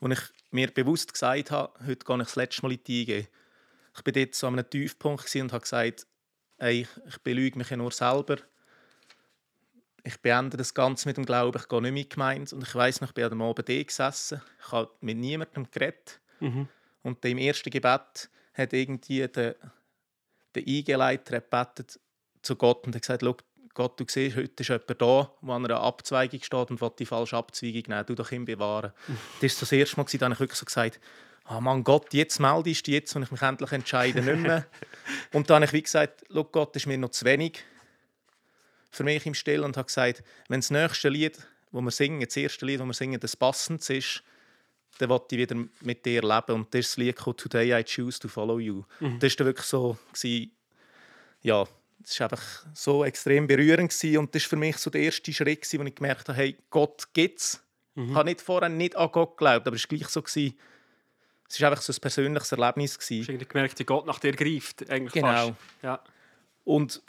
wo 0.00 0.08
ich 0.08 0.20
mir 0.50 0.68
bewusst 0.68 1.12
gesagt 1.12 1.50
habe, 1.50 1.72
heute 1.86 2.04
gehe 2.04 2.16
ich 2.16 2.24
das 2.24 2.36
letzte 2.36 2.62
Mal 2.62 2.72
in 2.72 2.84
die 2.84 3.00
Einge. 3.00 3.28
Ich 3.96 4.06
war 4.06 4.12
dort 4.12 4.34
so 4.34 4.46
an 4.46 4.54
einem 4.54 4.70
Tiefpunkt 4.70 5.34
und 5.34 5.52
habe 5.52 5.62
gesagt, 5.62 6.06
ey, 6.58 6.86
ich 7.06 7.18
belüge 7.18 7.58
mich 7.58 7.70
ja 7.70 7.76
nur 7.76 7.90
selber. 7.90 8.36
Ich 10.04 10.16
beende 10.20 10.56
das 10.56 10.72
Ganze 10.72 11.08
mit 11.08 11.16
dem 11.16 11.26
Glauben, 11.26 11.58
ich 11.60 11.68
gehe 11.68 11.82
nicht 11.82 12.12
die 12.12 12.14
Gemeinde. 12.14 12.54
Und 12.54 12.62
ich 12.62 12.74
weiss 12.74 13.00
noch, 13.00 13.08
ich 13.08 13.14
bin 13.14 13.28
dem 13.28 13.42
Abend 13.42 13.66
gesessen, 13.66 14.40
ich 14.60 14.72
habe 14.72 14.90
mit 15.00 15.18
niemandem 15.18 15.70
geredet. 15.70 16.20
Mhm. 16.40 16.68
Und 17.02 17.24
im 17.24 17.38
ersten 17.38 17.70
Gebet 17.70 18.30
hat 18.54 18.72
irgendwie 18.72 19.26
der, 19.28 19.56
der 20.54 20.62
Eingeleiter 20.66 21.40
gebetet 21.40 22.00
zu 22.42 22.56
Gott 22.56 22.86
und 22.86 22.94
hat 22.94 23.02
gesagt, 23.02 23.22
Gott, 23.78 24.00
du 24.00 24.04
siehst, 24.08 24.36
heute 24.36 24.60
ist 24.60 24.68
jemand 24.70 25.00
da, 25.00 25.30
der 25.40 25.54
an 25.54 25.64
einer 25.64 25.80
Abzweigung 25.80 26.42
steht 26.42 26.70
und 26.72 26.80
will 26.80 26.90
die 26.98 27.06
falsche 27.06 27.36
Abzweigung 27.36 27.84
nehmen. 27.86 28.06
Du 28.06 28.16
doch 28.16 28.32
ihn 28.32 28.44
bewahren. 28.44 28.92
Das 29.40 29.52
ist 29.52 29.62
das 29.62 29.70
erste 29.70 29.96
Mal, 29.96 30.06
da 30.10 30.28
ich 30.32 30.40
wirklich 30.40 30.58
so 30.58 30.64
gesagt 30.64 30.98
oh 31.48 31.60
Mann, 31.60 31.84
Gott, 31.84 32.12
jetzt 32.12 32.40
meldest 32.40 32.88
du 32.88 32.90
jetzt 32.90 33.14
und 33.14 33.22
ich 33.22 33.30
mich 33.30 33.40
endlich 33.40 33.70
entscheide 33.70 34.20
nicht 34.20 34.40
mehr. 34.40 34.66
und 35.32 35.48
dann 35.48 35.56
habe 35.56 35.66
ich 35.66 35.72
wie 35.74 35.82
gesagt, 35.82 36.24
Gott, 36.28 36.74
das 36.74 36.82
ist 36.82 36.86
mir 36.86 36.98
noch 36.98 37.10
zu 37.10 37.24
wenig 37.24 37.64
für 38.90 39.04
mich 39.04 39.24
im 39.26 39.34
Still 39.34 39.62
und 39.62 39.76
habe 39.76 39.86
gesagt, 39.86 40.24
wenn 40.48 40.58
das 40.58 40.72
nächste 40.72 41.08
Lied, 41.08 41.38
wo 41.70 41.80
wir 41.80 41.92
singen, 41.92 42.20
das 42.26 42.36
erste 42.36 42.66
Lied, 42.66 42.80
das 42.80 42.86
wir 42.86 42.94
singen, 42.94 43.20
das 43.20 43.36
passend 43.36 43.88
ist, 43.90 44.24
dann 44.98 45.08
wollte 45.08 45.36
ich 45.36 45.40
wieder 45.40 45.54
mit 45.82 46.04
dir 46.04 46.22
leben. 46.22 46.52
Und 46.52 46.74
das 46.74 46.80
ist 46.80 46.90
das 46.90 46.96
Lied 46.96 47.16
«Today 47.16 47.78
I 47.78 47.84
choose 47.84 48.18
to 48.18 48.26
follow 48.26 48.58
you». 48.58 48.82
Mhm. 48.98 49.20
Das 49.20 49.38
war 49.38 49.46
wirklich 49.46 49.66
so, 49.66 49.96
gewesen, 50.12 50.50
ja, 51.42 51.64
das 52.08 52.20
war 52.20 52.30
einfach 52.30 52.66
so 52.72 53.04
extrem 53.04 53.46
berührend 53.46 53.90
gewesen. 53.90 54.18
und 54.18 54.34
das 54.34 54.42
war 54.44 54.48
für 54.50 54.56
mich 54.56 54.78
so 54.78 54.88
der 54.88 55.02
erste 55.02 55.32
Schritt, 55.32 55.62
gewesen, 55.62 55.80
wo 55.80 55.84
ich 55.84 55.94
gemerkt 55.94 56.28
habe, 56.28 56.38
hey, 56.38 56.56
Gott 56.70 57.08
gibt 57.12 57.40
es. 57.40 57.62
Mhm. 57.94 58.10
Ich 58.10 58.14
habe 58.14 58.28
nicht 58.28 58.40
vorher 58.40 58.68
nicht 58.70 58.96
an 58.96 59.10
Gott 59.12 59.36
geglaubt, 59.36 59.66
aber 59.66 59.76
es 59.76 59.84
war 59.84 59.98
gleich 59.98 60.08
so, 60.08 60.22
gewesen, 60.22 60.58
es 61.48 61.60
war 61.60 61.70
einfach 61.70 61.82
so 61.82 61.92
ein 61.92 62.00
persönliches 62.00 62.52
Erlebnis. 62.52 62.98
Gewesen. 62.98 63.26
Du 63.26 63.40
hast 63.40 63.48
gemerkt, 63.48 63.78
wie 63.78 63.84
Gott 63.84 64.06
nach 64.06 64.18
dir 64.18 64.32
greift, 64.32 64.88
eigentlich 64.90 65.12
Genau. 65.12 65.48
Fast. 65.48 65.54
Ja. 65.82 66.02
Und 66.64 67.02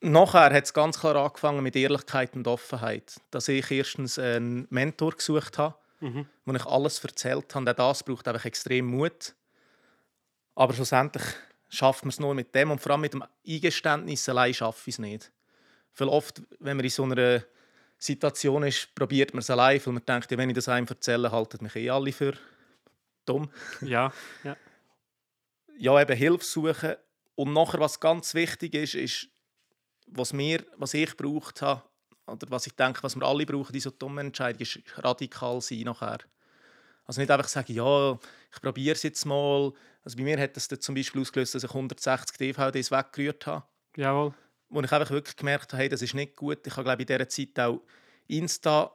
nachher 0.00 0.52
hat 0.52 0.64
es 0.64 0.72
ganz 0.72 0.98
klar 0.98 1.16
angefangen 1.16 1.62
mit 1.62 1.76
Ehrlichkeit 1.76 2.34
und 2.34 2.46
Offenheit. 2.46 3.20
Dass 3.30 3.48
ich 3.48 3.70
erstens 3.70 4.18
einen 4.18 4.66
Mentor 4.70 5.12
gesucht 5.12 5.58
habe, 5.58 5.76
mhm. 6.00 6.26
wo 6.44 6.54
ich 6.54 6.64
alles 6.64 7.02
erzählt 7.04 7.54
habe. 7.54 7.70
Auch 7.70 7.74
das 7.74 8.02
braucht 8.02 8.28
einfach 8.28 8.44
extrem 8.44 8.86
Mut. 8.86 9.34
Aber 10.54 10.72
schlussendlich 10.72 11.24
schafft 11.68 12.04
man 12.04 12.10
es 12.10 12.20
nur 12.20 12.34
mit 12.34 12.54
dem 12.54 12.70
und 12.70 12.80
vor 12.80 12.92
allem 12.92 13.02
mit 13.02 13.14
dem 13.14 13.24
Eingeständnis 13.46 14.28
allein 14.28 14.54
schaffe 14.54 14.90
ich 14.90 14.94
es 14.94 14.98
nicht. 14.98 15.32
Weil 15.96 16.08
oft, 16.08 16.42
wenn 16.58 16.76
man 16.76 16.84
in 16.84 16.90
so 16.90 17.04
einer 17.04 17.42
Situation 17.98 18.62
ist, 18.64 18.94
probiert 18.94 19.32
man 19.32 19.40
es 19.40 19.50
allein, 19.50 19.80
weil 19.84 19.94
man 19.94 20.04
denkt, 20.04 20.30
wenn 20.30 20.50
ich 20.50 20.54
das 20.54 20.68
einem 20.68 20.86
erzähle, 20.86 21.32
halten 21.32 21.62
mich 21.62 21.76
eh 21.76 21.90
alle 21.90 22.12
für 22.12 22.34
dumm. 23.24 23.50
Ja, 23.80 24.12
ja. 24.44 24.56
Ja, 25.78 26.00
eben 26.00 26.16
Hilfe 26.16 26.44
suchen. 26.44 26.94
Und 27.34 27.52
nachher, 27.52 27.80
was 27.80 28.00
ganz 28.00 28.32
wichtig 28.34 28.74
ist, 28.74 28.94
ist, 28.94 29.28
was, 30.06 30.32
mir, 30.32 30.64
was 30.76 30.94
ich 30.94 31.16
gebraucht 31.16 31.60
habe, 31.60 31.82
oder 32.26 32.50
was 32.50 32.66
ich 32.66 32.74
denke, 32.74 33.02
was 33.02 33.14
wir 33.14 33.26
alle 33.26 33.44
brauchen, 33.44 33.72
diese 33.72 33.90
so 33.90 33.96
dummen 33.96 34.26
Entscheidungen, 34.26 34.62
ist 34.62 34.80
radikal 34.96 35.60
sein 35.60 35.80
nachher. 35.80 36.18
Also 37.04 37.20
nicht 37.20 37.30
einfach 37.30 37.48
sagen, 37.48 37.72
ja, 37.72 38.18
ich 38.52 38.60
probiere 38.60 38.94
es 38.94 39.02
jetzt 39.02 39.24
mal. 39.26 39.72
Also 40.06 40.18
bei 40.18 40.22
mir 40.22 40.38
hat 40.38 40.56
das 40.56 40.68
zum 40.68 40.94
Beispiel 40.94 41.20
ausgelöst, 41.20 41.56
dass 41.56 41.64
ich 41.64 41.70
160 41.70 42.36
DVDs 42.36 42.92
weggerührt 42.92 43.44
habe. 43.44 43.66
Jawohl. 43.96 44.32
Wo 44.68 44.80
ich 44.80 44.92
einfach 44.92 45.10
wirklich 45.10 45.34
gemerkt 45.34 45.72
habe, 45.72 45.82
hey, 45.82 45.88
das 45.88 46.00
ist 46.00 46.14
nicht 46.14 46.36
gut. 46.36 46.64
Ich 46.64 46.76
habe 46.76 46.84
glaube 46.84 47.02
in 47.02 47.06
dieser 47.08 47.28
Zeit 47.28 47.58
auch 47.58 47.82
Insta 48.28 48.92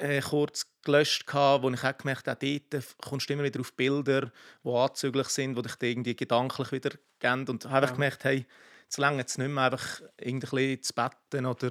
äh, 0.00 0.20
kurz 0.20 0.70
gelöscht, 0.82 1.26
gehabt, 1.26 1.64
wo 1.64 1.70
ich 1.70 1.82
auch 1.82 1.96
gemerkt 1.96 2.28
habe, 2.28 2.60
dort 2.70 2.84
kommst 2.98 3.30
du 3.30 3.32
immer 3.32 3.42
wieder 3.42 3.58
auf 3.58 3.72
Bilder, 3.72 4.30
die 4.62 4.68
anzüglich 4.68 5.28
sind, 5.28 5.54
die 5.54 5.62
dich 5.62 5.76
irgendwie 5.80 6.14
gedanklich 6.14 6.72
wieder 6.72 6.90
geben. 7.20 7.48
Und 7.48 7.64
habe 7.64 7.86
ja. 7.86 7.92
gemerkt, 7.92 8.24
hey, 8.24 8.44
jetzt 8.82 8.98
lange 8.98 9.24
es 9.24 9.38
nicht 9.38 9.48
mehr 9.48 9.64
einfach 9.64 10.02
irgendwie 10.18 10.78
zu 10.78 10.92
betten 10.92 11.46
oder 11.46 11.70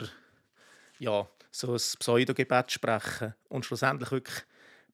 ja, 0.97 1.29
so 1.51 1.73
ein 1.73 1.75
Pseudogebet 1.75 2.71
sprechen. 2.71 3.35
Und 3.49 3.67
schlussendlich 3.67 4.09
wirklich 4.09 4.45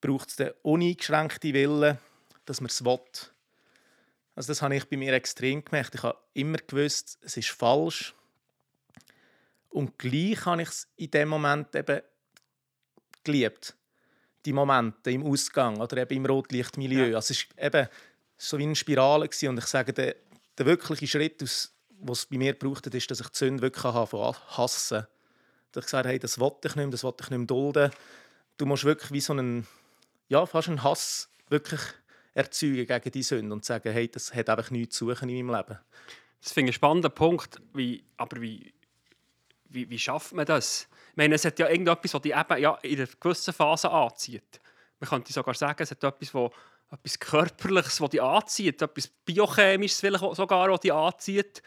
braucht 0.01 0.31
es 0.31 0.36
den 0.36 0.51
uneingeschränkten 0.63 1.53
Willen, 1.53 1.97
dass 2.43 2.60
man 2.60 2.67
es 2.67 2.84
will. 2.84 2.99
Also 4.35 4.49
das 4.49 4.61
habe 4.61 4.75
ich 4.75 4.85
bei 4.89 4.97
mir 4.97 5.13
extrem 5.13 5.63
gemerkt. 5.63 5.95
Ich 5.95 6.03
habe 6.03 6.17
immer 6.33 6.57
gewusst, 6.57 7.17
es 7.21 7.37
ist 7.37 7.49
falsch. 7.49 8.13
Und 9.69 9.97
gleich 9.97 10.45
habe 10.45 10.61
ich 10.61 10.69
es 10.69 10.87
in 10.97 11.11
dem 11.11 11.29
Moment 11.29 11.73
eben 11.73 12.01
geliebt. 13.23 13.75
Die 14.45 14.53
Momente 14.53 15.11
im 15.11 15.25
Ausgang 15.25 15.79
oder 15.79 15.97
eben 15.97 16.17
im 16.17 16.25
Rotlichtmilieu. 16.25 17.07
Ja. 17.07 17.15
Also 17.17 17.33
es 17.33 17.47
war 17.55 17.65
eben 17.65 17.87
so 18.37 18.57
wie 18.57 18.63
eine 18.63 18.75
Spirale. 18.75 19.27
Gewesen. 19.27 19.49
Und 19.49 19.57
ich 19.57 19.65
sage, 19.65 19.93
der, 19.93 20.15
der 20.57 20.65
wirkliche 20.65 21.07
Schritt, 21.07 21.41
was 21.41 22.19
es 22.19 22.25
bei 22.25 22.37
mir 22.37 22.57
braucht, 22.57 22.87
ist, 22.87 23.09
dass 23.09 23.21
ich 23.21 23.29
die 23.29 23.37
Sünde 23.37 23.61
wirklich 23.61 23.81
von 23.81 24.35
hassen 24.57 25.07
Dass 25.71 25.81
ich 25.81 25.85
gesagt 25.85 26.05
habe, 26.05 26.09
hey, 26.09 26.19
das 26.19 26.39
wollte 26.39 26.67
ich 26.67 26.75
nicht 26.75 26.85
mehr, 26.85 26.91
das 26.91 27.03
wollte 27.03 27.23
ich 27.23 27.29
nicht 27.29 27.39
mehr 27.39 27.47
dulden. 27.47 27.91
Du 28.57 28.65
musst 28.65 28.83
wirklich 28.83 29.11
wie 29.11 29.21
so 29.21 29.33
einen, 29.33 29.65
ja, 30.27 30.45
fast 30.45 30.67
einen 30.67 30.83
Hass 30.83 31.29
wirklich 31.49 31.81
erzeugen 32.35 32.85
gegen 32.85 33.11
die 33.11 33.23
Sünde 33.23 33.53
und 33.53 33.65
sagen, 33.65 33.91
hey, 33.91 34.07
das 34.07 34.33
hat 34.33 34.49
einfach 34.49 34.69
nichts 34.69 34.97
zu 34.97 35.09
suchen 35.09 35.29
in 35.29 35.47
meinem 35.47 35.57
Leben. 35.57 35.79
Das 36.41 36.51
finde 36.51 36.69
ich 36.69 36.75
einen 36.75 36.79
spannenden 36.79 37.11
Punkt. 37.11 37.59
Wie, 37.73 38.03
aber 38.17 38.41
wie, 38.41 38.73
wie, 39.69 39.89
wie 39.89 39.97
schafft 39.97 40.33
man 40.33 40.45
das? 40.45 40.87
Ich 41.11 41.17
meine, 41.17 41.35
es 41.35 41.45
hat 41.45 41.57
ja 41.57 41.69
irgendetwas, 41.69 42.13
was 42.13 42.21
die 42.21 42.31
eben 42.31 42.61
ja, 42.61 42.75
in 42.83 42.99
einer 42.99 43.07
gewissen 43.19 43.53
Phase 43.53 43.89
anzieht. 43.89 44.61
Man 44.99 45.09
könnte 45.09 45.33
sogar 45.33 45.55
sagen, 45.55 45.81
es 45.81 45.91
hat 45.91 46.03
etwas, 46.03 46.33
wo, 46.33 46.51
etwas 46.91 47.19
Körperliches, 47.19 47.97
das 47.97 48.09
die 48.09 48.21
anzieht, 48.21 48.81
etwas 48.81 49.07
Biochemisches 49.07 50.01
vielleicht 50.01 50.35
sogar, 50.35 50.67
das 50.67 50.81
die 50.81 50.91
anzieht. 50.91 51.63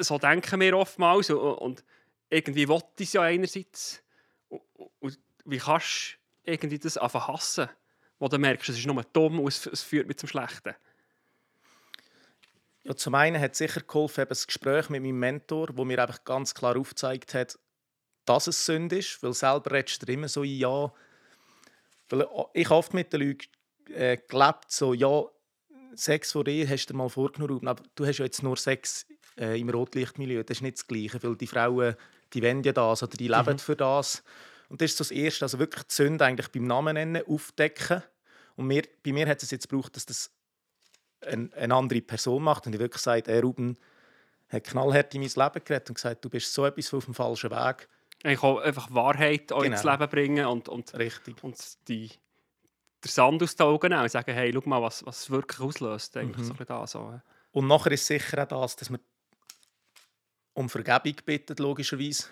So 0.00 0.18
denken 0.18 0.60
wir 0.60 0.76
oftmals. 0.76 1.30
Und 1.30 1.84
irgendwie 2.28 2.68
will 2.68 2.82
es 2.98 3.12
ja 3.12 3.22
einerseits. 3.22 4.02
Und 4.48 5.18
wie 5.44 5.58
kannst 5.58 6.18
du 6.44 6.50
irgendwie 6.50 6.78
das 6.78 6.98
einfach 6.98 7.28
hassen, 7.28 7.68
wo 8.18 8.28
du 8.28 8.38
merkst, 8.38 8.68
es 8.68 8.78
ist 8.78 8.86
nur 8.86 9.02
dumm 9.12 9.40
und 9.40 9.48
es 9.48 9.82
führt 9.82 10.08
mit 10.08 10.18
zum 10.18 10.28
Schlechten? 10.28 10.74
Ja, 12.84 12.96
zum 12.96 13.14
einen 13.14 13.40
hat 13.40 13.54
sicher 13.54 13.80
geholfen, 13.80 14.22
eben 14.22 14.28
das 14.30 14.46
Gespräch 14.46 14.88
mit 14.88 15.02
meinem 15.02 15.18
Mentor, 15.18 15.68
wo 15.74 15.84
mir 15.84 16.00
einfach 16.00 16.24
ganz 16.24 16.54
klar 16.54 16.76
aufgezeigt 16.76 17.34
hat, 17.34 17.58
dass 18.24 18.46
es 18.46 18.64
Sünde 18.64 18.98
ist, 18.98 19.22
weil 19.22 19.32
selber 19.32 19.72
redest 19.72 20.06
du 20.06 20.12
immer 20.12 20.28
so 20.28 20.42
in 20.42 20.58
Ja. 20.58 20.92
Weil 22.08 22.22
äh, 22.22 22.26
ich 22.54 22.70
oft 22.70 22.94
mit 22.94 23.12
den 23.12 23.20
Leuten 23.20 23.48
äh, 23.92 24.16
gelebt, 24.16 24.70
so 24.70 24.94
ja, 24.94 25.24
Sex 25.94 26.32
vor 26.32 26.44
dir 26.44 26.68
hast 26.68 26.86
du 26.86 26.92
dir 26.92 26.98
mal 26.98 27.08
vorgenommen, 27.08 27.66
aber 27.66 27.82
du 27.94 28.06
hast 28.06 28.18
ja 28.18 28.24
jetzt 28.24 28.42
nur 28.42 28.56
Sex 28.56 29.06
äh, 29.36 29.58
im 29.60 29.68
Rotlichtmilieu, 29.68 30.42
das 30.42 30.58
ist 30.58 30.62
nicht 30.62 30.78
das 30.78 30.86
Gleiche, 30.86 31.22
weil 31.22 31.36
die 31.36 31.46
Frauen, 31.46 31.96
die 32.32 32.42
wollen 32.42 32.62
ja 32.62 32.72
das 32.72 33.02
oder 33.02 33.16
die 33.16 33.28
leben 33.28 33.52
mhm. 33.52 33.58
für 33.58 33.76
das. 33.76 34.22
Und 34.68 34.80
das 34.80 34.90
ist 34.90 34.98
so 34.98 35.04
das 35.04 35.10
Erste, 35.10 35.44
also 35.44 35.58
wirklich 35.58 35.84
die 35.84 35.94
Sünde 35.94 36.24
eigentlich 36.24 36.48
beim 36.48 36.66
Namen 36.66 36.94
nennen, 36.94 37.22
aufdecken. 37.26 38.02
Und 38.56 38.66
mir, 38.66 38.82
bei 39.02 39.12
mir 39.12 39.26
hat 39.26 39.42
es 39.42 39.50
jetzt 39.50 39.68
gebraucht, 39.68 39.96
dass 39.96 40.06
das 40.06 40.30
eine, 41.22 41.50
eine 41.54 41.74
andere 41.74 42.02
Person 42.02 42.42
macht 42.42 42.66
und 42.66 42.74
ich 42.74 42.78
wirklich 42.78 43.02
gesagt, 43.02 43.28
hey, 43.28 43.40
Ruben 43.40 43.78
hat 44.48 44.64
knallhart 44.64 45.14
in 45.14 45.20
mein 45.20 45.30
Leben 45.30 45.64
geredet 45.64 45.88
und 45.88 45.94
gesagt, 45.94 46.24
du 46.24 46.30
bist 46.30 46.52
so 46.52 46.64
etwas 46.64 46.92
auf 46.94 47.04
dem 47.04 47.14
falschen 47.14 47.50
Weg. 47.50 47.88
Ich 48.24 48.42
auch 48.42 48.58
einfach 48.58 48.92
Wahrheit 48.92 49.48
genau. 49.48 49.62
ins 49.62 49.84
Leben 49.84 50.08
bringen 50.08 50.46
und, 50.46 50.68
und, 50.68 50.92
Richtig. 50.94 51.42
und 51.42 51.56
die, 51.88 52.10
der 53.02 53.10
Sand 53.10 53.42
aus 53.42 53.54
den 53.54 53.66
Augen 53.66 53.90
nehmen 53.90 54.02
und 54.02 54.10
sagen, 54.10 54.32
hey, 54.32 54.52
schau 54.52 54.68
mal, 54.68 54.82
was, 54.82 55.04
was 55.06 55.20
es 55.20 55.30
wirklich 55.30 55.60
auslöst. 55.60 56.16
Eigentlich 56.16 56.48
mhm. 56.48 56.56
so 56.56 56.64
da, 56.64 56.86
so. 56.86 57.20
Und 57.52 57.66
nachher 57.68 57.92
ist 57.92 58.06
sicher 58.06 58.42
auch 58.42 58.48
das, 58.48 58.76
dass 58.76 58.90
man 58.90 59.00
um 60.54 60.68
Vergebung 60.68 61.14
bittet, 61.24 61.60
logischerweise. 61.60 62.24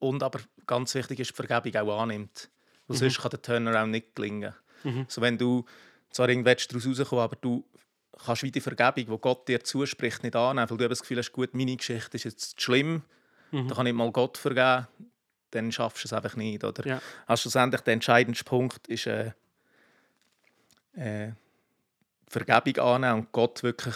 Und 0.00 0.22
aber 0.22 0.40
ganz 0.66 0.94
wichtig 0.94 1.20
ist, 1.20 1.30
die 1.30 1.34
Vergebung 1.46 1.88
auch 1.88 2.02
annimmt. 2.02 2.50
Weil 2.88 2.96
mhm. 2.96 3.00
sonst 3.00 3.20
kann 3.20 3.30
der 3.30 3.42
Turnaround 3.42 3.92
nicht 3.92 4.16
gelingen. 4.16 4.54
Mhm. 4.82 5.06
So, 5.08 5.20
wenn 5.20 5.38
du 5.38 5.64
zwar 6.10 6.28
irgendwie 6.28 6.54
daraus 6.54 6.86
rauskommen 6.86 7.22
aber 7.24 7.36
du 7.36 7.64
kannst 8.24 8.42
wie 8.42 8.50
die 8.50 8.60
Vergebung, 8.60 9.14
die 9.14 9.20
Gott 9.20 9.48
dir 9.48 9.62
zuspricht, 9.62 10.22
nicht 10.22 10.34
annehmen, 10.36 10.68
weil 10.68 10.76
du 10.76 10.88
das 10.88 11.00
Gefühl 11.00 11.18
hast, 11.18 11.32
gut, 11.32 11.54
meine 11.54 11.76
Geschichte 11.76 12.16
ist 12.16 12.24
jetzt 12.24 12.60
schlimm, 12.60 13.02
mhm. 13.52 13.68
da 13.68 13.74
kann 13.76 13.86
ich 13.86 13.94
mal 13.94 14.10
Gott 14.10 14.36
vergeben. 14.36 14.88
dann 15.52 15.72
schaffst 15.72 16.04
du 16.04 16.08
es 16.08 16.12
einfach 16.12 16.36
nicht. 16.36 16.64
Oder? 16.64 16.86
Ja. 16.86 17.02
Also 17.26 17.42
schlussendlich 17.42 17.82
der 17.82 17.94
entscheidende 17.94 18.42
Punkt 18.44 18.88
ist 18.88 19.06
äh, 19.06 19.32
äh, 20.94 21.32
Vergebung 22.28 22.84
annehmen 22.84 23.20
und 23.20 23.32
Gott 23.32 23.62
wirklich 23.62 23.94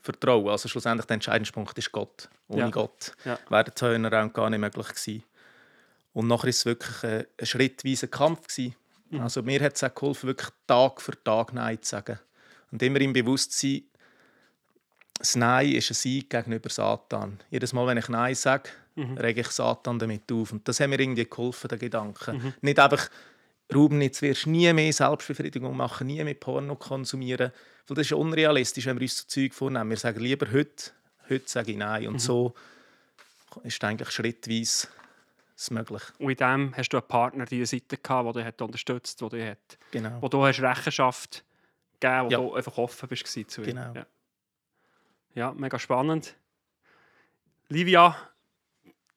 vertrauen. 0.00 0.48
Also 0.48 0.68
schlussendlich 0.68 1.06
der 1.06 1.14
entscheidende 1.14 1.52
Punkt 1.52 1.76
ist 1.76 1.92
Gott. 1.92 2.28
Ohne 2.48 2.60
Ja. 2.62 2.70
Gott 2.70 3.12
Ja. 3.24 3.38
wäre 3.48 3.64
der 3.64 3.74
Turnaround 3.74 4.32
gar 4.34 4.48
nicht 4.50 4.60
möglich 4.60 4.88
gewesen. 4.88 5.24
Und 6.16 6.28
nachher 6.28 6.44
war 6.44 6.48
es 6.48 6.64
wirklich 6.64 7.04
ein, 7.04 7.26
ein 7.38 7.46
schrittweiser 7.46 8.06
Kampf. 8.06 8.48
Gewesen. 8.48 8.74
Mhm. 9.10 9.20
Also 9.20 9.42
mir 9.42 9.60
hat 9.60 9.74
es 9.76 9.84
auch 9.84 9.94
geholfen, 9.94 10.28
wirklich 10.28 10.48
Tag 10.66 11.02
für 11.02 11.12
Tag 11.22 11.52
Nein 11.52 11.82
zu 11.82 11.90
sagen. 11.90 12.18
Und 12.72 12.82
immer 12.82 13.02
im 13.02 13.12
Bewusstsein, 13.12 13.82
das 15.18 15.36
Nein 15.36 15.72
ist 15.72 15.90
ein 15.90 15.94
Sieg 15.94 16.30
gegenüber 16.30 16.70
Satan. 16.70 17.38
Jedes 17.50 17.74
Mal, 17.74 17.86
wenn 17.86 17.98
ich 17.98 18.08
Nein 18.08 18.34
sage, 18.34 18.70
Mhm. 18.94 19.18
rege 19.18 19.42
ich 19.42 19.48
Satan 19.48 19.98
damit 19.98 20.32
auf. 20.32 20.52
Und 20.52 20.66
das 20.66 20.80
hat 20.80 20.88
mir 20.88 20.98
irgendwie 20.98 21.26
geholfen, 21.26 21.68
der 21.68 21.76
Gedanke. 21.76 22.54
Nicht 22.62 22.78
einfach, 22.78 23.10
Ruben, 23.74 24.00
jetzt 24.00 24.22
wirst 24.22 24.46
du 24.46 24.50
nie 24.50 24.72
mehr 24.72 24.90
Selbstbefriedigung 24.94 25.76
machen, 25.76 26.06
nie 26.06 26.24
mehr 26.24 26.32
Porno 26.32 26.76
konsumieren. 26.76 27.52
Weil 27.88 27.94
das 27.94 28.06
ist 28.06 28.12
unrealistisch, 28.14 28.86
wenn 28.86 28.96
wir 28.96 29.02
uns 29.02 29.18
so 29.18 29.24
Zeug 29.26 29.52
vornehmen. 29.52 29.90
Wir 29.90 29.98
sagen 29.98 30.20
lieber 30.20 30.50
heute, 30.50 30.92
heute 31.28 31.44
sage 31.46 31.72
ich 31.72 31.76
Nein. 31.76 32.08
Und 32.08 32.22
so 32.22 32.54
ist 33.64 33.84
eigentlich 33.84 34.10
schrittweise 34.10 34.88
es 35.56 35.70
möglich. 35.70 36.02
Und 36.18 36.30
in 36.30 36.36
dem 36.36 36.76
hast 36.76 36.90
du 36.90 36.98
einen 36.98 37.08
Partner 37.08 37.42
an 37.44 37.48
deiner 37.48 37.66
Seite 37.66 37.96
gehabt, 37.96 38.36
der 38.36 38.52
dich 38.52 38.60
unterstützt 38.62 39.22
hat, 39.22 39.32
der 39.32 39.38
dich 39.40 39.50
hat, 39.50 39.78
Genau. 39.90 40.18
wo 40.22 40.28
du 40.28 40.44
hast 40.44 40.60
Rechenschaft 40.60 41.44
gegeben 42.00 42.26
wo 42.26 42.30
Ja. 42.30 42.38
du 42.38 42.54
einfach 42.54 42.76
offen 42.78 43.08
bist 43.08 43.26
zu 43.26 43.40
ihm. 43.62 43.66
Genau. 43.66 43.92
Ja. 43.94 44.06
ja, 45.34 45.52
mega 45.54 45.78
spannend. 45.78 46.36
Livia, 47.68 48.16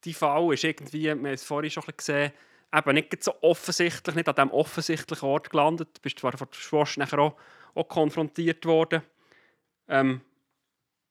dein 0.04 0.13
Fall 0.13 0.54
ist 0.54 0.63
irgendwie, 0.63 1.04
wir 1.04 1.12
haben 1.12 1.25
es 1.25 1.43
vorhin 1.43 1.69
schon 1.69 1.84
ein 1.84 1.93
bisschen 1.95 2.15
gesehen, 2.15 2.34
eben 2.73 2.93
nicht 2.93 3.23
so 3.23 3.34
offensichtlich, 3.41 4.15
nicht 4.15 4.28
an 4.30 4.36
diesem 4.36 4.52
offensichtlichen 4.52 5.28
Ort 5.28 5.49
gelandet. 5.49 5.89
Du 5.97 6.02
bist 6.02 6.19
zwar 6.19 6.38
von 6.38 6.47
Schwester 6.52 6.99
nachher 7.02 7.19
auch, 7.19 7.36
auch 7.75 7.88
konfrontiert 7.88 8.65
worden. 8.65 9.02
Ähm, 9.88 10.21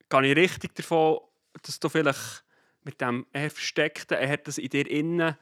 gehe 0.08 0.26
ich 0.26 0.36
richtig 0.36 0.74
davon, 0.74 1.20
dass 1.62 1.78
du 1.80 1.88
vielleicht 1.88 2.44
mit 2.88 3.02
dem 3.02 3.26
eher 3.34 3.50
versteckten, 3.50 4.16
er 4.16 4.30
hat 4.30 4.48
das 4.48 4.56
in 4.56 4.70
dir 4.70 4.90
innen, 4.90 5.36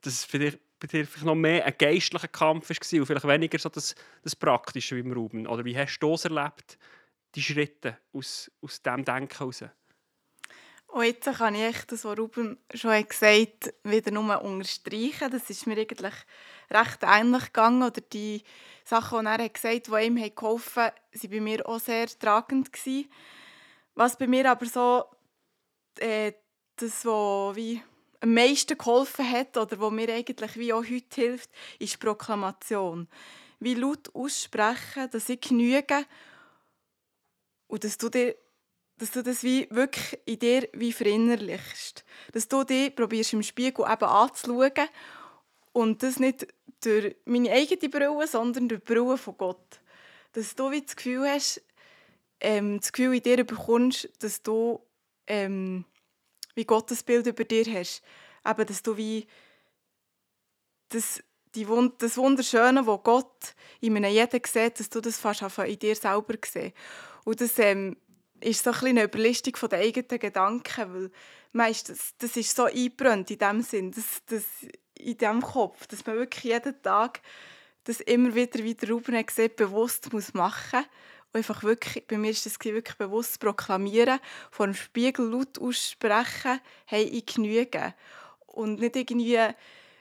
dass 0.00 0.14
es 0.14 0.24
für 0.24 0.38
dich, 0.38 0.58
vielleicht 0.80 1.22
noch 1.24 1.34
mehr 1.34 1.66
ein 1.66 1.74
geistlicher 1.76 2.28
Kampf 2.28 2.70
war 2.70 3.00
und 3.00 3.06
vielleicht 3.06 3.28
weniger 3.28 3.58
so 3.58 3.68
das, 3.68 3.94
das 4.22 4.34
Praktische 4.34 4.96
wie 4.96 5.00
im 5.00 5.12
Ruben? 5.12 5.46
Oder 5.46 5.64
wie 5.66 5.76
hast 5.76 5.98
du 5.98 6.12
das 6.12 6.24
erlebt, 6.24 6.78
die 7.34 7.42
Schritte 7.42 7.98
aus, 8.14 8.50
aus 8.62 8.80
diesem 8.80 9.04
Denken 9.04 9.36
heraus? 9.36 9.64
Und 10.86 11.04
jetzt 11.04 11.30
kann 11.36 11.54
ich 11.54 11.62
echt 11.64 11.92
das, 11.92 12.06
was 12.06 12.18
Ruben 12.18 12.56
schon 12.72 13.06
gesagt 13.06 13.66
hat, 13.66 13.74
wieder 13.84 14.10
nur 14.10 14.40
unterstreichen. 14.40 15.30
Das 15.30 15.50
ist 15.50 15.66
mir 15.66 15.76
eigentlich 15.76 16.14
recht 16.70 16.98
ähnlich 17.02 17.44
gegangen. 17.46 17.82
Oder 17.82 18.00
die 18.00 18.42
Sachen, 18.84 19.20
die 19.20 19.26
er 19.26 19.48
gesagt 19.50 19.88
hat, 19.88 20.00
die 20.00 20.06
ihm 20.06 20.34
geholfen 20.34 20.84
haben, 20.84 20.94
waren 21.12 21.30
bei 21.30 21.40
mir 21.40 21.68
auch 21.68 21.80
sehr 21.80 22.06
tragend. 22.06 22.72
Gewesen. 22.72 23.10
Was 23.94 24.16
bei 24.16 24.26
mir 24.26 24.50
aber 24.50 24.64
so 24.64 25.04
äh, 25.98 26.32
das, 26.76 27.04
was 27.04 27.56
am 28.20 28.34
meisten 28.34 28.78
geholfen 28.78 29.30
hat 29.30 29.56
oder 29.56 29.78
was 29.80 29.92
mir 29.92 30.12
eigentlich 30.12 30.56
wie 30.56 30.72
auch 30.72 30.84
heute 30.84 31.14
hilft, 31.14 31.50
ist 31.78 31.94
die 31.94 31.98
Proklamation. 31.98 33.08
Wie 33.60 33.74
laut 33.74 34.14
aussprechen, 34.14 35.10
dass 35.10 35.28
ich 35.28 35.40
genüge 35.40 36.04
und 37.68 37.84
dass 37.84 37.98
du 37.98 38.08
dir 38.08 38.36
dass 38.98 39.10
du 39.10 39.22
das 39.22 39.42
wie 39.42 39.68
wirklich 39.70 40.18
in 40.24 40.38
dir 40.38 40.68
wie 40.72 40.92
verinnerlichst. 40.92 42.02
Dass 42.32 42.48
du 42.48 42.64
dich 42.64 42.94
probierst 42.94 43.34
im 43.34 43.42
Spiegel 43.42 43.84
eben 43.84 44.04
anzuschauen 44.04 44.88
und 45.72 46.02
das 46.02 46.18
nicht 46.18 46.46
durch 46.82 47.14
meine 47.26 47.52
eigene 47.52 47.90
Brille, 47.90 48.26
sondern 48.26 48.68
durch 48.68 48.80
die 48.82 48.94
Brille 48.94 49.18
von 49.18 49.36
Gott. 49.36 49.80
Dass 50.32 50.54
du 50.54 50.70
wie 50.70 50.80
das 50.80 50.96
Gefühl 50.96 51.28
hast, 51.28 51.62
ähm, 52.40 52.80
das 52.80 52.92
Gefühl 52.92 53.16
in 53.16 53.22
dir 53.22 53.44
bekommst, 53.44 54.08
dass 54.20 54.42
du 54.42 54.80
ähm, 55.26 55.84
wie 56.56 56.64
Gottes 56.64 57.04
Bild 57.04 57.26
über 57.26 57.44
dir 57.44 57.64
hast. 57.72 58.02
Eben, 58.44 58.66
dass 58.66 58.82
du 58.82 58.96
wie 58.96 59.26
das, 60.88 61.22
die 61.54 61.66
das 61.98 62.16
Wunderschöne, 62.16 62.86
wo 62.86 62.98
Gott 62.98 63.54
in 63.80 63.96
einem 63.96 64.12
jeden 64.12 64.42
sieht, 64.44 64.80
dass 64.80 64.90
du 64.90 65.00
das 65.00 65.18
fast 65.18 65.42
in 65.42 65.78
dir 65.78 65.94
selber 65.94 66.34
siehst. 66.44 66.74
Und 67.24 67.40
das 67.40 67.58
ähm, 67.58 67.96
ist 68.40 68.64
so 68.64 68.70
ein 68.70 68.86
eine 68.86 69.04
Überlistung 69.04 69.54
den 69.68 69.80
eigenen 69.80 70.18
Gedanken, 70.18 70.94
weil 70.94 71.10
meistens, 71.52 72.14
das 72.18 72.36
ist 72.36 72.54
so 72.54 72.64
eingebrannt 72.64 73.30
in 73.30 73.38
dem 73.38 73.62
Sinn, 73.62 73.90
dass, 73.92 74.24
dass 74.26 74.44
in 74.98 75.18
dem 75.18 75.42
Kopf, 75.42 75.86
dass 75.86 76.06
man 76.06 76.16
wirklich 76.16 76.44
jeden 76.44 76.80
Tag 76.82 77.20
das 77.84 78.00
immer 78.00 78.34
wieder, 78.34 78.62
wie 78.64 78.74
der 78.74 78.90
Ruben 78.90 79.16
hat 79.16 79.28
gesehen, 79.28 79.52
bewusst 79.54 80.12
muss 80.12 80.34
machen 80.34 80.84
einfach 81.36 81.62
wirklich, 81.62 82.06
bei 82.06 82.18
mir 82.18 82.30
ist 82.30 82.46
das 82.46 82.58
wirklich 82.64 82.96
bewusst 82.96 83.40
proklamieren, 83.40 84.18
vor 84.50 84.66
dem 84.66 84.74
Spiegel 84.74 85.28
laut 85.28 85.58
aussprechen, 85.58 86.60
hey, 86.86 87.04
ich 87.04 87.26
genüge. 87.26 87.94
Und 88.46 88.80
nicht 88.80 88.96
irgendwie, 88.96 89.38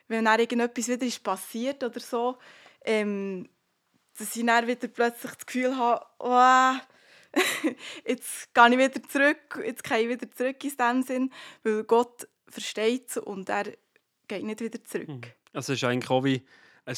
wenn 0.07 0.25
dann 0.25 0.39
irgendetwas 0.39 0.87
wieder 0.87 1.05
ist 1.05 1.23
passiert 1.23 1.83
oder 1.83 1.99
so, 1.99 2.37
ähm, 2.83 3.49
dass 4.17 4.35
ich 4.35 4.45
dann 4.45 4.67
wieder 4.67 4.87
plötzlich 4.87 5.33
das 5.33 5.45
Gefühl 5.45 5.77
habe, 5.77 6.05
oh, 6.19 6.73
jetzt 8.07 8.53
gehe 8.53 8.69
ich 8.69 8.77
wieder 8.77 9.03
zurück, 9.09 9.63
jetzt 9.63 9.83
gehe 9.83 9.99
ich 9.99 10.09
wieder 10.09 10.31
zurück 10.31 10.63
in 10.63 10.77
dem 10.77 11.03
Sinn, 11.03 11.33
weil 11.63 11.83
Gott 11.83 12.27
versteht 12.47 13.09
es 13.09 13.17
und 13.17 13.49
er 13.49 13.65
geht 14.27 14.43
nicht 14.43 14.61
wieder 14.61 14.83
zurück. 14.83 15.35
Also 15.53 15.73
es 15.73 15.79
ist 15.79 15.83
eigentlich 15.83 16.09
auch 16.09 16.23
wie 16.23 16.45
ein 16.85 16.95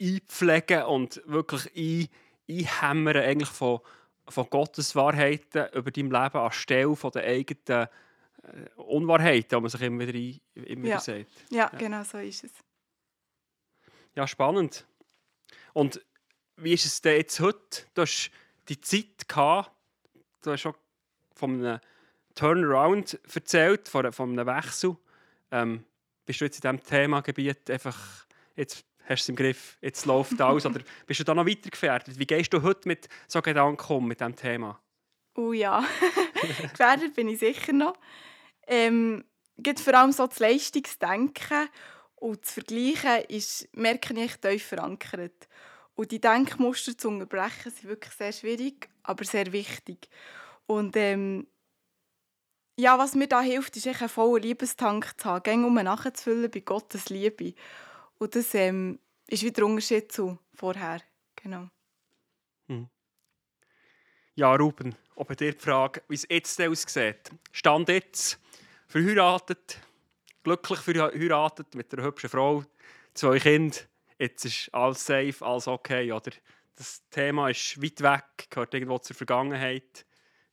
Einpflegen 0.00 0.82
und 0.84 1.22
wirklich 1.26 1.70
ein, 1.76 2.08
Einhämmern 2.48 3.16
eigentlich 3.16 3.48
von, 3.50 3.80
von 4.28 4.48
Gottes 4.50 4.94
Wahrheiten 4.96 5.66
über 5.74 5.90
dein 5.90 6.06
Leben 6.10 6.38
anstelle 6.38 6.96
von 6.96 7.10
den 7.12 7.22
eigenen 7.24 7.86
äh, 8.42 8.68
Unwahrheiten, 8.76 9.48
die 9.50 9.60
man 9.60 9.68
sich 9.70 9.80
immer 9.82 10.06
wieder, 10.06 10.18
ein, 10.56 10.64
immer 10.64 10.86
Ja. 10.86 10.94
wieder 10.94 11.00
sagt. 11.00 11.30
Ja, 11.50 11.68
genau 11.68 12.02
so 12.04 12.18
ist 12.18 12.44
es. 12.44 12.52
Ja, 14.14 14.26
spannend. 14.26 14.86
Und 15.72 16.00
wie 16.56 16.72
ist 16.72 16.86
es 16.86 17.00
denn 17.00 17.16
jetzt 17.18 17.38
heute? 17.40 17.84
Du 17.94 18.02
hast 18.02 18.30
die 18.68 18.80
Zeit 18.80 19.28
gehabt, 19.28 19.70
du 20.42 20.52
hast 20.52 20.60
schon 20.62 20.74
von 21.34 21.54
einem 21.64 21.80
Turnaround 22.34 23.18
erzählt, 23.32 23.88
von, 23.88 24.12
von 24.12 24.38
einem 24.38 24.46
Wechsel. 24.46 24.96
Ähm, 25.50 25.84
bist 26.26 26.40
du 26.40 26.44
jetzt 26.46 26.56
in 26.56 26.78
diesem 26.78 26.82
Themagebiet 26.84 27.70
einfach, 27.70 28.26
jetzt 28.56 28.84
hast 29.08 29.22
du 29.22 29.24
es 29.24 29.28
im 29.30 29.36
Griff, 29.36 29.78
jetzt 29.80 30.06
läuft 30.06 30.40
alles, 30.40 30.66
oder 30.66 30.80
bist 31.06 31.20
du 31.20 31.24
da 31.24 31.34
noch 31.34 31.46
weiter 31.46 31.70
gefährdet? 31.70 32.18
Wie 32.18 32.26
gehst 32.26 32.52
du 32.52 32.62
heute 32.62 32.86
mit 32.86 33.08
so 33.26 33.40
Gedanken 33.40 33.92
um, 33.92 34.06
mit 34.06 34.20
diesem 34.20 34.36
Thema? 34.36 34.80
Oh 35.34 35.52
ja, 35.52 35.84
gefährdet 36.70 37.14
bin 37.14 37.28
ich 37.28 37.38
sicher 37.38 37.72
noch. 37.72 37.94
Ähm, 38.66 39.24
geht 39.56 39.80
vor 39.80 39.94
allem 39.94 40.12
so 40.12 40.26
das 40.26 40.38
Leistungsdenken 40.38 41.68
und 42.16 42.42
das 42.42 42.52
Vergleichen 42.52 43.24
ist, 43.28 43.68
merke 43.74 44.14
ich, 44.14 44.36
tief 44.36 44.66
verankert. 44.66 45.48
Und 45.94 46.12
die 46.12 46.20
Denkmuster 46.20 46.96
zu 46.96 47.08
unterbrechen 47.08 47.72
sind 47.72 47.88
wirklich 47.88 48.14
sehr 48.14 48.32
schwierig, 48.32 48.88
aber 49.02 49.24
sehr 49.24 49.52
wichtig. 49.52 50.08
Und 50.66 50.96
ähm, 50.96 51.46
ja, 52.78 52.96
was 52.98 53.16
mir 53.16 53.26
da 53.26 53.40
hilft, 53.40 53.76
ist 53.76 53.88
einen 53.88 54.08
vollen 54.08 54.42
Liebestank 54.42 55.18
zu 55.18 55.24
haben, 55.24 55.42
gäng 55.42 55.64
um 55.64 55.74
nachzufüllen 55.74 56.50
bei 56.50 56.60
Gottes 56.60 57.08
Liebe. 57.08 57.54
Und 58.18 58.34
das 58.34 58.54
ähm, 58.54 58.98
ist 59.26 59.42
wieder 59.42 59.54
der 59.54 59.66
Unterschied 59.66 60.10
zu 60.12 60.38
vorher. 60.54 61.00
Genau. 61.36 61.68
Ja, 64.38 64.54
Ruben, 64.54 64.94
ob 65.16 65.36
dir 65.36 65.50
die 65.50 65.58
Frage, 65.58 66.00
wie 66.06 66.14
es 66.14 66.24
jetzt 66.30 66.60
aussieht. 66.60 67.28
Stand 67.50 67.88
jetzt, 67.88 68.38
verheiratet, 68.86 69.80
glücklich 70.44 70.78
verheiratet 70.78 71.74
mit 71.74 71.92
einer 71.92 72.04
hübschen 72.04 72.30
Frau, 72.30 72.62
zwei 73.14 73.40
Kinder. 73.40 73.76
Jetzt 74.16 74.44
ist 74.44 74.72
alles 74.72 75.04
safe, 75.04 75.44
alles 75.44 75.66
okay. 75.66 76.12
Oder 76.12 76.30
das 76.76 77.02
Thema 77.10 77.48
ist 77.48 77.82
weit 77.82 78.00
weg, 78.00 78.48
gehört 78.48 78.74
irgendwo 78.74 78.98
zur 78.98 79.16
Vergangenheit. 79.16 80.06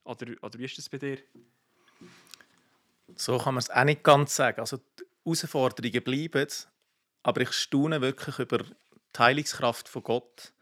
Oder, 0.03 0.33
oder 0.41 0.57
wie 0.57 0.65
ist 0.65 0.79
das 0.79 0.89
bei 0.89 0.97
dir? 0.97 1.19
So 3.13 3.37
kann 3.37 3.53
man 3.53 3.61
es 3.61 3.69
auch 3.69 3.83
nicht 3.83 4.03
ganz 4.03 4.35
sagen. 4.35 4.61
Also 4.61 4.77
die 4.77 5.03
Herausforderungen 5.23 6.03
bleiben, 6.03 6.47
aber 7.25 7.41
ich 7.41 7.53
staune 7.53 8.01
wirklich 8.01 8.37
über 8.37 8.59
die 8.59 9.17
Heilungskraft 9.17 9.89
von 9.89 10.03
Gott. 10.03 10.53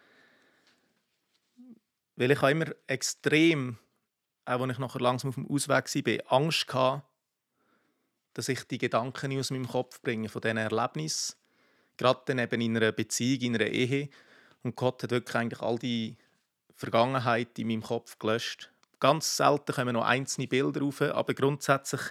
Weil 2.15 2.32
ich 2.32 2.41
immer 2.41 2.67
extrem, 2.88 3.80
auch 4.45 4.62
als 4.62 4.71
ich 4.71 4.80
nachher 4.80 5.02
langsam 5.02 5.28
auf 5.28 5.36
dem 5.36 5.52
Ausweg 5.52 5.93
war, 5.93 6.32
Angst 6.32 6.73
hatte, 6.73 7.04
dass 8.34 8.47
ich 8.47 8.63
die 8.63 8.78
Gedanken 8.78 9.28
nicht 9.28 9.39
aus 9.39 9.52
meinem 9.52 9.67
Kopf 9.67 10.02
bringe, 10.02 10.30
von 10.30 10.41
diesen 10.41 10.56
Erlebnissen. 10.56 11.36
Gerade 11.97 12.21
dann 12.28 12.39
eben 12.39 12.62
in 12.62 12.78
einer 12.78 12.93
Beziehung, 12.93 13.41
in 13.41 13.56
einer 13.56 13.67
Ehe. 13.67 14.08
Und 14.63 14.78
Gott 14.78 15.04
hat 15.04 15.12
wirklich 15.12 15.36
eigentlich 15.36 15.62
all 15.62 15.78
die 15.78 16.15
Vergangenheit 16.76 17.60
in 17.60 17.67
meinem 17.67 17.84
Kopf 17.84 18.17
gelöscht. 18.19 18.71
Ganz 19.02 19.36
selten 19.36 19.73
kommen 19.73 19.95
noch 19.95 20.06
einzelne 20.06 20.47
Bilder 20.47 20.80
rauf, 20.80 21.02
aber 21.02 21.34
grundsätzlich 21.34 22.02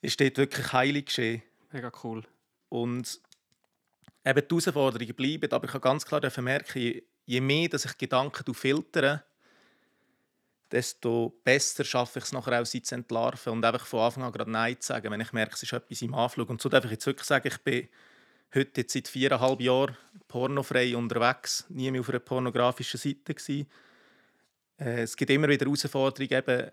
ist 0.00 0.20
dort 0.20 0.38
wirklich 0.38 0.72
heilig 0.72 1.06
geschehen. 1.06 1.42
Mega 1.72 1.90
cool. 2.04 2.22
Und 2.68 3.20
eben 4.24 4.40
die 4.40 4.48
Herausforderungen 4.48 5.14
bleiben, 5.14 5.52
aber 5.52 5.66
ich 5.66 5.74
habe 5.74 5.80
ganz 5.80 6.06
klar 6.06 6.20
merken, 6.38 7.00
je 7.24 7.40
mehr 7.40 7.68
dass 7.68 7.84
ich 7.84 7.98
Gedanken 7.98 8.54
filtere, 8.54 9.22
desto 10.70 11.38
besser 11.44 11.84
schaffe 11.84 12.18
ich 12.18 12.24
es 12.24 12.32
nachher 12.32 12.60
auch, 12.60 12.66
sie 12.66 12.82
zu 12.82 12.94
entlarven 12.94 13.52
und 13.52 13.64
einfach 13.64 13.86
von 13.86 14.00
Anfang 14.00 14.22
an 14.24 14.32
gerade 14.32 14.50
Nein 14.50 14.80
zu 14.80 14.88
sagen, 14.88 15.10
wenn 15.10 15.20
ich 15.20 15.32
merke, 15.32 15.54
es 15.54 15.62
ist 15.62 15.72
etwas 15.72 16.02
im 16.02 16.14
Anflug. 16.14 16.48
Und 16.48 16.62
so 16.62 16.68
darf 16.68 16.84
ich 16.86 16.92
jetzt 16.92 17.06
wirklich 17.06 17.26
sagen, 17.26 17.46
ich 17.46 17.58
bin 17.58 17.88
heute 18.54 18.80
jetzt 18.80 18.92
seit 18.94 19.08
viereinhalb 19.08 19.60
Jahren 19.60 19.96
pornofrei 20.28 20.96
unterwegs, 20.96 21.66
nie 21.68 21.90
mehr 21.90 22.00
auf 22.00 22.08
einer 22.08 22.20
pornografischen 22.20 22.98
Seite 22.98 23.34
gewesen. 23.34 23.66
Äh, 24.78 25.02
es 25.02 25.16
gibt 25.16 25.30
immer 25.30 25.48
wieder 25.48 25.66
Herausforderungen, 25.66 26.32
eben 26.32 26.70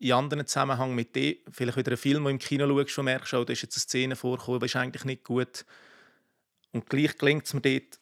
in 0.00 0.12
anderen 0.12 0.46
Zusammenhang 0.46 0.94
mit 0.94 1.14
dem, 1.16 1.36
vielleicht 1.50 1.76
wieder 1.76 1.90
einen 1.90 1.96
Film, 1.96 2.16
den 2.16 2.24
du 2.24 2.30
im 2.30 2.38
Kino 2.38 2.66
schaust, 2.66 2.90
schon 2.90 3.04
merkst, 3.06 3.34
oh, 3.34 3.44
da 3.44 3.52
ist 3.52 3.62
jetzt 3.62 3.76
eine 3.76 3.80
Szene 3.80 4.16
vorgekommen, 4.16 4.60
die 4.60 4.66
ist 4.66 4.76
eigentlich 4.76 5.04
nicht 5.04 5.24
gut. 5.24 5.64
Und 6.72 6.88
gleich 6.88 7.16
gelingt 7.18 7.46
es 7.46 7.54
mir 7.54 7.60
dort, 7.60 8.00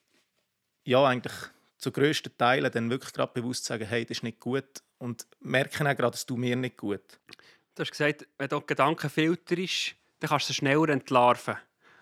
ja, 0.85 1.05
eigentlich 1.05 1.35
zu 1.79 1.93
grössten 1.93 2.37
Teilen 2.37 2.71
dann 2.73 2.91
wirklich 2.91 3.13
gerade 3.13 3.33
bewusst 3.33 3.65
zu 3.65 3.69
sagen, 3.69 3.87
hey, 3.87 4.05
das 4.05 4.19
ist 4.19 4.23
nicht 4.23 4.41
gut 4.41 4.83
und 4.99 5.27
merken 5.41 5.87
auch 5.87 5.97
gerade, 5.97 6.15
es 6.15 6.27
tut 6.27 6.39
mir 6.39 6.57
nicht 6.57 6.77
gut. 6.77 7.21
Du 7.75 7.83
hast 7.83 7.91
gesagt, 7.91 8.27
wenn 8.37 8.49
du 8.49 8.61
Gedanken 8.61 9.09
filterst, 9.09 9.95
dann 10.19 10.31
kannst 10.31 10.49
du 10.49 10.53
sie 10.53 10.57
schneller 10.57 10.89
entlarven. 10.89 11.57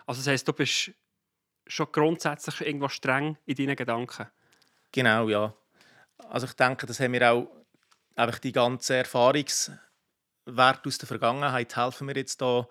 Also 0.06 0.20
das 0.20 0.28
heisst, 0.28 0.48
du 0.48 0.52
bist 0.52 0.92
schon 1.66 1.92
grundsätzlich 1.92 2.60
irgendwo 2.62 2.88
streng 2.88 3.36
in 3.44 3.56
deinen 3.56 3.76
Gedanken. 3.76 4.26
Genau, 4.92 5.28
ja. 5.28 5.52
Also 6.30 6.46
ich 6.46 6.54
denke, 6.54 6.86
das 6.86 7.00
haben 7.00 7.12
wir 7.12 7.30
auch 7.30 7.50
einfach 8.14 8.38
die 8.38 8.52
ganzen 8.52 8.94
Erfahrungswerte 8.94 9.78
aus 10.86 10.98
der 10.98 11.06
Vergangenheit 11.06 11.76
helfen 11.76 12.06
mir 12.06 12.16
jetzt 12.16 12.40
da 12.40 12.66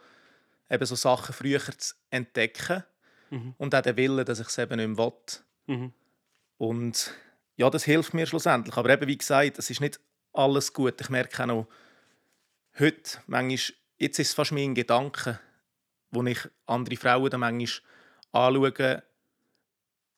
eben 0.69 0.86
so 0.86 0.95
Sachen 0.95 1.34
früher 1.36 1.60
zu 1.60 1.93
entdecken 2.10 2.84
mhm. 3.29 3.53
und 3.57 3.75
auch 3.75 3.81
den 3.81 3.97
Willen, 3.97 4.25
dass 4.25 4.39
ich 4.39 4.47
es 4.47 4.57
eben 4.57 4.77
nicht 4.77 4.88
mehr 4.88 4.97
will. 4.97 5.75
Mhm. 5.75 5.93
Und 6.57 7.13
ja, 7.57 7.69
das 7.69 7.83
hilft 7.83 8.13
mir 8.13 8.25
schlussendlich. 8.25 8.75
Aber 8.75 8.89
eben, 8.89 9.07
wie 9.07 9.17
gesagt, 9.17 9.57
es 9.57 9.69
ist 9.69 9.81
nicht 9.81 9.99
alles 10.33 10.73
gut. 10.73 10.99
Ich 10.99 11.09
merke 11.09 11.43
auch 11.43 11.47
noch, 11.47 11.67
heute, 12.79 13.19
manchmal, 13.27 13.75
jetzt 13.97 14.19
ist 14.19 14.29
es 14.29 14.33
fast 14.33 14.51
mein 14.51 14.75
Gedanke, 14.75 15.39
wo 16.11 16.23
ich 16.23 16.39
andere 16.65 16.97
Frauen 16.97 17.29
dann 17.29 17.39
manchmal 17.39 17.81
anschaue, 18.31 19.03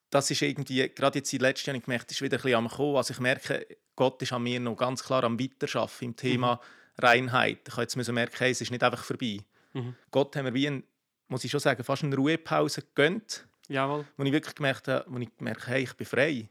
das 0.09 0.31
ist 0.31 0.41
irgendwie, 0.41 0.87
gerade 0.89 1.19
jetzt 1.19 1.33
in 1.33 1.39
den 1.39 1.43
letzten 1.43 1.69
Jahren 1.69 1.81
gemerkt, 1.81 2.11
ist 2.11 2.21
wieder 2.21 2.37
ein 2.37 2.41
bisschen 2.41 2.57
am 2.57 2.69
Kommen. 2.69 2.95
Also 2.95 3.13
ich 3.13 3.19
merke, 3.19 3.67
Gott 3.95 4.21
ist 4.21 4.31
an 4.31 4.43
mir 4.43 4.59
noch 4.59 4.75
ganz 4.75 5.03
klar 5.03 5.23
am 5.23 5.39
Weiterschaffen 5.39 6.09
im 6.09 6.15
Thema 6.15 6.55
mhm. 6.55 7.05
Reinheit. 7.05 7.59
Ich 7.67 7.73
habe 7.73 7.81
jetzt 7.81 7.95
merken, 7.95 8.35
hey, 8.37 8.51
es 8.51 8.61
ist 8.61 8.71
nicht 8.71 8.83
einfach 8.83 9.03
vorbei. 9.03 9.39
Mhm. 9.73 9.95
Gott 10.11 10.35
haben 10.35 10.45
wir 10.45 10.53
wie, 10.53 10.67
ein, 10.67 10.83
muss 11.27 11.43
ich 11.43 11.51
schon 11.51 11.59
sagen, 11.59 11.83
fast 11.83 12.03
eine 12.03 12.15
Ruhepause 12.15 12.81
gegönnt. 12.81 13.47
Jawohl. 13.67 14.05
Wo 14.15 14.23
ich 14.23 14.31
wirklich 14.31 14.55
gemerkt 14.55 14.87
habe, 14.87 15.05
wo 15.07 15.17
ich 15.19 15.29
merke, 15.39 15.67
hey, 15.67 15.83
ich 15.83 15.93
bin 15.93 16.07
frei. 16.07 16.49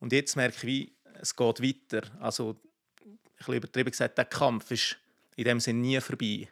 Und 0.00 0.12
jetzt 0.12 0.36
merke 0.36 0.56
ich, 0.56 0.64
wie, 0.64 0.92
es 1.20 1.36
geht 1.36 1.62
weiter. 1.62 2.02
Also, 2.20 2.56
ich 3.38 3.46
habe 3.46 3.56
übertrieben 3.56 3.90
gesagt, 3.90 4.18
der 4.18 4.24
Kampf 4.24 4.70
ist 4.70 4.96
in 5.36 5.44
dem 5.44 5.60
Sinne 5.60 5.80
nie 5.80 6.00
vorbei. 6.00 6.48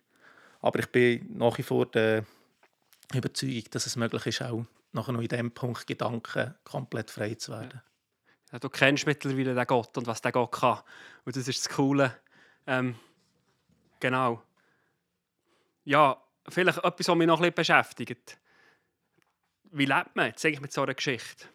Aber 0.61 0.79
ich 0.79 0.87
bin 0.87 1.37
nach 1.37 1.57
wie 1.59 1.62
vor 1.62 1.87
der 1.87 2.25
Überzeugung, 3.14 3.64
dass 3.71 3.87
es 3.87 3.97
möglich 3.97 4.27
ist, 4.27 4.42
auch 4.42 4.64
nachher 4.92 5.12
noch 5.12 5.21
in 5.21 5.29
diesem 5.29 5.51
Punkt 5.51 5.87
Gedanken 5.87 6.55
komplett 6.64 7.11
frei 7.11 7.35
zu 7.35 7.53
werden. 7.53 7.83
Ja, 8.53 8.59
du 8.59 8.68
kennst 8.68 9.07
mittlerweile 9.07 9.55
den 9.55 9.66
Gott 9.66 9.97
und 9.99 10.07
was 10.07 10.23
der 10.23 10.33
Gott 10.33 10.53
kann. 10.53 10.81
Und 11.25 11.37
das 11.37 11.49
ist 11.49 11.66
das 11.66 11.77
Coole. 11.77 12.16
Ähm, 12.66 12.94
genau. 14.01 14.42
Ja, 15.85 16.23
vielleicht 16.49 16.79
etwas, 16.79 17.09
was 17.09 17.17
mich 17.17 17.27
noch 17.27 17.41
ein 17.41 17.53
bisschen 17.53 17.55
beschäftigt 17.55 18.39
wie 19.71 19.85
lebt 19.85 20.17
man 20.17 20.27
jetzt 20.27 20.45
eigentlich 20.45 20.61
mit 20.61 20.73
so 20.73 20.83
einer 20.83 20.95
Geschichte? 20.95 21.47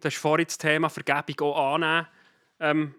Du 0.00 0.06
hast 0.06 0.16
vorhin 0.16 0.46
das 0.46 0.58
Thema 0.58 0.88
Vergebung 0.88 1.40
auch 1.48 1.74
annehmen 1.74 2.06
ähm, 2.60 2.94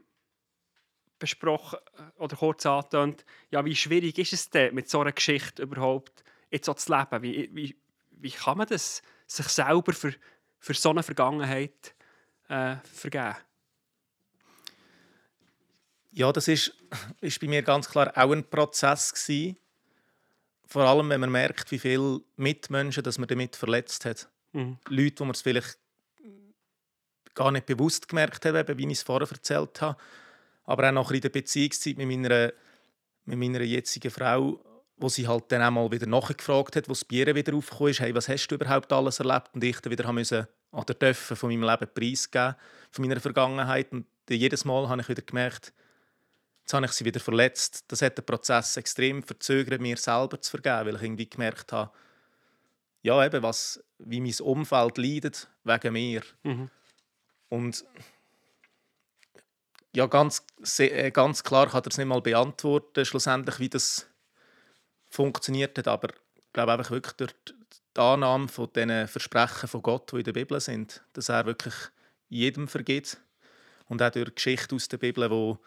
besprochen 1.19 1.79
äh, 1.97 2.21
oder 2.21 2.35
kurz 2.35 2.65
angetönt. 2.65 3.25
Ja, 3.51 3.63
wie 3.65 3.75
schwierig 3.75 4.17
ist 4.17 4.33
es 4.33 4.49
denn, 4.49 4.73
mit 4.73 4.89
so 4.89 5.01
einer 5.01 5.11
Geschichte 5.11 5.63
überhaupt 5.63 6.23
jetzt 6.49 6.65
so 6.65 6.73
zu 6.73 6.95
leben? 6.95 7.21
Wie, 7.23 7.49
wie, 7.53 7.75
wie 8.11 8.31
kann 8.31 8.57
man 8.57 8.67
das 8.67 9.01
sich 9.25 9.47
selber 9.47 9.93
für, 9.93 10.13
für 10.59 10.73
so 10.73 10.89
eine 10.89 11.03
Vergangenheit 11.03 11.95
äh, 12.49 12.77
vergeben? 12.83 13.35
Ja, 16.11 16.31
das 16.31 16.47
ist, 16.47 16.73
ist 17.21 17.39
bei 17.39 17.47
mir 17.47 17.61
ganz 17.61 17.89
klar 17.89 18.11
auch 18.15 18.31
ein 18.31 18.49
Prozess 18.49 19.13
gewesen 19.13 19.57
vor 20.67 20.83
allem, 20.83 21.09
wenn 21.09 21.21
man 21.21 21.31
merkt, 21.31 21.71
wie 21.71 21.79
viele 21.79 22.21
Mitmenschen 22.35 23.03
dass 23.03 23.17
man 23.17 23.27
damit 23.27 23.55
verletzt 23.55 24.05
hat. 24.05 24.27
Mhm. 24.51 24.77
Leute, 24.89 25.15
die 25.15 25.23
man 25.23 25.31
es 25.31 25.41
vielleicht 25.41 25.77
gar 27.33 27.51
nicht 27.51 27.67
bewusst 27.67 28.07
gemerkt 28.09 28.45
haben, 28.45 28.77
wie 28.77 28.85
ich 28.87 28.93
es 28.93 29.03
vorher 29.03 29.29
erzählt 29.29 29.79
habe. 29.81 29.97
Aber 30.65 30.89
auch 30.89 30.93
noch 30.93 31.11
in 31.11 31.21
der 31.21 31.29
Beziehungszeit 31.29 31.97
mit 31.97 32.07
meiner, 32.07 32.51
mit 33.25 33.37
meiner 33.37 33.61
jetzigen 33.61 34.11
Frau, 34.11 34.59
wo 34.97 35.07
sie 35.07 35.27
halt 35.27 35.45
dann 35.49 35.61
einmal 35.61 35.91
wieder 35.91 36.07
nachgefragt 36.07 36.75
hat, 36.75 36.89
wo 36.89 36.93
das 36.93 37.05
Bier 37.05 37.33
wieder 37.35 37.53
aufgekommen 37.53 37.91
ist, 37.91 37.99
hey, 37.99 38.13
was 38.15 38.27
hast 38.27 38.47
du 38.47 38.55
überhaupt 38.55 38.91
alles 38.91 39.19
erlebt? 39.19 39.51
Und 39.53 39.63
ich 39.63 39.79
dann 39.79 39.91
wieder 39.91 40.11
musste 40.11 40.49
oder 40.71 40.93
dürfen 40.95 41.37
von 41.37 41.49
meinem 41.49 41.63
Leben 41.63 41.87
preisgeben, 41.93 42.55
von 42.91 43.07
meiner 43.07 43.21
Vergangenheit. 43.21 43.91
Und 43.91 44.07
jedes 44.29 44.65
Mal 44.65 44.89
habe 44.89 45.01
ich 45.01 45.07
wieder 45.07 45.21
gemerkt, 45.21 45.73
Jetzt 46.67 46.73
habe 46.73 46.85
ich 46.85 46.91
sie 46.91 47.05
wieder 47.05 47.21
verletzt. 47.21 47.85
Das 47.87 48.01
hat 48.01 48.17
den 48.17 48.25
Prozess 48.25 48.75
extrem 48.75 49.23
verzögert, 49.23 49.79
mir 49.79 49.95
selber 49.95 50.41
zu 50.41 50.51
vergeben, 50.51 50.85
weil 50.85 50.95
ich 50.97 51.01
irgendwie 51.01 51.29
gemerkt 51.29 51.71
habe, 51.71 51.91
ja, 53.03 53.25
eben, 53.25 53.41
was, 53.41 53.81
wie 53.99 54.19
mein 54.19 54.35
Umfeld 54.41 54.97
leidet 54.97 55.47
wegen 55.63 55.93
mir. 55.93 56.23
Mhm. 56.43 56.69
Und 57.47 57.85
ja, 59.95 60.07
ganz, 60.07 60.45
äh, 60.79 61.09
ganz 61.11 61.41
klar 61.41 61.69
kann 61.69 61.83
er 61.83 61.87
es 61.87 61.97
nicht 61.97 62.05
mal 62.05 62.21
beantworten, 62.21 63.05
schlussendlich, 63.05 63.59
wie 63.59 63.69
das 63.69 64.05
funktioniert 65.07 65.77
hat. 65.77 65.87
Aber 65.87 66.09
ich 66.35 66.51
glaube 66.51 66.73
einfach 66.73 66.91
wirklich 66.91 67.13
durch 67.13 67.33
die 67.95 68.01
Annahme 68.01 68.49
von 68.49 68.67
diesen 68.75 69.07
Versprechen 69.07 69.69
von 69.69 69.81
Gott, 69.81 70.11
die 70.11 70.17
in 70.17 70.23
der 70.25 70.33
Bibel 70.33 70.59
sind, 70.59 71.01
dass 71.13 71.29
er 71.29 71.45
wirklich 71.45 71.75
jedem 72.27 72.67
vergibt. 72.67 73.21
Und 73.87 74.01
auch 74.01 74.11
durch 74.11 74.35
Geschichten 74.35 74.75
aus 74.75 74.89
der 74.89 74.97
Bibel, 74.97 75.31
wo 75.31 75.59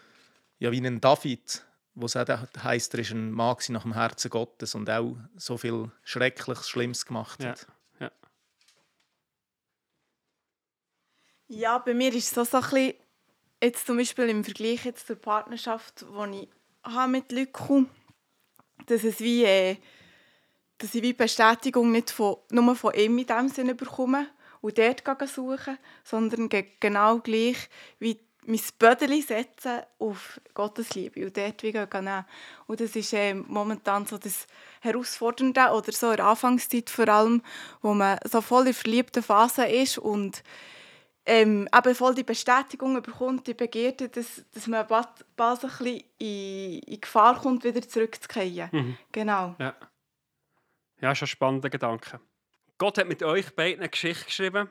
ja, 0.60 0.70
wie 0.70 0.86
ein 0.86 1.00
David, 1.00 1.64
wo 1.94 2.06
es 2.06 2.14
heisst, 2.14 2.94
er 2.94 3.00
ist 3.00 3.10
ein 3.10 3.32
Mann 3.32 3.56
nach 3.70 3.82
dem 3.82 3.94
Herzen 3.94 4.30
Gottes 4.30 4.74
und 4.74 4.88
auch 4.88 5.16
so 5.34 5.56
viel 5.56 5.90
Schreckliches, 6.04 6.68
Schlimmes 6.68 7.06
gemacht 7.06 7.42
hat. 7.44 7.66
Ja, 7.98 8.06
ja. 8.06 8.12
ja 11.48 11.78
bei 11.78 11.94
mir 11.94 12.14
ist 12.14 12.28
es 12.28 12.34
so, 12.34 12.44
so 12.44 12.58
ein 12.58 12.62
bisschen, 12.62 12.94
jetzt 13.62 13.86
zum 13.86 13.96
Beispiel 13.96 14.28
im 14.28 14.44
Vergleich 14.44 14.84
jetzt 14.84 15.06
zur 15.06 15.16
Partnerschaft, 15.16 16.02
die 16.02 16.42
ich 16.42 16.48
habe 16.84 17.10
mit 17.10 17.32
Leuten 17.32 17.88
dass 18.86 19.04
es 19.04 19.20
wie, 19.20 19.44
äh, 19.44 19.76
dass 20.76 20.94
ich 20.94 21.02
wie 21.02 21.14
Bestätigung 21.14 21.90
nicht 21.90 22.10
von, 22.10 22.36
nur 22.50 22.76
von 22.76 22.94
ihm 22.94 23.16
in 23.18 23.26
dem 23.26 23.48
Sinne 23.48 23.74
bekomme 23.74 24.26
und 24.60 24.76
dort 24.76 25.02
suchen, 25.28 25.78
sondern 26.04 26.50
genau 26.80 27.18
gleich 27.18 27.68
wie 27.98 28.20
mein 28.46 28.60
Bödeli 28.78 29.22
setzen 29.22 29.80
auf 29.98 30.40
Gottes 30.54 30.94
Liebe 30.94 31.24
und 31.26 31.36
dort 31.36 31.62
wie 31.62 31.72
gehen. 31.72 32.24
Und 32.66 32.80
das 32.80 32.96
ist 32.96 33.12
äh, 33.12 33.34
momentan 33.34 34.06
so 34.06 34.18
das 34.18 34.46
Herausfordernde 34.80 35.70
oder 35.72 35.92
so 35.92 36.10
in 36.10 36.16
der 36.16 36.26
Anfangszeit 36.26 36.88
vor 36.90 37.08
allem, 37.08 37.42
wo 37.82 37.94
man 37.94 38.18
so 38.24 38.40
voll 38.40 38.68
in 38.68 38.74
verliebter 38.74 39.22
Phase 39.22 39.66
ist 39.66 39.98
und 39.98 40.42
ähm, 41.26 41.68
eben 41.76 41.94
voll 41.94 42.14
die 42.14 42.24
Bestätigung 42.24 43.00
bekommt, 43.02 43.46
die 43.46 43.54
Begierde, 43.54 44.08
dass, 44.08 44.42
dass 44.52 44.66
man 44.66 44.86
bald, 44.86 45.08
bald 45.36 45.62
ein 45.62 45.70
bisschen 45.70 46.02
in, 46.18 46.78
in 46.80 47.00
Gefahr 47.00 47.38
kommt, 47.38 47.62
wieder 47.62 47.82
zurückzukehren. 47.82 48.70
Mhm. 48.72 48.96
Genau. 49.12 49.54
Ja. 49.58 49.74
ja, 51.00 51.14
schon 51.14 51.26
ein 51.26 51.28
spannender 51.28 51.68
Gedanke. 51.68 52.20
Gott 52.78 52.96
hat 52.96 53.06
mit 53.06 53.22
euch 53.22 53.54
beiden 53.54 53.80
eine 53.80 53.90
Geschichte 53.90 54.24
geschrieben 54.24 54.70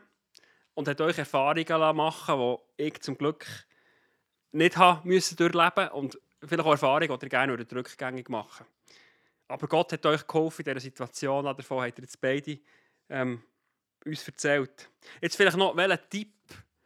und 0.79 0.87
hat 0.87 1.01
euch 1.01 1.17
Erfahrungen 1.17 1.97
machen 1.97 2.57
die 2.77 2.83
ich 2.83 3.01
zum 3.01 3.17
Glück 3.17 3.45
nicht 4.53 4.77
haben 4.77 5.05
müssen 5.05 5.35
durchleben 5.35 5.89
und 5.89 6.17
vielleicht 6.41 6.65
auch 6.65 6.71
Erfahrungen, 6.71 7.19
die 7.19 7.25
ihr 7.25 7.29
gerne 7.29 7.59
rückgängig 7.59 8.29
machen 8.29 8.65
Aber 9.49 9.67
Gott 9.67 9.91
hat 9.91 10.05
euch 10.05 10.25
geholfen 10.25 10.61
in 10.61 10.71
dieser 10.71 10.79
Situation, 10.79 11.43
davon 11.43 11.83
habt 11.83 11.99
ihr 11.99 12.03
jetzt 12.03 12.21
beide 12.21 12.59
ähm, 13.09 13.43
uns 14.05 14.25
erzählt. 14.25 14.89
Jetzt 15.19 15.35
vielleicht 15.35 15.57
noch, 15.57 15.75
welchen 15.75 15.99
Tipp 16.09 16.33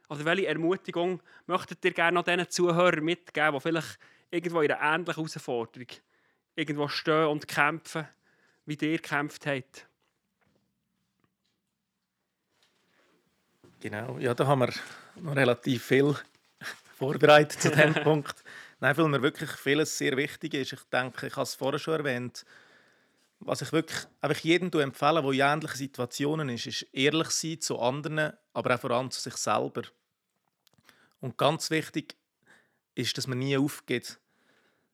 oder 0.09 0.25
welche 0.25 0.47
Ermutigung 0.47 1.21
möchtet 1.45 1.85
ihr 1.85 1.93
gerne 1.93 2.15
noch 2.15 2.23
diesen 2.23 2.49
Zuhörern 2.49 3.03
mitgeben, 3.03 3.53
die 3.53 3.61
vielleicht 3.61 3.99
irgendwo 4.31 4.61
in 4.61 4.71
einer 4.71 4.95
ähnlichen 4.95 5.13
Herausforderung 5.13 5.87
irgendwo 6.55 6.87
stehen 6.87 7.27
und 7.27 7.47
kämpfen, 7.47 8.07
wie 8.65 8.73
ihr 8.73 8.97
gekämpft 8.97 9.45
habt? 9.45 9.87
Genau, 13.83 14.17
ja, 14.17 14.33
da 14.33 14.47
haben 14.47 14.59
wir 14.59 14.73
noch 15.19 15.35
relativ 15.35 15.83
viel 15.83 16.15
vorbereitet 16.97 17.61
zu 17.61 17.69
diesem 17.69 17.93
Punkt. 18.03 18.41
Nein, 18.79 18.95
weil 18.95 19.09
mir 19.09 19.21
wirklich 19.21 19.49
vieles 19.49 19.97
sehr 19.97 20.15
wichtig 20.15 20.53
ist. 20.53 20.71
Ich 20.71 20.83
denke, 20.83 21.27
ich 21.27 21.33
habe 21.33 21.43
es 21.43 21.55
vorher 21.55 21.79
schon 21.79 21.95
erwähnt, 21.95 22.45
was 23.41 23.61
ich 23.61 23.73
wirklich 23.73 23.99
einfach 24.21 24.41
jedem 24.41 24.71
empfehle, 24.79 25.21
der 25.21 25.31
in 25.31 25.39
ähnlichen 25.41 25.75
Situationen 25.75 26.47
ist, 26.47 26.65
ist 26.65 26.87
ehrlich 26.93 27.29
sein 27.31 27.59
zu 27.59 27.77
anderen, 27.77 28.31
aber 28.53 28.73
auch 28.73 28.79
vor 28.79 28.91
allem 28.91 29.11
zu 29.11 29.19
sich 29.19 29.35
selber. 29.35 29.81
Und 31.19 31.37
ganz 31.37 31.69
wichtig 31.69 32.15
ist, 32.95 33.17
dass 33.17 33.27
man 33.27 33.39
nie 33.39 33.57
aufgeht. 33.57 34.17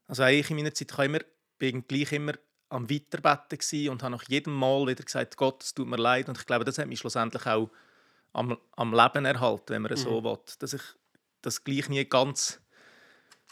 Also 0.07 0.23
ich 0.25 0.49
in 0.49 0.55
meiner 0.55 0.73
Zeit 0.73 0.97
immer, 0.97 1.19
bin 1.59 1.85
gleich 1.87 2.11
immer 2.11 2.33
am 2.69 2.89
Weiterbetten 2.89 3.89
und 3.89 4.01
habe 4.01 4.13
nach 4.13 4.27
jedem 4.27 4.55
Mal 4.55 4.87
wieder 4.87 5.03
gesagt, 5.03 5.37
Gott, 5.37 5.61
es 5.61 5.75
tut 5.75 5.87
mir 5.87 5.97
leid. 5.97 6.27
Und 6.27 6.39
ich 6.39 6.47
glaube, 6.47 6.65
das 6.65 6.79
hat 6.79 6.87
mich 6.87 6.97
schlussendlich 6.97 7.45
auch 7.45 7.69
am, 8.34 8.57
am 8.75 8.93
Leben 8.93 9.25
erhalten, 9.25 9.69
wenn 9.69 9.82
man 9.82 9.91
mhm. 9.91 9.97
so 9.97 10.23
will. 10.23 10.39
Dass 10.59 10.73
ich 10.73 10.82
das 11.41 11.63
gleich 11.63 11.89
nie 11.89 12.05
ganz 12.05 12.61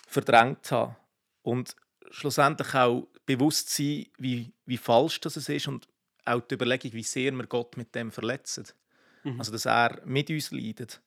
verdrängt 0.08 0.72
habe. 0.72 0.96
Und 1.42 1.76
schlussendlich 2.12 2.74
auch 2.74 3.08
bewusst 3.26 3.70
sein, 3.70 4.06
wie, 4.18 4.52
wie 4.66 4.78
falsch 4.78 5.20
das 5.22 5.38
ist 5.38 5.68
und 5.68 5.88
auch 6.26 6.42
die 6.42 6.56
Überlegung, 6.56 6.94
wie 6.94 7.04
sehr 7.04 7.32
wir 7.32 7.48
Gott 7.48 7.78
mit 7.78 7.96
dem 7.96 8.12
verletzen. 8.12 8.66
Mhm. 9.24 9.40
Also, 9.40 9.52
dass 9.52 9.66
er 9.66 10.02
mit 10.06 10.30
uns 10.30 10.52
leidet. 10.52 11.02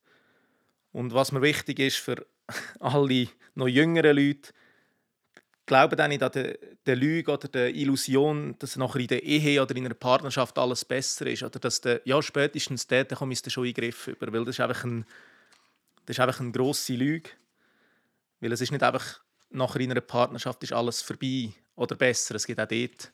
Und 0.93 1.15
was 1.15 1.33
mir 1.33 1.43
wichtig 1.43 1.79
ist 1.79 1.97
für 1.97 2.27
alle 2.81 3.29
noch 3.55 3.69
jüngeren 3.69 4.17
Leute, 4.17 4.53
glauben 5.71 5.97
dann 5.97 6.11
nicht 6.11 6.23
an 6.23 6.33
die, 6.33 6.59
die 6.85 6.95
Lüge 6.95 7.31
oder 7.31 7.47
die 7.47 7.81
Illusion, 7.81 8.57
dass 8.59 8.75
nachher 8.75 8.99
in 8.99 9.07
der 9.07 9.23
Ehe 9.23 9.63
oder 9.63 9.77
in 9.77 9.87
einer 9.87 9.95
Partnerschaft 9.95 10.59
alles 10.59 10.85
besser 10.85 11.29
ist. 11.29 11.45
Oder 11.45 11.61
dass 11.61 11.81
der, 11.81 12.01
ja, 12.05 12.21
spätestens 12.21 12.89
dort 12.89 13.15
kommt 13.15 13.33
es 13.33 13.53
schon 13.53 13.65
in 13.65 13.73
den 13.73 13.85
Griff 13.85 14.09
über. 14.09 14.33
Weil 14.33 14.45
das 14.45 14.57
ist 14.57 14.61
einfach, 14.61 14.83
ein, 14.83 15.07
das 16.07 16.17
ist 16.17 16.21
einfach 16.21 16.41
eine 16.41 16.51
grosse 16.51 16.95
Lüge. 16.95 17.31
Weil 18.41 18.51
es 18.51 18.61
ist 18.61 18.73
nicht 18.73 18.83
einfach, 18.83 19.21
nachher 19.51 19.81
in 19.81 19.93
einer 19.93 20.01
Partnerschaft 20.01 20.61
ist 20.65 20.73
alles 20.73 21.03
vorbei 21.03 21.53
oder 21.77 21.95
besser. 21.95 22.35
Es 22.35 22.49
gibt 22.49 22.59
auch 22.59 22.67
dort 22.67 23.13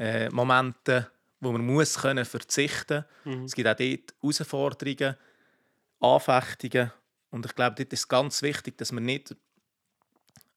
äh, 0.00 0.28
Momente, 0.30 1.08
wo 1.38 1.52
man 1.52 1.64
muss 1.64 2.00
können 2.00 2.24
verzichten 2.24 3.04
muss. 3.22 3.36
Mhm. 3.36 3.44
Es 3.44 3.54
gibt 3.54 3.68
auch 3.68 3.76
dort 3.76 4.14
Herausforderungen, 4.20 5.14
Anfechtungen. 6.00 6.90
Und 7.30 7.46
ich 7.46 7.54
glaube, 7.54 7.76
dort 7.76 7.92
ist 7.92 8.00
es 8.00 8.08
ganz 8.08 8.42
wichtig, 8.42 8.78
dass 8.78 8.90
man 8.90 9.04
nicht 9.04 9.36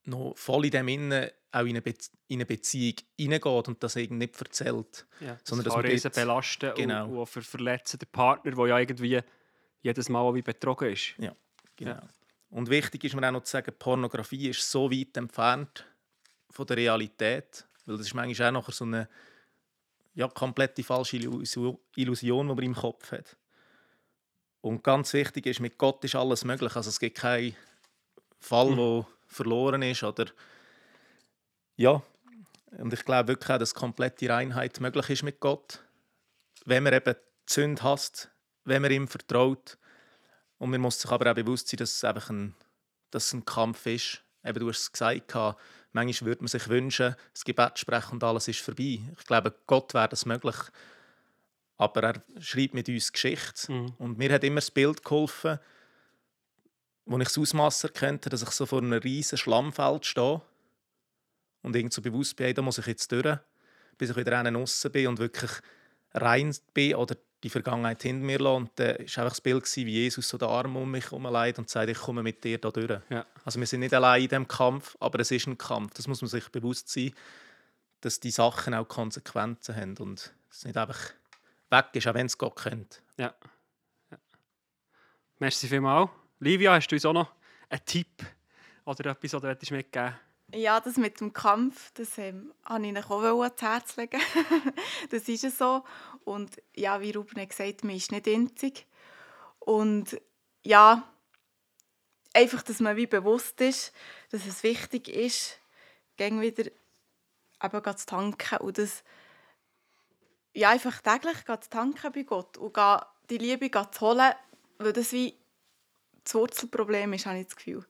noch 0.08 0.38
voll 0.38 0.66
in 0.66 0.72
dem 0.72 0.88
Innen 0.88 1.30
auch 1.52 1.62
in 1.62 1.70
eine, 1.70 1.82
Be 1.82 1.94
in 2.28 2.38
eine 2.38 2.46
Beziehung 2.46 2.96
hineingeht 3.18 3.68
und 3.68 3.82
das 3.82 3.96
irgendwie 3.96 4.26
nicht 4.26 4.40
erzählt. 4.40 5.06
Ja, 5.20 5.34
das 5.34 5.42
sondern 5.44 5.66
dass 5.66 5.76
man 5.76 5.86
dort, 5.86 6.14
belasten 6.14 6.74
genau. 6.76 7.08
und, 7.08 7.18
und 7.18 7.26
für 7.28 7.42
verletzen 7.42 8.00
den 8.00 8.10
Partner, 8.10 8.52
der 8.52 8.68
ja 8.68 8.80
irgendwie 8.80 9.22
jedes 9.82 10.10
Mal 10.10 10.34
wie 10.36 10.42
betrogen 10.42 10.92
ist. 10.92 11.14
Ja, 11.18 11.36
genau. 11.76 11.92
Ja. 11.92 12.04
Und 12.50 12.70
wichtig 12.70 13.04
ist 13.04 13.16
mir 13.16 13.28
auch 13.28 13.32
noch 13.32 13.44
zu 13.44 13.52
sagen, 13.52 13.74
Pornografie 13.78 14.50
ist 14.50 14.70
so 14.70 14.90
weit 14.92 15.18
entfernt 15.18 15.86
von 16.50 16.66
der 16.66 16.78
Realität, 16.78 17.66
weil 17.86 17.98
das 17.98 18.08
ist 18.08 18.14
manchmal 18.14 18.50
auch 18.50 18.54
noch 18.54 18.72
so 18.72 18.86
eine 18.86 19.10
ja, 20.16 20.28
komplette 20.28 20.84
falsche 20.84 21.18
Illusion, 21.18 21.78
die 22.48 22.56
man 22.56 22.64
im 22.64 22.76
Kopf 22.76 23.12
hat. 23.12 23.38
Und 24.62 24.84
ganz 24.84 25.14
wichtig 25.14 25.46
ist, 25.46 25.60
mit 25.60 25.78
Gott 25.78 26.04
ist 26.04 26.16
alles 26.16 26.44
möglich. 26.44 26.76
Also 26.76 26.90
es 26.90 27.00
gibt 27.00 27.18
keinen 27.18 27.56
Fall, 28.40 28.72
mhm 28.72 29.06
verloren 29.28 29.82
ist. 29.82 30.04
Oder 30.04 30.26
ja, 31.76 32.02
und 32.72 32.94
ich 32.94 33.06
glaube 33.06 33.30
wirklich 33.30 33.50
auch, 33.50 33.60
dass 33.60 33.74
komplette 33.74 34.30
Reinheit 34.30 34.80
möglich 34.80 35.10
ist 35.10 35.24
mit 35.24 35.40
Gott, 35.40 35.84
wenn 36.66 36.84
man 36.84 36.94
eben 36.94 37.14
die 37.14 37.54
Sünde 37.54 37.84
hasst, 37.84 38.30
wenn 38.66 38.82
man 38.82 38.92
ihm 38.92 39.08
vertraut. 39.08 39.78
Und 40.58 40.72
man 40.72 40.82
muss 40.82 41.00
sich 41.00 41.12
aber 41.12 41.32
auch 41.32 41.36
bewusst 41.36 41.70
sein, 41.70 41.78
dass 41.78 41.96
es 41.96 42.04
einfach 42.04 42.30
ein, 42.30 42.56
dass 43.12 43.32
ein 43.34 43.46
Kampf 43.46 43.86
ist. 43.86 44.24
Eben, 44.44 44.60
du 44.60 44.70
hast 44.70 44.82
es 44.82 44.92
gesagt, 44.92 45.34
manchmal 45.92 46.28
würde 46.28 46.42
man 46.42 46.48
sich 46.48 46.68
wünschen, 46.68 47.16
das 47.34 47.46
Gebet 47.46 47.80
sprechen 47.80 48.14
und 48.14 48.24
alles 48.24 48.48
ist 48.48 48.60
vorbei. 48.60 49.00
Ich 49.18 49.26
glaube, 49.26 49.54
Gott 49.68 49.94
wäre 49.94 50.10
das 50.10 50.26
möglich. 50.26 50.56
Aber 51.78 52.04
er 52.04 52.24
schreibt 52.40 52.74
mit 52.74 52.90
uns 52.90 53.14
Geschichte. 53.14 53.72
Mhm. 53.72 53.94
Und 53.98 54.18
mir 54.18 54.34
hat 54.34 54.44
immer 54.44 54.56
das 54.56 54.72
Bild 54.72 55.04
geholfen, 55.04 55.60
wo 57.08 57.18
ich 57.18 57.24
das 57.24 57.38
Ausmaß 57.38 57.86
erkannte, 57.86 58.30
dass 58.30 58.44
ich 58.44 58.50
so 58.52 58.66
vor 58.66 58.80
einem 58.80 58.94
riesigen 58.94 59.38
Schlammfeld 59.38 60.06
stehe 60.06 60.42
und 61.62 61.76
irgendwie 61.76 61.94
so 61.94 62.02
bewusst 62.02 62.36
bin, 62.36 62.54
da 62.54 62.62
muss 62.62 62.78
ich 62.78 62.86
jetzt 62.86 63.12
durch, 63.12 63.38
bis 63.98 64.10
ich 64.10 64.16
wieder 64.16 64.42
raus 64.42 64.88
bin 64.92 65.08
und 65.08 65.20
wirklich 65.20 65.52
rein 66.14 66.56
bin 66.74 66.96
oder 66.96 67.16
die 67.44 67.50
Vergangenheit 67.50 68.02
hinter 68.02 68.26
mir 68.26 68.40
lasse. 68.40 68.56
Und 68.56 68.72
dann 68.76 68.88
war 68.88 69.00
einfach 69.00 69.30
das 69.30 69.42
Bild, 69.42 69.76
wie 69.76 69.84
Jesus 69.90 70.28
so 70.28 70.38
den 70.38 70.50
Arm 70.50 70.76
um 70.76 70.92
mich 70.92 71.06
herum 71.06 71.28
legt 71.32 71.60
und 71.60 71.70
sagt, 71.70 71.90
ich 71.90 71.98
komme 71.98 72.24
mit 72.24 72.44
dir 72.44 72.58
da 72.58 72.72
durch. 72.72 73.02
Ja. 73.10 73.26
Also 73.46 73.60
wir 73.60 73.68
sind 73.68 73.82
nicht 73.82 73.94
allein 73.94 74.24
in 74.24 74.30
diesem 74.30 74.48
Kampf, 74.48 74.98
aber 75.00 75.20
es 75.20 75.32
ist 75.32 75.48
ein 75.48 75.58
Kampf. 75.58 75.94
Das 75.94 76.08
muss 76.08 76.22
man 76.22 76.30
sich 76.30 76.50
bewusst 76.50 76.90
sein, 76.90 77.14
dass 78.02 78.20
die 78.20 78.32
Sachen 78.32 78.74
auch 78.74 78.88
Konsequenzen 78.88 79.76
haben 79.76 79.98
und 79.98 80.34
es 80.52 80.66
nicht 80.66 80.78
einfach 80.78 81.00
weg 81.70 81.86
ist, 81.94 82.08
auch 82.08 82.14
wenn 82.14 82.26
es 82.26 82.38
Gott 82.38 82.56
kennt. 82.62 83.02
Ja. 83.18 83.34
ja. 84.12 84.18
Merci 85.40 85.68
vielmals. 85.68 86.10
Livia, 86.40 86.74
hast 86.74 86.88
du 86.88 86.96
uns 86.96 87.06
auch 87.06 87.14
noch 87.14 87.32
einen 87.70 87.84
Tipp 87.86 88.24
oder 88.86 89.12
etwas, 89.12 89.32
das 89.32 89.60
du 89.60 89.74
mitgeben 89.74 90.16
Ja, 90.54 90.80
das 90.80 90.98
mit 90.98 91.20
dem 91.20 91.34
Kampf, 91.34 91.92
das 91.96 92.18
ähm, 92.18 92.54
wollte 92.68 92.84
ich 92.84 92.90
Ihnen 92.90 93.04
auch 93.04 93.42
ans 93.42 93.62
Herz 93.62 93.96
legen. 93.98 94.22
das 95.10 95.28
ist 95.28 95.44
es 95.44 95.58
so. 95.58 95.84
Und 96.26 96.62
ja, 96.76 97.02
wie 97.02 97.12
Ruben 97.12 97.48
gesagt 97.48 97.84
man 97.84 97.96
ist 97.96 98.12
nicht 98.12 98.28
einzig. 98.28 98.86
Und 99.60 100.22
ja, 100.64 101.12
einfach, 102.34 102.62
dass 102.62 102.80
man 102.80 102.96
wie 102.98 103.08
bewusst 103.08 103.60
ist, 103.62 103.92
dass 104.30 104.46
es 104.46 104.62
wichtig 104.62 105.10
ist, 105.10 105.60
gegen 106.18 106.40
wieder 106.40 106.70
eben 107.64 107.98
zu 107.98 108.06
tanken 108.06 108.58
und 108.60 108.78
das 108.78 109.04
ja, 110.54 110.70
einfach 110.70 111.02
täglich 111.02 111.38
zu 111.46 111.70
tanken 111.70 112.12
bei 112.12 112.24
Gott 112.24 112.58
und 112.58 112.78
die 113.30 113.38
Liebe 113.38 113.70
zu 113.92 114.02
holen, 114.02 114.34
weil 114.78 114.94
das 114.94 115.12
wie 115.12 115.36
das 116.28 116.36
Wurzelproblem 116.36 117.14
ist, 117.14 117.26
habe 117.26 117.40
ich 117.40 117.48
das 117.48 117.56
Gefühl. 117.56 117.86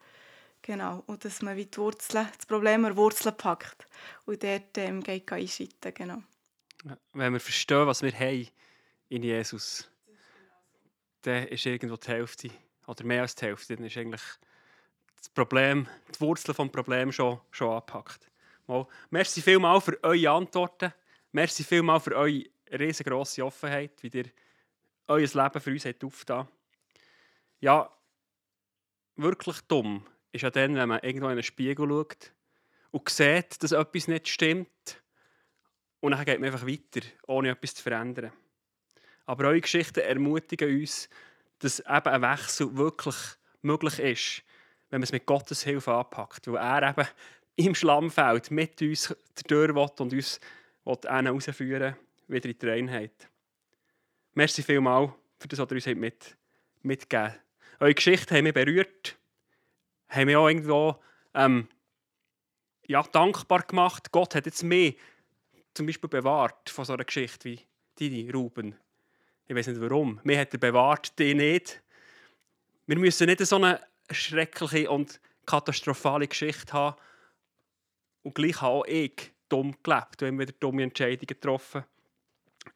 Genau, 0.61 1.03
und 1.07 1.23
dass 1.23 1.41
man 1.41 1.55
wie 1.55 1.65
die 1.65 1.77
Wurzeln, 1.77 2.27
das 2.35 2.45
Problem 2.45 2.85
an 2.85 2.95
Wurzeln 2.95 3.35
packt 3.35 3.85
und 4.25 4.43
dort 4.43 4.77
ähm, 4.77 5.01
geht 5.01 5.31
einschreiten, 5.31 5.93
genau. 5.93 6.21
Wenn 7.13 7.33
wir 7.33 7.39
verstehen, 7.39 7.87
was 7.87 8.01
wir 8.01 8.11
haben 8.11 8.47
in 9.09 9.23
Jesus, 9.23 9.89
dann 11.21 11.47
ist 11.47 11.65
irgendwo 11.65 11.95
die 11.95 12.07
Hälfte, 12.07 12.49
oder 12.85 13.03
mehr 13.03 13.21
als 13.21 13.35
die 13.35 13.45
Hälfte, 13.45 13.75
dann 13.75 13.85
ist 13.85 13.97
eigentlich 13.97 14.21
das 15.17 15.29
Problem, 15.29 15.87
die 16.13 16.21
Wurzel 16.21 16.53
des 16.53 16.71
Problems 16.71 17.15
schon, 17.15 17.39
schon 17.51 17.71
angepackt. 17.71 18.29
Mal, 18.67 18.85
merci 19.09 19.41
vielmals 19.41 19.85
für 19.85 20.03
eure 20.03 20.29
Antworten. 20.29 20.93
Merci 21.31 21.63
vielmals 21.63 22.03
für 22.03 22.15
eure 22.15 22.43
riesengroße 22.71 23.43
Offenheit, 23.43 23.91
wie 24.01 24.09
ihr 24.09 24.25
euer 25.07 25.19
Leben 25.19 25.61
für 25.61 25.71
uns 25.71 25.85
habt. 25.85 26.49
Ja, 27.59 27.89
wirklich 29.17 29.61
dumm 29.61 30.05
ist 30.31 30.41
ja 30.41 30.49
dann, 30.49 30.75
wenn 30.75 30.89
man 30.89 30.99
irgendwo 31.01 31.27
in 31.27 31.33
einen 31.33 31.43
Spiegel 31.43 31.87
schaut 31.87 32.33
und 32.91 33.09
sieht, 33.09 33.61
dass 33.61 33.71
etwas 33.71 34.07
nicht 34.07 34.27
stimmt. 34.27 35.01
Und 35.99 36.11
dann 36.11 36.25
geht 36.25 36.39
man 36.39 36.51
einfach 36.51 36.67
weiter, 36.67 37.05
ohne 37.27 37.49
etwas 37.49 37.75
zu 37.75 37.83
verändern. 37.83 38.31
Aber 39.25 39.45
eure 39.45 39.61
Geschichten 39.61 39.99
ermutigen 39.99 40.79
uns, 40.79 41.09
dass 41.59 41.79
eben 41.79 41.89
ein 41.89 42.21
Wechsel 42.21 42.77
wirklich 42.77 43.15
möglich 43.61 43.99
ist, 43.99 44.43
wenn 44.89 44.99
man 44.99 45.03
es 45.03 45.11
mit 45.11 45.25
Gottes 45.25 45.63
Hilfe 45.63 45.93
anpackt. 45.93 46.47
Weil 46.47 46.83
er 46.83 46.89
eben 46.91 47.07
im 47.55 47.75
Schlammfeld 47.75 48.51
mit 48.51 48.81
uns 48.81 49.15
durch 49.47 49.75
will 49.75 49.89
und 49.99 50.13
uns 50.13 50.39
herausführen 50.85 51.95
will, 52.27 52.43
wieder 52.43 52.49
in 52.49 52.59
die 52.59 52.69
Reinheit. 52.69 53.29
Merci 54.33 54.61
vielmals 54.61 55.11
für 55.39 55.47
das, 55.47 55.59
was 55.59 55.71
ihr 55.71 55.75
uns 55.75 55.99
mit, 55.99 56.37
mitgegeben 56.83 57.33
habt. 57.33 57.46
Eure 57.79 57.93
Geschichte 57.93 58.35
haben 58.35 58.43
mich 58.43 58.53
berührt, 58.53 59.17
haben 60.09 60.25
mich 60.25 60.35
auch 60.35 60.47
irgendwo 60.47 60.95
ähm, 61.35 61.67
ja, 62.87 63.03
dankbar 63.03 63.61
gemacht. 63.61 64.11
Gott 64.11 64.33
hat 64.33 64.45
jetzt 64.47 64.63
mehr 64.63 64.93
zum 65.73 65.85
Beispiel 65.85 66.09
bewahrt 66.09 66.69
von 66.71 66.85
so 66.85 66.93
einer 66.93 67.05
Geschichte 67.05 67.49
wie 67.49 67.59
deine, 67.99 68.33
Ruben. 68.33 68.75
Ich 69.45 69.55
weiß 69.55 69.67
nicht 69.67 69.79
warum. 69.79 70.19
Mir 70.23 70.39
hat 70.39 70.53
er 70.53 70.59
bewahrt, 70.59 71.17
die 71.19 71.35
nicht. 71.35 71.81
Wir 72.87 72.97
müssen 72.97 73.27
nicht 73.27 73.45
so 73.45 73.57
eine 73.57 73.79
schreckliche 74.09 74.89
und 74.89 75.19
katastrophale 75.45 76.27
Geschichte 76.27 76.73
haben. 76.73 76.97
Und 78.23 78.33
gleich 78.33 78.59
habe 78.61 78.73
auch 78.73 78.85
ich 78.85 79.31
dumm 79.49 79.75
gelebt 79.83 80.21
und 80.21 80.29
immer 80.29 80.41
wieder 80.41 80.53
dumme 80.59 80.83
Entscheidungen 80.83 81.27
getroffen. 81.27 81.83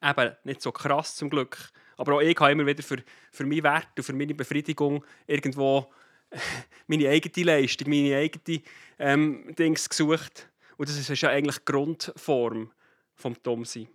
Eben, 0.00 0.36
nicht 0.44 0.62
so 0.62 0.70
krass 0.70 1.16
zum 1.16 1.28
Glück. 1.28 1.72
Aber 1.96 2.14
auch 2.14 2.20
ich 2.20 2.38
habe 2.38 2.52
immer 2.52 2.66
wieder 2.66 2.82
für, 2.82 2.98
für 3.30 3.44
meinen 3.44 3.62
Wert 3.62 3.88
und 3.96 4.04
für 4.04 4.12
meine 4.12 4.34
Befriedigung 4.34 5.04
irgendwo 5.26 5.92
meine 6.86 7.08
eigene 7.08 7.46
Leistung, 7.46 7.90
meine 7.90 8.16
eigene 8.16 8.62
ähm, 8.98 9.54
Dings 9.54 9.88
gesucht. 9.88 10.48
Und 10.76 10.88
das 10.88 10.96
ist 10.96 11.20
ja 11.20 11.30
eigentlich 11.30 11.58
die 11.58 11.64
Grundform 11.66 12.70
vom 13.14 13.36
Dummsein. 13.42 13.88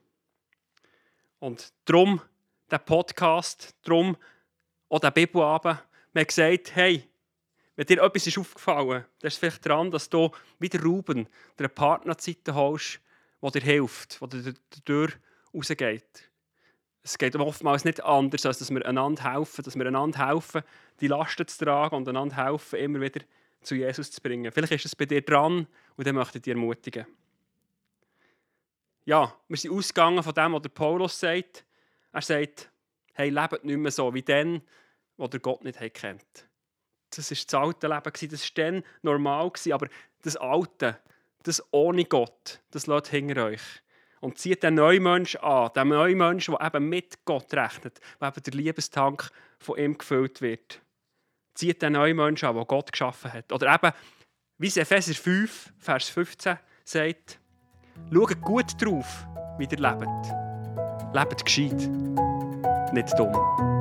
Und 1.40 1.74
darum 1.86 2.22
der 2.70 2.80
Podcast, 2.80 3.76
darum 3.84 4.18
auch 4.90 5.00
der 5.00 5.12
Bibelabend. 5.12 5.84
Man 6.14 6.22
hat 6.22 6.28
gesagt, 6.28 6.76
hey, 6.76 7.04
wenn 7.76 7.86
dir 7.86 8.02
etwas 8.02 8.28
ist 8.28 8.38
aufgefallen 8.38 9.02
ist, 9.02 9.08
dann 9.20 9.28
ist 9.28 9.34
es 9.34 9.38
vielleicht 9.38 9.66
daran, 9.66 9.92
dass 9.92 10.10
du 10.10 10.32
wieder 10.60 10.82
Ruben, 10.82 11.28
der 11.60 11.68
Partner 11.68 12.16
Partnerzeit 12.16 12.56
holst, 12.56 13.00
der 13.42 13.52
dir 13.52 13.62
hilft, 13.62 14.20
der 14.22 14.28
dir 14.28 14.54
durch 14.86 15.14
rausgeht. 15.54 16.30
Es 17.08 17.18
geht 17.18 17.38
oftmals 17.38 17.86
nicht 17.86 18.04
anders, 18.04 18.46
als 18.46 18.60
dass 18.60 18.70
wir 18.70 18.86
einander 18.86 19.24
helfen, 19.24 19.64
dass 19.64 19.78
wir 19.78 19.86
einander 19.86 20.28
helfen, 20.28 20.62
die 21.00 21.08
Lasten 21.08 21.48
zu 21.48 21.64
tragen 21.64 21.96
und 21.96 22.10
einander 22.10 22.36
helfen, 22.36 22.80
immer 22.80 23.00
wieder 23.00 23.22
zu 23.62 23.76
Jesus 23.76 24.12
zu 24.12 24.20
bringen. 24.20 24.52
Vielleicht 24.52 24.74
ist 24.74 24.88
es 24.88 24.94
bei 24.94 25.06
dir 25.06 25.22
dran 25.22 25.68
und 25.96 26.06
dann 26.06 26.16
möchte 26.16 26.40
ich 26.40 26.42
dich 26.42 26.52
ermutigen. 26.52 27.08
Ja, 29.06 29.34
wir 29.48 29.56
sind 29.56 29.72
ausgegangen 29.72 30.22
von 30.22 30.34
dem, 30.34 30.52
was 30.52 30.62
der 30.64 30.70
Paulus 30.70 31.18
sagt. 31.18 31.64
Er 32.12 32.22
sagt, 32.22 32.70
hey, 33.14 33.30
lebt 33.30 33.64
nicht 33.64 33.78
mehr 33.78 33.92
so 33.92 34.14
wie 34.14 34.22
dann, 34.22 34.62
wo 35.16 35.28
der 35.28 35.40
Gott 35.40 35.64
nicht 35.64 35.80
kennt. 35.94 36.50
Das 37.12 37.32
war 37.32 37.38
das 37.38 37.54
alte 37.54 37.88
Leben, 37.88 38.32
das 38.32 38.58
war 38.58 38.66
dann 38.66 38.84
normal, 39.02 39.52
aber 39.72 39.88
das 40.24 40.36
alte, 40.36 41.00
das 41.44 41.64
ohne 41.72 42.04
Gott, 42.04 42.60
das 42.72 42.86
lässt 42.86 43.08
hinter 43.08 43.46
euch. 43.46 43.82
Und 44.20 44.38
zieht 44.38 44.64
den 44.64 44.76
neuen 44.76 45.04
Menschen 45.04 45.42
an, 45.42 45.72
den 45.76 45.90
neuen 45.90 46.18
Menschen, 46.18 46.56
der 46.58 46.68
eben 46.68 46.90
mit 46.90 47.24
Gott 47.26 47.54
rechnet, 47.54 48.00
wo 48.20 48.28
eben 48.28 48.44
der 48.44 48.54
Liebestank 48.54 49.30
von 49.60 49.78
ihm 49.78 49.98
gefüllt 49.98 50.42
wird. 50.42 50.82
Zieht 51.54 51.82
den 51.82 51.94
neuen 51.94 52.18
Menschen 52.18 52.50
an, 52.50 52.56
den 52.56 52.66
Gott 52.66 52.92
geschaffen 52.92 53.32
hat. 53.32 53.52
Oder 53.52 53.74
eben, 53.74 53.92
wie 54.58 54.68
es 54.68 54.78
Epheser 54.78 55.14
5, 55.14 55.74
Vers 55.78 56.10
15 56.10 56.58
sagt, 56.84 57.40
schaut 58.14 58.42
gut 58.42 58.82
drauf, 58.82 59.28
wie 59.58 59.66
ihr 59.66 59.78
lebt. 59.78 61.14
Lebt 61.14 61.46
gescheit, 61.46 61.90
nicht 62.94 63.18
dumm. 63.18 63.77